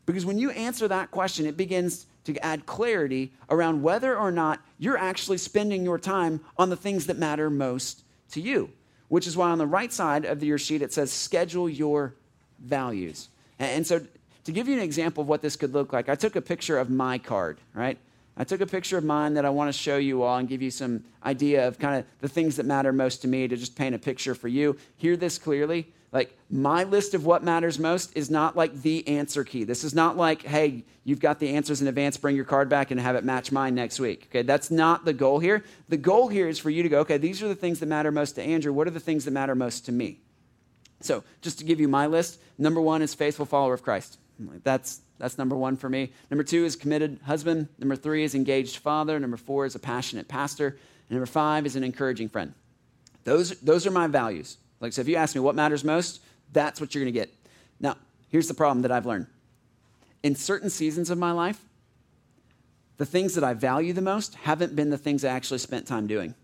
Because 0.06 0.26
when 0.26 0.38
you 0.38 0.52
answer 0.52 0.88
that 0.88 1.12
question, 1.12 1.46
it 1.46 1.56
begins 1.56 2.06
to 2.26 2.38
add 2.44 2.66
clarity 2.66 3.34
around 3.50 3.84
whether 3.84 4.18
or 4.18 4.32
not 4.32 4.60
you're 4.78 4.98
actually 4.98 5.38
spending 5.38 5.84
your 5.84 6.00
time 6.00 6.42
on 6.58 6.70
the 6.70 6.76
things 6.76 7.08
that 7.08 7.18
matter 7.18 7.50
most 7.50 8.04
to 8.32 8.42
you. 8.42 8.72
Which 9.10 9.28
is 9.28 9.38
why 9.38 9.50
on 9.50 9.58
the 9.58 9.68
right 9.68 9.94
side 9.94 10.26
of 10.26 10.44
your 10.44 10.58
sheet 10.58 10.82
it 10.82 10.94
says 10.94 11.12
schedule 11.12 11.70
your 11.70 12.16
values. 12.60 13.30
And 13.60 13.86
so 13.86 14.02
to 14.46 14.52
give 14.52 14.68
you 14.68 14.74
an 14.74 14.82
example 14.82 15.22
of 15.22 15.28
what 15.28 15.42
this 15.42 15.56
could 15.56 15.74
look 15.74 15.94
like, 15.94 16.10
I 16.10 16.16
took 16.16 16.36
a 16.36 16.42
picture 16.42 16.78
of 16.80 16.90
my 16.90 17.18
card, 17.18 17.60
right? 17.74 17.98
I 18.36 18.44
took 18.44 18.62
a 18.62 18.66
picture 18.66 18.98
of 18.98 19.04
mine 19.04 19.36
that 19.36 19.46
I 19.46 19.52
want 19.52 19.72
to 19.72 19.78
show 19.78 19.98
you 19.98 20.24
all 20.24 20.38
and 20.38 20.50
give 20.50 20.62
you 20.62 20.72
some 20.72 21.04
idea 21.24 21.68
of 21.68 21.78
kind 21.78 22.00
of 22.00 22.06
the 22.20 22.28
things 22.28 22.56
that 22.56 22.66
matter 22.66 22.92
most 22.92 23.22
to 23.22 23.28
me 23.28 23.48
to 23.48 23.56
just 23.56 23.76
paint 23.76 23.94
a 23.94 24.00
picture 24.00 24.34
for 24.34 24.48
you. 24.48 24.78
Hear 24.98 25.16
this 25.16 25.38
clearly. 25.38 25.94
Like, 26.14 26.38
my 26.48 26.84
list 26.84 27.16
of 27.16 27.26
what 27.26 27.44
matters 27.44 27.80
most 27.80 28.16
is 28.16 28.30
not 28.30 28.56
like 28.56 28.84
the 28.84 29.06
answer 29.08 29.44
key. 29.44 29.64
This 29.64 29.84
is 29.84 29.96
not 29.96 30.16
like, 30.16 30.44
hey, 30.44 30.84
you've 31.04 31.20
got 31.20 31.40
the 31.40 31.50
answers 31.50 31.82
in 31.82 31.88
advance, 31.88 32.18
bring 32.18 32.36
your 32.36 32.46
card 32.46 32.70
back 32.70 32.92
and 32.92 33.00
have 33.00 33.16
it 33.16 33.24
match 33.24 33.52
mine 33.52 33.74
next 33.74 34.00
week. 34.00 34.28
Okay, 34.30 34.44
that's 34.44 34.70
not 34.70 35.06
the 35.06 35.14
goal 35.14 35.40
here. 35.40 35.64
The 35.90 35.98
goal 35.98 36.28
here 36.28 36.48
is 36.48 36.60
for 36.60 36.70
you 36.70 36.84
to 36.84 36.90
go, 36.90 37.00
okay, 37.00 37.18
these 37.18 37.42
are 37.42 37.48
the 37.48 37.56
things 37.56 37.80
that 37.80 37.88
matter 37.88 38.12
most 38.12 38.34
to 38.34 38.44
Andrew. 38.44 38.72
What 38.72 38.88
are 38.88 38.92
the 38.92 39.00
things 39.00 39.26
that 39.26 39.32
matter 39.32 39.56
most 39.56 39.88
to 39.88 39.92
me? 39.92 40.20
So, 41.02 41.24
just 41.42 41.58
to 41.58 41.66
give 41.66 41.80
you 41.80 41.88
my 41.88 42.06
list, 42.06 42.40
number 42.60 42.80
one 42.80 43.02
is 43.02 43.16
faithful 43.16 43.48
follower 43.48 43.74
of 43.74 43.82
Christ. 43.82 44.20
Like, 44.40 44.64
That's, 44.64 45.02
that's 45.18 45.40
number 45.40 45.56
one 45.56 45.78
for 45.78 45.90
me. 45.90 46.14
Number 46.30 46.44
two 46.44 46.64
is 46.64 46.76
committed 46.76 47.22
husband. 47.26 47.70
Number 47.80 47.96
three 47.96 48.24
is 48.24 48.36
engaged 48.36 48.78
father. 48.78 49.20
Number 49.20 49.38
four 49.38 49.66
is 49.66 49.74
a 49.74 49.80
passionate 49.80 50.28
pastor. 50.28 50.68
And 50.68 51.18
number 51.18 51.26
five 51.26 51.66
is 51.66 51.76
an 51.76 51.84
encouraging 51.84 52.30
friend. 52.30 52.54
Those, 53.24 53.60
those 53.62 53.88
are 53.88 53.92
my 53.92 54.06
values. 54.06 54.58
Like, 54.84 54.92
so 54.92 55.00
if 55.00 55.08
you 55.08 55.16
ask 55.16 55.34
me 55.34 55.40
what 55.40 55.56
matters 55.56 55.86
most, 55.86 56.22
that's 56.52 56.82
what 56.82 56.94
you're 56.94 57.06
going 57.06 57.14
to 57.14 57.18
get. 57.18 57.34
Now, 57.80 57.96
here's 58.28 58.50
the 58.50 58.54
problem 58.54 58.82
that 58.82 58.92
I've 58.92 59.06
learned. 59.06 59.28
In 60.24 60.36
certain 60.36 60.70
seasons 60.70 61.10
of 61.10 61.18
my 61.18 61.32
life, 61.32 61.64
the 62.98 63.06
things 63.06 63.36
that 63.36 63.46
I 63.46 63.54
value 63.54 63.94
the 63.94 64.02
most 64.02 64.36
haven't 64.36 64.76
been 64.76 64.90
the 64.90 64.98
things 64.98 65.24
I 65.24 65.30
actually 65.30 65.60
spent 65.60 65.88
time 65.88 66.06
doing. 66.06 66.36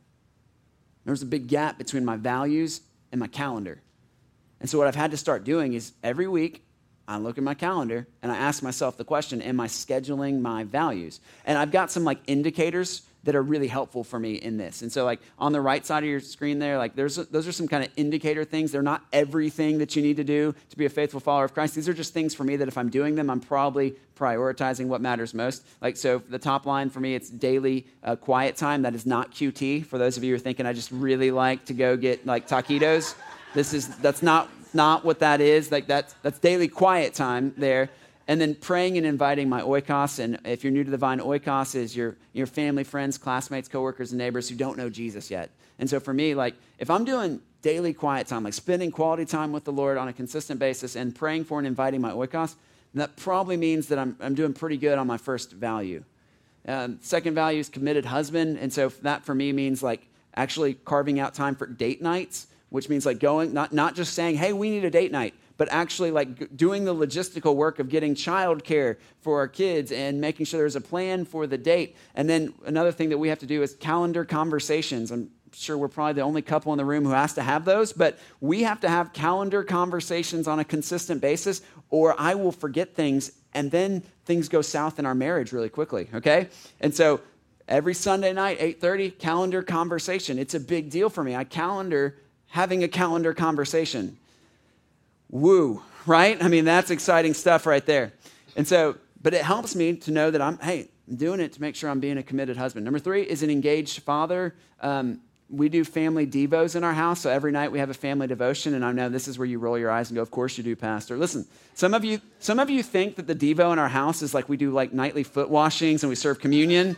There's 1.03 1.21
a 1.21 1.25
big 1.25 1.47
gap 1.47 1.77
between 1.77 2.05
my 2.05 2.15
values 2.15 2.79
and 3.11 3.19
my 3.19 3.27
calendar. 3.27 3.81
And 4.61 4.69
so, 4.69 4.77
what 4.77 4.87
I've 4.87 4.95
had 4.95 5.11
to 5.11 5.17
start 5.17 5.43
doing 5.43 5.73
is 5.73 5.91
every 6.01 6.27
week, 6.27 6.63
I 7.09 7.17
look 7.17 7.37
at 7.37 7.43
my 7.43 7.55
calendar 7.55 8.07
and 8.21 8.31
I 8.31 8.37
ask 8.37 8.63
myself 8.63 8.95
the 8.95 9.03
question 9.03 9.41
Am 9.41 9.59
I 9.59 9.67
scheduling 9.67 10.39
my 10.39 10.63
values? 10.63 11.19
And 11.43 11.57
I've 11.57 11.71
got 11.71 11.91
some 11.91 12.05
like 12.05 12.19
indicators 12.25 13.01
that 13.23 13.35
are 13.35 13.41
really 13.41 13.67
helpful 13.67 14.03
for 14.03 14.19
me 14.19 14.35
in 14.35 14.57
this. 14.57 14.81
And 14.81 14.91
so, 14.91 15.03
like 15.03 15.19
on 15.37 15.51
the 15.51 15.61
right 15.61 15.85
side 15.85 16.03
of 16.03 16.09
your 16.09 16.19
screen 16.19 16.59
there, 16.59 16.77
like 16.77 16.95
there's 16.95 17.15
those 17.15 17.47
are 17.47 17.51
some 17.51 17.67
kind 17.67 17.83
of 17.83 17.89
indicator 17.97 18.45
things. 18.45 18.71
They're 18.71 18.81
not 18.81 19.03
everything 19.11 19.77
that 19.79 19.95
you 19.95 20.01
need 20.01 20.17
to 20.17 20.23
do 20.23 20.55
to 20.69 20.77
be 20.77 20.85
a 20.85 20.89
faithful 20.89 21.19
follower 21.19 21.45
of 21.45 21.53
Christ. 21.53 21.75
These 21.75 21.89
are 21.89 21.93
just 21.93 22.13
things 22.13 22.33
for 22.33 22.43
me 22.43 22.55
that 22.55 22.67
if 22.67 22.77
I'm 22.77 22.89
doing 22.89 23.15
them, 23.15 23.29
I'm 23.29 23.41
probably 23.41 23.95
prioritizing 24.15 24.87
what 24.87 25.01
matters 25.01 25.33
most. 25.33 25.65
Like 25.81 25.97
so, 25.97 26.21
the 26.29 26.39
top 26.39 26.65
line 26.65 26.89
for 26.89 26.99
me, 26.99 27.15
it's 27.15 27.29
daily 27.29 27.87
uh, 28.03 28.15
quiet 28.15 28.55
time. 28.55 28.83
That 28.83 28.95
is 28.95 29.05
not 29.05 29.31
QT. 29.31 29.85
For 29.85 29.97
those 29.97 30.17
of 30.17 30.23
you 30.23 30.31
who 30.31 30.35
are 30.35 30.39
thinking, 30.39 30.65
I 30.65 30.73
just 30.73 30.91
really 30.91 31.31
like 31.31 31.65
to 31.65 31.73
go 31.73 31.97
get 31.97 32.25
like 32.25 32.47
taquitos. 32.47 33.15
This 33.53 33.73
is 33.73 33.87
that's 33.97 34.21
not 34.21 34.49
not 34.73 35.03
what 35.03 35.19
that 35.19 35.41
is. 35.41 35.71
Like 35.71 35.87
that's 35.87 36.15
that's 36.21 36.39
daily 36.39 36.67
quiet 36.67 37.13
time 37.13 37.53
there. 37.57 37.89
And 38.29 38.39
then 38.39 38.53
praying 38.53 38.95
and 38.95 39.07
inviting 39.07 39.49
my 39.49 39.61
oikos. 39.61 40.19
And 40.19 40.39
if 40.45 40.63
you're 40.63 40.71
new 40.71 40.83
to 40.83 40.91
the 40.91 40.97
vine, 40.97 41.19
oikos 41.19 41.73
is 41.73 41.95
your, 41.95 42.15
your 42.31 42.45
family, 42.45 42.83
friends, 42.83 43.17
classmates, 43.17 43.67
coworkers, 43.67 44.11
and 44.11 44.19
neighbors 44.19 44.47
who 44.47 44.55
don't 44.55 44.77
know 44.77 44.87
Jesus 44.87 45.31
yet. 45.31 45.49
And 45.79 45.89
so 45.89 45.99
for 45.99 46.13
me, 46.13 46.35
like 46.35 46.53
if 46.77 46.91
I'm 46.91 47.05
doing 47.05 47.41
daily 47.63 47.91
quiet 47.91 48.27
time, 48.27 48.43
like 48.43 48.53
spending 48.53 48.91
quality 48.91 49.25
time 49.25 49.51
with 49.51 49.63
the 49.63 49.71
Lord 49.71 49.97
on 49.97 50.07
a 50.07 50.13
consistent 50.13 50.59
basis 50.59 50.95
and 50.95 51.15
praying 51.15 51.45
for 51.45 51.57
and 51.57 51.65
inviting 51.65 52.01
my 52.01 52.11
oikos, 52.11 52.53
that 52.93 53.15
probably 53.15 53.57
means 53.57 53.87
that 53.87 53.97
I'm, 53.97 54.15
I'm 54.19 54.35
doing 54.35 54.53
pretty 54.53 54.77
good 54.77 54.99
on 54.99 55.07
my 55.07 55.17
first 55.17 55.51
value. 55.51 56.03
Um, 56.67 56.99
second 57.01 57.33
value 57.33 57.59
is 57.59 57.67
committed 57.67 58.05
husband. 58.05 58.59
And 58.59 58.71
so 58.71 58.89
that 59.01 59.25
for 59.25 59.33
me 59.33 59.51
means 59.53 59.81
like 59.81 60.07
actually 60.35 60.75
carving 60.75 61.19
out 61.19 61.33
time 61.33 61.55
for 61.55 61.65
date 61.65 61.99
nights, 61.99 62.45
which 62.69 62.89
means 62.89 63.07
like 63.07 63.19
going, 63.19 63.53
not, 63.53 63.73
not 63.73 63.95
just 63.95 64.13
saying, 64.13 64.35
hey, 64.35 64.53
we 64.53 64.69
need 64.69 64.85
a 64.85 64.91
date 64.91 65.11
night, 65.11 65.33
but 65.59 65.67
actually 65.71 66.09
like 66.09 66.55
doing 66.55 66.85
the 66.85 66.95
logistical 66.95 67.53
work 67.53 67.79
of 67.79 67.89
getting 67.89 68.15
childcare 68.15 68.95
for 69.19 69.39
our 69.39 69.47
kids 69.47 69.91
and 69.91 70.21
making 70.21 70.45
sure 70.45 70.57
there's 70.57 70.77
a 70.77 70.81
plan 70.81 71.25
for 71.25 71.45
the 71.45 71.57
date. 71.57 71.97
And 72.15 72.29
then 72.29 72.53
another 72.65 72.93
thing 72.93 73.09
that 73.09 73.17
we 73.17 73.27
have 73.27 73.39
to 73.39 73.45
do 73.45 73.61
is 73.61 73.73
calendar 73.75 74.23
conversations. 74.23 75.11
I'm 75.11 75.29
sure 75.51 75.77
we're 75.77 75.89
probably 75.89 76.13
the 76.13 76.21
only 76.21 76.41
couple 76.41 76.71
in 76.71 76.77
the 76.77 76.85
room 76.85 77.03
who 77.03 77.11
has 77.11 77.33
to 77.33 77.41
have 77.41 77.65
those, 77.65 77.91
but 77.91 78.17
we 78.39 78.63
have 78.63 78.79
to 78.79 78.89
have 78.89 79.11
calendar 79.11 79.61
conversations 79.61 80.47
on 80.47 80.59
a 80.59 80.63
consistent 80.63 81.19
basis, 81.19 81.61
or 81.89 82.15
I 82.17 82.35
will 82.35 82.53
forget 82.53 82.95
things 82.95 83.33
and 83.53 83.69
then 83.69 84.01
things 84.23 84.47
go 84.47 84.61
south 84.61 84.97
in 84.97 85.05
our 85.05 85.15
marriage 85.15 85.51
really 85.51 85.67
quickly, 85.67 86.07
okay? 86.13 86.47
And 86.79 86.95
so 86.95 87.19
every 87.67 87.95
Sunday 87.95 88.31
night, 88.31 88.59
8:30, 88.61 89.19
calendar 89.19 89.61
conversation. 89.61 90.39
It's 90.39 90.53
a 90.53 90.59
big 90.61 90.89
deal 90.89 91.09
for 91.09 91.21
me. 91.21 91.35
I 91.35 91.43
calendar 91.43 92.15
having 92.47 92.81
a 92.81 92.87
calendar 92.87 93.33
conversation. 93.33 94.17
Woo, 95.29 95.83
right? 96.05 96.41
I 96.43 96.47
mean, 96.47 96.65
that's 96.65 96.89
exciting 96.91 97.33
stuff 97.33 97.65
right 97.65 97.85
there. 97.85 98.13
And 98.55 98.67
so, 98.67 98.97
but 99.21 99.33
it 99.33 99.43
helps 99.43 99.75
me 99.75 99.95
to 99.97 100.11
know 100.11 100.31
that 100.31 100.41
I'm, 100.41 100.57
hey, 100.59 100.89
I'm 101.07 101.15
doing 101.15 101.39
it 101.39 101.53
to 101.53 101.61
make 101.61 101.75
sure 101.75 101.89
I'm 101.89 101.99
being 101.99 102.17
a 102.17 102.23
committed 102.23 102.57
husband. 102.57 102.83
Number 102.83 102.99
three 102.99 103.23
is 103.23 103.43
an 103.43 103.49
engaged 103.49 104.01
father. 104.03 104.55
Um, 104.81 105.21
we 105.49 105.67
do 105.67 105.83
family 105.83 106.27
devos 106.27 106.75
in 106.75 106.83
our 106.83 106.93
house. 106.93 107.21
So 107.21 107.29
every 107.29 107.51
night 107.51 107.71
we 107.71 107.79
have 107.79 107.89
a 107.89 107.95
family 107.95 108.27
devotion, 108.27 108.75
and 108.75 108.85
I 108.85 108.91
know 108.91 109.09
this 109.09 109.27
is 109.27 109.39
where 109.39 109.47
you 109.47 109.57
roll 109.57 109.79
your 109.79 109.89
eyes 109.89 110.09
and 110.09 110.15
go, 110.15 110.21
"Of 110.21 110.29
course 110.29 110.57
you 110.57 110.63
do, 110.63 110.75
Pastor." 110.75 111.17
Listen, 111.17 111.47
some 111.73 111.95
of 111.95 112.05
you, 112.05 112.21
some 112.39 112.59
of 112.59 112.69
you 112.69 112.83
think 112.83 113.15
that 113.15 113.25
the 113.25 113.35
devo 113.35 113.73
in 113.73 113.79
our 113.79 113.89
house 113.89 114.21
is 114.21 114.33
like 114.35 114.47
we 114.47 114.57
do 114.57 114.69
like 114.69 114.93
nightly 114.93 115.23
foot 115.23 115.49
washings 115.49 116.03
and 116.03 116.09
we 116.09 116.15
serve 116.15 116.39
communion. 116.39 116.95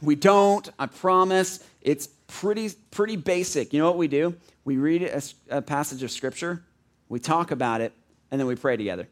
We 0.00 0.14
don't, 0.14 0.68
I 0.78 0.86
promise. 0.86 1.64
It's 1.80 2.08
pretty, 2.28 2.70
pretty 2.90 3.16
basic. 3.16 3.72
You 3.72 3.80
know 3.80 3.86
what 3.86 3.98
we 3.98 4.08
do? 4.08 4.36
We 4.64 4.76
read 4.76 5.02
a, 5.02 5.22
a 5.50 5.62
passage 5.62 6.02
of 6.02 6.10
scripture, 6.10 6.62
we 7.12 7.20
talk 7.20 7.50
about 7.50 7.82
it, 7.82 7.92
and 8.30 8.40
then 8.40 8.46
we 8.46 8.54
pray 8.54 8.74
together. 8.74 9.06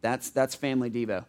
That's, 0.00 0.30
that's 0.30 0.56
family 0.56 0.90
Devo. 0.90 1.24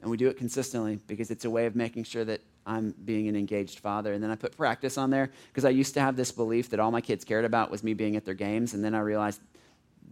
And 0.00 0.10
we 0.10 0.16
do 0.16 0.28
it 0.28 0.38
consistently 0.38 0.98
because 1.06 1.30
it's 1.30 1.44
a 1.44 1.50
way 1.50 1.66
of 1.66 1.76
making 1.76 2.04
sure 2.04 2.24
that 2.24 2.40
I'm 2.64 2.94
being 3.04 3.28
an 3.28 3.36
engaged 3.36 3.80
father. 3.80 4.14
And 4.14 4.24
then 4.24 4.30
I 4.30 4.36
put 4.36 4.56
practice 4.56 4.96
on 4.96 5.10
there 5.10 5.30
because 5.48 5.66
I 5.66 5.68
used 5.68 5.92
to 5.94 6.00
have 6.00 6.16
this 6.16 6.32
belief 6.32 6.70
that 6.70 6.80
all 6.80 6.90
my 6.90 7.02
kids 7.02 7.26
cared 7.26 7.44
about 7.44 7.70
was 7.70 7.84
me 7.84 7.92
being 7.92 8.16
at 8.16 8.24
their 8.24 8.32
games. 8.32 8.72
And 8.72 8.82
then 8.82 8.94
I 8.94 9.00
realized 9.00 9.38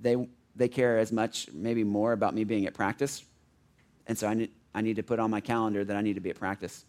they, 0.03 0.29
they 0.55 0.68
care 0.68 0.99
as 0.99 1.11
much, 1.11 1.49
maybe 1.55 1.83
more, 1.83 2.12
about 2.12 2.35
me 2.35 2.45
being 2.45 2.66
at 2.66 2.75
practice. 2.75 3.25
And 4.07 4.18
so 4.18 4.27
I 4.27 4.35
need, 4.35 4.51
I 4.75 4.83
need 4.83 4.97
to 4.97 5.03
put 5.03 5.18
on 5.18 5.31
my 5.31 5.41
calendar 5.41 5.83
that 5.83 5.97
I 5.97 6.03
need 6.03 6.16
to 6.16 6.21
be 6.21 6.29
at 6.29 6.37
practice. 6.37 6.85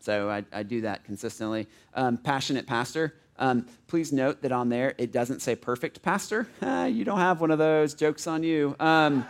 So 0.00 0.28
I, 0.28 0.44
I 0.52 0.62
do 0.62 0.82
that 0.82 1.02
consistently. 1.04 1.66
Um, 1.94 2.18
passionate 2.18 2.66
pastor. 2.66 3.14
Um, 3.38 3.66
please 3.88 4.12
note 4.12 4.42
that 4.42 4.52
on 4.52 4.68
there 4.68 4.94
it 4.98 5.12
doesn't 5.12 5.40
say 5.40 5.56
perfect 5.56 6.02
pastor. 6.02 6.46
Ah, 6.62 6.86
you 6.86 7.04
don't 7.04 7.18
have 7.18 7.40
one 7.40 7.50
of 7.50 7.58
those. 7.58 7.94
Jokes 7.94 8.26
on 8.26 8.42
you. 8.42 8.74
Um, 8.80 9.26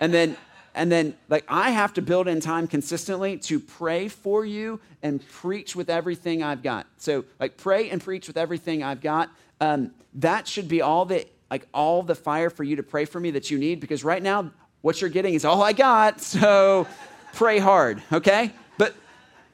and 0.00 0.12
then 0.12 0.36
and 0.74 0.92
then 0.92 1.16
like 1.28 1.44
I 1.48 1.70
have 1.70 1.92
to 1.94 2.02
build 2.02 2.28
in 2.28 2.40
time 2.40 2.66
consistently 2.66 3.36
to 3.38 3.58
pray 3.58 4.08
for 4.08 4.44
you 4.44 4.80
and 5.02 5.26
preach 5.28 5.74
with 5.74 5.90
everything 5.90 6.42
I've 6.42 6.62
got. 6.62 6.86
So 6.98 7.24
like 7.40 7.56
pray 7.56 7.90
and 7.90 8.02
preach 8.02 8.28
with 8.28 8.36
everything 8.36 8.82
I've 8.82 9.00
got. 9.00 9.30
Um, 9.60 9.90
that 10.14 10.46
should 10.46 10.68
be 10.68 10.82
all 10.82 11.04
the 11.04 11.26
like 11.50 11.66
all 11.74 12.02
the 12.02 12.14
fire 12.14 12.50
for 12.50 12.62
you 12.62 12.76
to 12.76 12.82
pray 12.82 13.04
for 13.04 13.18
me 13.18 13.32
that 13.32 13.50
you 13.50 13.58
need 13.58 13.80
because 13.80 14.04
right 14.04 14.22
now 14.22 14.50
what 14.82 15.00
you're 15.00 15.10
getting 15.10 15.34
is 15.34 15.44
all 15.44 15.62
I 15.62 15.72
got. 15.72 16.20
So 16.38 16.86
pray 17.34 17.58
hard, 17.58 18.02
okay? 18.12 18.52
But 18.76 18.94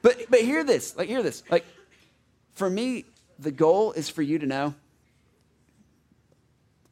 but 0.01 0.29
but 0.29 0.41
hear 0.41 0.63
this, 0.63 0.95
like 0.95 1.07
hear 1.07 1.23
this. 1.23 1.43
Like 1.49 1.65
for 2.53 2.69
me, 2.69 3.05
the 3.39 3.51
goal 3.51 3.91
is 3.93 4.09
for 4.09 4.21
you 4.21 4.39
to 4.39 4.45
know 4.45 4.73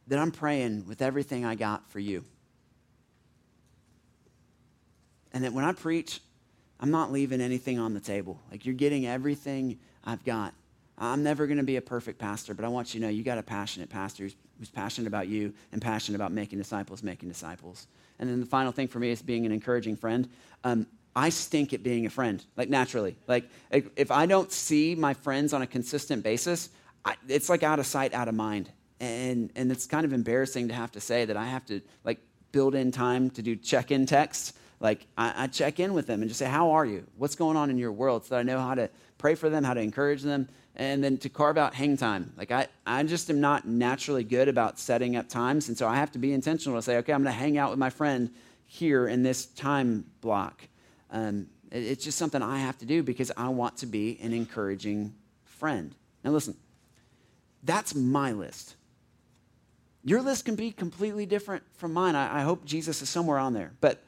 that 0.08 0.20
I'm 0.20 0.32
praying 0.32 0.86
with 0.88 1.02
everything 1.02 1.46
I 1.46 1.56
got 1.56 1.90
for 1.90 2.00
you. 2.00 2.24
And 5.32 5.44
that 5.44 5.54
when 5.54 5.66
I 5.66 5.72
preach, 5.72 6.20
I'm 6.80 6.92
not 6.92 7.12
leaving 7.12 7.42
anything 7.42 7.80
on 7.80 7.94
the 7.94 8.00
table. 8.00 8.40
Like 8.52 8.66
you're 8.66 8.76
getting 8.76 9.08
everything 9.08 9.80
I've 10.04 10.24
got. 10.24 10.54
I'm 10.98 11.24
never 11.24 11.48
going 11.48 11.58
to 11.58 11.64
be 11.64 11.78
a 11.78 11.82
perfect 11.82 12.20
pastor, 12.20 12.54
but 12.54 12.66
I 12.66 12.68
want 12.68 12.94
you 12.94 13.00
to 13.00 13.06
know 13.06 13.10
you 13.10 13.24
got 13.24 13.38
a 13.38 13.44
passionate 13.44 13.90
pastor 13.90 14.24
who's, 14.24 14.36
who's 14.60 14.70
passionate 14.70 15.08
about 15.08 15.28
you 15.28 15.54
and 15.72 15.82
passionate 15.82 16.18
about 16.18 16.32
making 16.32 16.60
disciples, 16.60 17.02
making 17.02 17.30
disciples. 17.30 17.88
And 18.20 18.30
then 18.30 18.40
the 18.40 18.46
final 18.46 18.72
thing 18.72 18.88
for 18.88 19.00
me 19.00 19.10
is 19.10 19.22
being 19.22 19.46
an 19.46 19.52
encouraging 19.52 19.96
friend. 19.96 20.30
Um, 20.64 20.86
I 21.16 21.30
stink 21.30 21.74
at 21.74 21.84
being 21.84 22.06
a 22.06 22.10
friend, 22.10 22.44
like 22.58 22.70
naturally. 22.70 23.16
Like 23.28 23.50
if 23.72 24.12
I 24.12 24.26
don't 24.26 24.52
see 24.52 24.96
my 24.96 25.14
friends 25.14 25.54
on 25.54 25.62
a 25.62 25.68
consistent 25.68 26.24
basis, 26.24 26.70
I, 27.06 27.16
it's 27.28 27.50
like 27.50 27.64
out 27.64 27.80
of 27.80 27.86
sight, 27.86 28.14
out 28.14 28.28
of 28.28 28.36
mind. 28.36 28.70
And, 29.00 29.52
and 29.56 29.72
it's 29.72 29.86
kind 29.86 30.06
of 30.06 30.14
embarrassing 30.14 30.70
to 30.70 30.74
have 30.74 30.92
to 30.94 31.02
say 31.02 31.26
that 31.26 31.38
I 31.38 31.46
have 31.46 31.66
to 31.66 31.82
like 32.04 32.20
build 32.52 32.74
in 32.74 32.92
time 32.92 33.30
to 33.32 33.42
do 33.42 33.56
check-in 33.56 34.06
texts. 34.06 34.54
Like 34.80 35.06
I, 35.18 35.44
I, 35.44 35.48
check 35.48 35.80
in 35.80 35.94
with 35.94 36.08
them 36.08 36.22
and 36.22 36.30
just 36.30 36.40
say 36.40 36.46
how 36.46 36.72
are 36.72 36.86
you? 36.86 37.06
What's 37.18 37.36
going 37.36 37.58
on 37.58 37.70
in 37.70 37.78
your 37.78 37.92
world? 37.92 38.26
So 38.26 38.36
that 38.36 38.40
i 38.40 38.44
know 38.44 38.60
how 38.60 38.76
to 38.76 38.90
pray 39.18 39.36
for 39.36 39.50
them 39.50 39.64
how 39.64 39.74
to 39.74 39.82
encourage 39.82 40.22
them. 40.22 40.48
And 40.76 41.04
then 41.04 41.20
to 41.20 41.30
carve 41.30 41.58
out 41.58 41.76
hang 41.76 41.98
time. 41.98 42.34
Like 42.38 42.52
i, 42.52 42.68
I 42.86 43.04
just 43.04 43.30
am 43.30 43.40
not 43.40 43.68
naturally 43.68 44.24
good 44.24 44.48
about 44.48 44.80
setting 44.80 45.16
up 45.16 45.30
times. 45.30 45.68
And 45.68 45.78
so 45.78 45.88
i 45.88 45.96
have 45.96 46.12
to 46.14 46.20
be 46.20 46.34
intentional 46.34 46.78
to 46.78 46.82
say 46.82 46.98
okay 46.98 47.14
i'm 47.14 47.24
going 47.24 47.34
to 47.34 47.40
hang 47.40 47.58
out 47.58 47.70
with 47.70 47.80
my 47.80 47.90
friend 47.90 48.32
here 48.66 49.08
in 49.08 49.22
this 49.22 49.46
time 49.46 50.06
block 50.22 50.64
um, 51.14 51.48
it, 51.72 51.84
it's 51.84 52.04
just 52.04 52.18
something 52.18 52.42
i 52.42 52.60
have 52.60 52.78
to 52.78 52.86
do 52.86 53.02
because 53.02 53.32
i 53.38 53.48
want 53.48 53.78
to 53.78 53.86
be 53.86 54.20
an 54.22 54.34
encouraging 54.34 55.14
friend 55.46 55.96
now 56.24 56.32
listen 56.32 56.56
that's 57.64 57.96
my 57.96 58.32
list 58.34 58.76
your 60.04 60.22
list 60.22 60.44
can 60.44 60.56
be 60.56 60.72
completely 60.72 61.26
different 61.26 61.64
from 61.76 61.94
mine 61.94 62.16
i, 62.16 62.40
I 62.40 62.42
hope 62.42 62.66
jesus 62.66 63.02
is 63.02 63.10
somewhere 63.10 63.38
on 63.38 63.54
there 63.54 63.72
but 63.80 64.04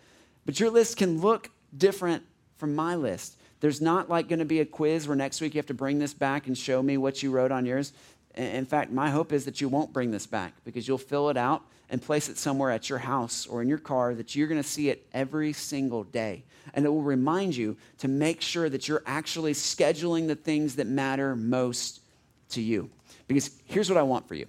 but 0.45 0.60
your 0.60 0.70
list 0.70 0.97
can 0.97 1.22
look 1.22 1.49
different 1.76 2.24
from 2.58 2.76
my 2.76 2.95
list. 2.95 3.38
There's 3.60 3.82
not 3.82 4.10
like 4.10 4.30
going 4.30 4.39
to 4.39 4.45
be 4.45 4.60
a 4.60 4.66
quiz 4.66 5.08
where 5.08 5.16
next 5.16 5.41
week 5.41 5.56
you 5.56 5.60
have 5.60 5.66
to 5.68 5.74
bring 5.74 5.99
this 5.99 6.14
back 6.14 6.47
and 6.47 6.58
show 6.58 6.82
me 6.84 6.97
what 6.97 7.24
you 7.24 7.32
wrote 7.32 7.51
on 7.51 7.66
yours. 7.66 7.93
In 8.36 8.66
fact, 8.66 8.92
my 8.92 9.10
hope 9.10 9.32
is 9.32 9.46
that 9.46 9.62
you 9.62 9.70
won't 9.70 9.94
bring 9.94 10.12
this 10.12 10.28
back 10.28 10.54
because 10.66 10.88
you'll 10.88 10.98
fill 10.98 11.30
it 11.30 11.38
out 11.38 11.64
and 11.90 12.02
place 12.02 12.28
it 12.30 12.38
somewhere 12.38 12.72
at 12.72 12.90
your 12.90 13.00
house 13.00 13.48
or 13.48 13.62
in 13.62 13.70
your 13.70 13.78
car 13.78 14.14
that 14.16 14.36
you're 14.36 14.48
going 14.48 14.62
to 14.62 14.68
see 14.68 14.90
it 14.90 15.08
every 15.14 15.54
single 15.54 16.04
day. 16.04 16.44
And 16.74 16.86
it 16.86 16.90
will 16.90 17.02
remind 17.02 17.56
you 17.56 17.78
to 18.00 18.08
make 18.08 18.42
sure 18.42 18.68
that 18.70 18.88
you're 18.88 19.04
actually 19.06 19.54
scheduling 19.54 20.28
the 20.28 20.36
things 20.36 20.76
that 20.76 20.88
matter 20.88 21.36
most 21.36 22.02
to 22.50 22.62
you. 22.62 22.90
Because 23.28 23.52
here's 23.66 23.90
what 23.90 23.98
I 23.98 24.04
want 24.04 24.28
for 24.28 24.36
you 24.36 24.48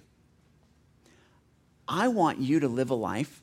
I 1.87 2.09
want 2.09 2.39
you 2.39 2.59
to 2.61 2.67
live 2.67 2.89
a 2.89 2.95
life 2.95 3.41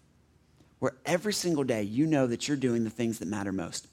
where 0.81 0.95
every 1.07 1.33
single 1.33 1.65
day 1.65 1.83
you 1.83 2.07
know 2.07 2.27
that 2.27 2.47
you're 2.47 2.57
doing 2.57 2.85
the 2.85 2.91
things 2.91 3.21
that 3.21 3.29
matter 3.29 3.53
most. 3.53 3.87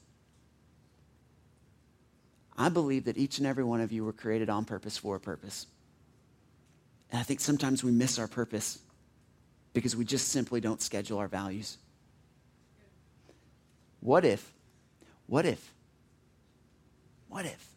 I 2.58 2.68
believe 2.68 3.04
that 3.04 3.16
each 3.16 3.38
and 3.38 3.46
every 3.46 3.64
one 3.64 3.80
of 3.80 3.92
you 3.92 4.04
were 4.04 4.12
created 4.12 4.50
on 4.50 4.66
purpose 4.66 4.98
for 4.98 5.16
a 5.16 5.20
purpose. 5.20 5.66
And 7.12 7.20
I 7.20 7.22
think 7.22 7.38
sometimes 7.38 7.84
we 7.84 7.92
miss 7.92 8.18
our 8.18 8.26
purpose 8.26 8.80
because 9.72 9.94
we 9.94 10.04
just 10.04 10.28
simply 10.28 10.60
don't 10.60 10.82
schedule 10.82 11.18
our 11.18 11.28
values. 11.28 11.78
What 14.00 14.24
if, 14.24 14.52
what 15.26 15.46
if, 15.46 15.72
what 17.28 17.44
if 17.44 17.68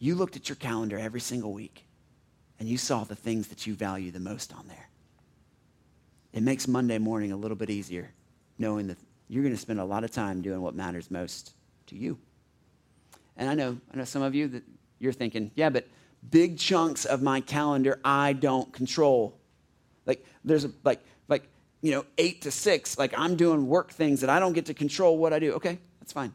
you 0.00 0.16
looked 0.16 0.34
at 0.34 0.48
your 0.48 0.56
calendar 0.56 0.98
every 0.98 1.20
single 1.20 1.52
week 1.52 1.84
and 2.58 2.68
you 2.68 2.76
saw 2.76 3.04
the 3.04 3.14
things 3.14 3.46
that 3.48 3.66
you 3.66 3.74
value 3.74 4.10
the 4.10 4.18
most 4.18 4.52
on 4.52 4.66
there? 4.66 4.88
it 6.32 6.42
makes 6.42 6.66
Monday 6.66 6.98
morning 6.98 7.32
a 7.32 7.36
little 7.36 7.56
bit 7.56 7.70
easier 7.70 8.10
knowing 8.58 8.86
that 8.86 8.98
you're 9.28 9.42
going 9.42 9.54
to 9.54 9.60
spend 9.60 9.80
a 9.80 9.84
lot 9.84 10.04
of 10.04 10.10
time 10.10 10.42
doing 10.42 10.60
what 10.60 10.74
matters 10.74 11.10
most 11.10 11.54
to 11.86 11.96
you. 11.96 12.18
And 13.36 13.48
I 13.48 13.54
know, 13.54 13.78
I 13.92 13.96
know 13.96 14.04
some 14.04 14.22
of 14.22 14.34
you 14.34 14.48
that 14.48 14.62
you're 14.98 15.12
thinking, 15.12 15.50
yeah, 15.54 15.70
but 15.70 15.86
big 16.28 16.58
chunks 16.58 17.04
of 17.04 17.22
my 17.22 17.40
calendar 17.40 18.00
I 18.04 18.32
don't 18.32 18.72
control. 18.72 19.38
Like 20.06 20.24
there's 20.44 20.64
a 20.64 20.70
like 20.84 21.00
like 21.28 21.48
you 21.80 21.92
know 21.92 22.04
eight 22.18 22.42
to 22.42 22.50
six. 22.50 22.98
Like 22.98 23.14
I'm 23.16 23.36
doing 23.36 23.66
work 23.66 23.92
things 23.92 24.20
that 24.20 24.30
I 24.30 24.40
don't 24.40 24.52
get 24.52 24.66
to 24.66 24.74
control 24.74 25.18
what 25.18 25.32
I 25.32 25.38
do. 25.38 25.52
Okay, 25.54 25.78
that's 26.00 26.12
fine. 26.12 26.32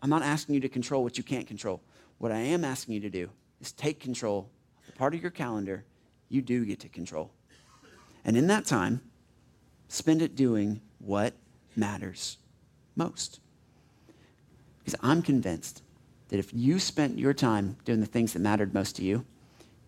I'm 0.00 0.10
not 0.10 0.22
asking 0.22 0.54
you 0.54 0.60
to 0.62 0.68
control 0.68 1.02
what 1.02 1.18
you 1.18 1.24
can't 1.24 1.46
control. 1.46 1.80
What 2.18 2.32
I 2.32 2.38
am 2.38 2.64
asking 2.64 2.94
you 2.94 3.00
to 3.00 3.10
do 3.10 3.30
is 3.60 3.72
take 3.72 4.00
control 4.00 4.50
of 4.78 4.86
the 4.86 4.92
part 4.92 5.14
of 5.14 5.22
your 5.22 5.30
calendar 5.30 5.84
you 6.28 6.42
do 6.42 6.64
get 6.64 6.80
to 6.80 6.88
control. 6.88 7.30
And 8.24 8.36
in 8.36 8.46
that 8.48 8.66
time, 8.66 9.00
spend 9.88 10.22
it 10.22 10.36
doing 10.36 10.80
what 10.98 11.34
matters 11.74 12.38
most. 12.96 13.40
Because 14.78 14.98
I'm 15.02 15.22
convinced 15.22 15.82
that 16.28 16.38
if 16.38 16.52
you 16.52 16.78
spent 16.78 17.18
your 17.18 17.34
time 17.34 17.76
doing 17.84 18.00
the 18.00 18.06
things 18.06 18.32
that 18.32 18.40
mattered 18.40 18.74
most 18.74 18.96
to 18.96 19.04
you, 19.04 19.24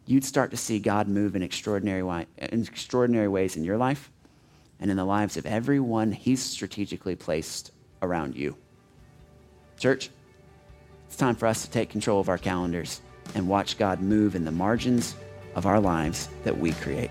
you'd 0.07 0.25
start 0.25 0.51
to 0.51 0.57
see 0.57 0.79
God 0.79 1.09
move 1.09 1.37
in 1.37 1.43
extraordinary, 1.43 2.01
wi- 2.01 2.27
in 2.39 2.63
extraordinary 2.63 3.29
ways 3.29 3.57
in 3.57 3.65
your 3.65 3.77
life 3.77 4.11
and 4.81 4.91
in 4.91 4.97
the 4.97 5.05
lives 5.05 5.37
of 5.37 5.47
everyone 5.47 6.13
He's 6.13 6.43
strategically 6.43 7.15
placed 7.17 7.73
around 8.03 8.37
you. 8.37 8.57
Church, 9.79 10.11
it's 11.07 11.17
time 11.17 11.35
for 11.35 11.47
us 11.47 11.63
to 11.63 11.71
take 11.71 11.91
control 11.91 12.21
of 12.21 12.29
our 12.29 12.39
calendars 12.39 13.01
and 13.35 13.49
watch 13.49 13.79
God 13.79 14.01
move 14.01 14.35
in 14.35 14.45
the 14.45 14.51
margins 14.51 15.15
of 15.55 15.67
our 15.67 15.81
lives 15.81 16.29
that 16.45 16.57
we 16.57 16.73
create. 16.73 17.11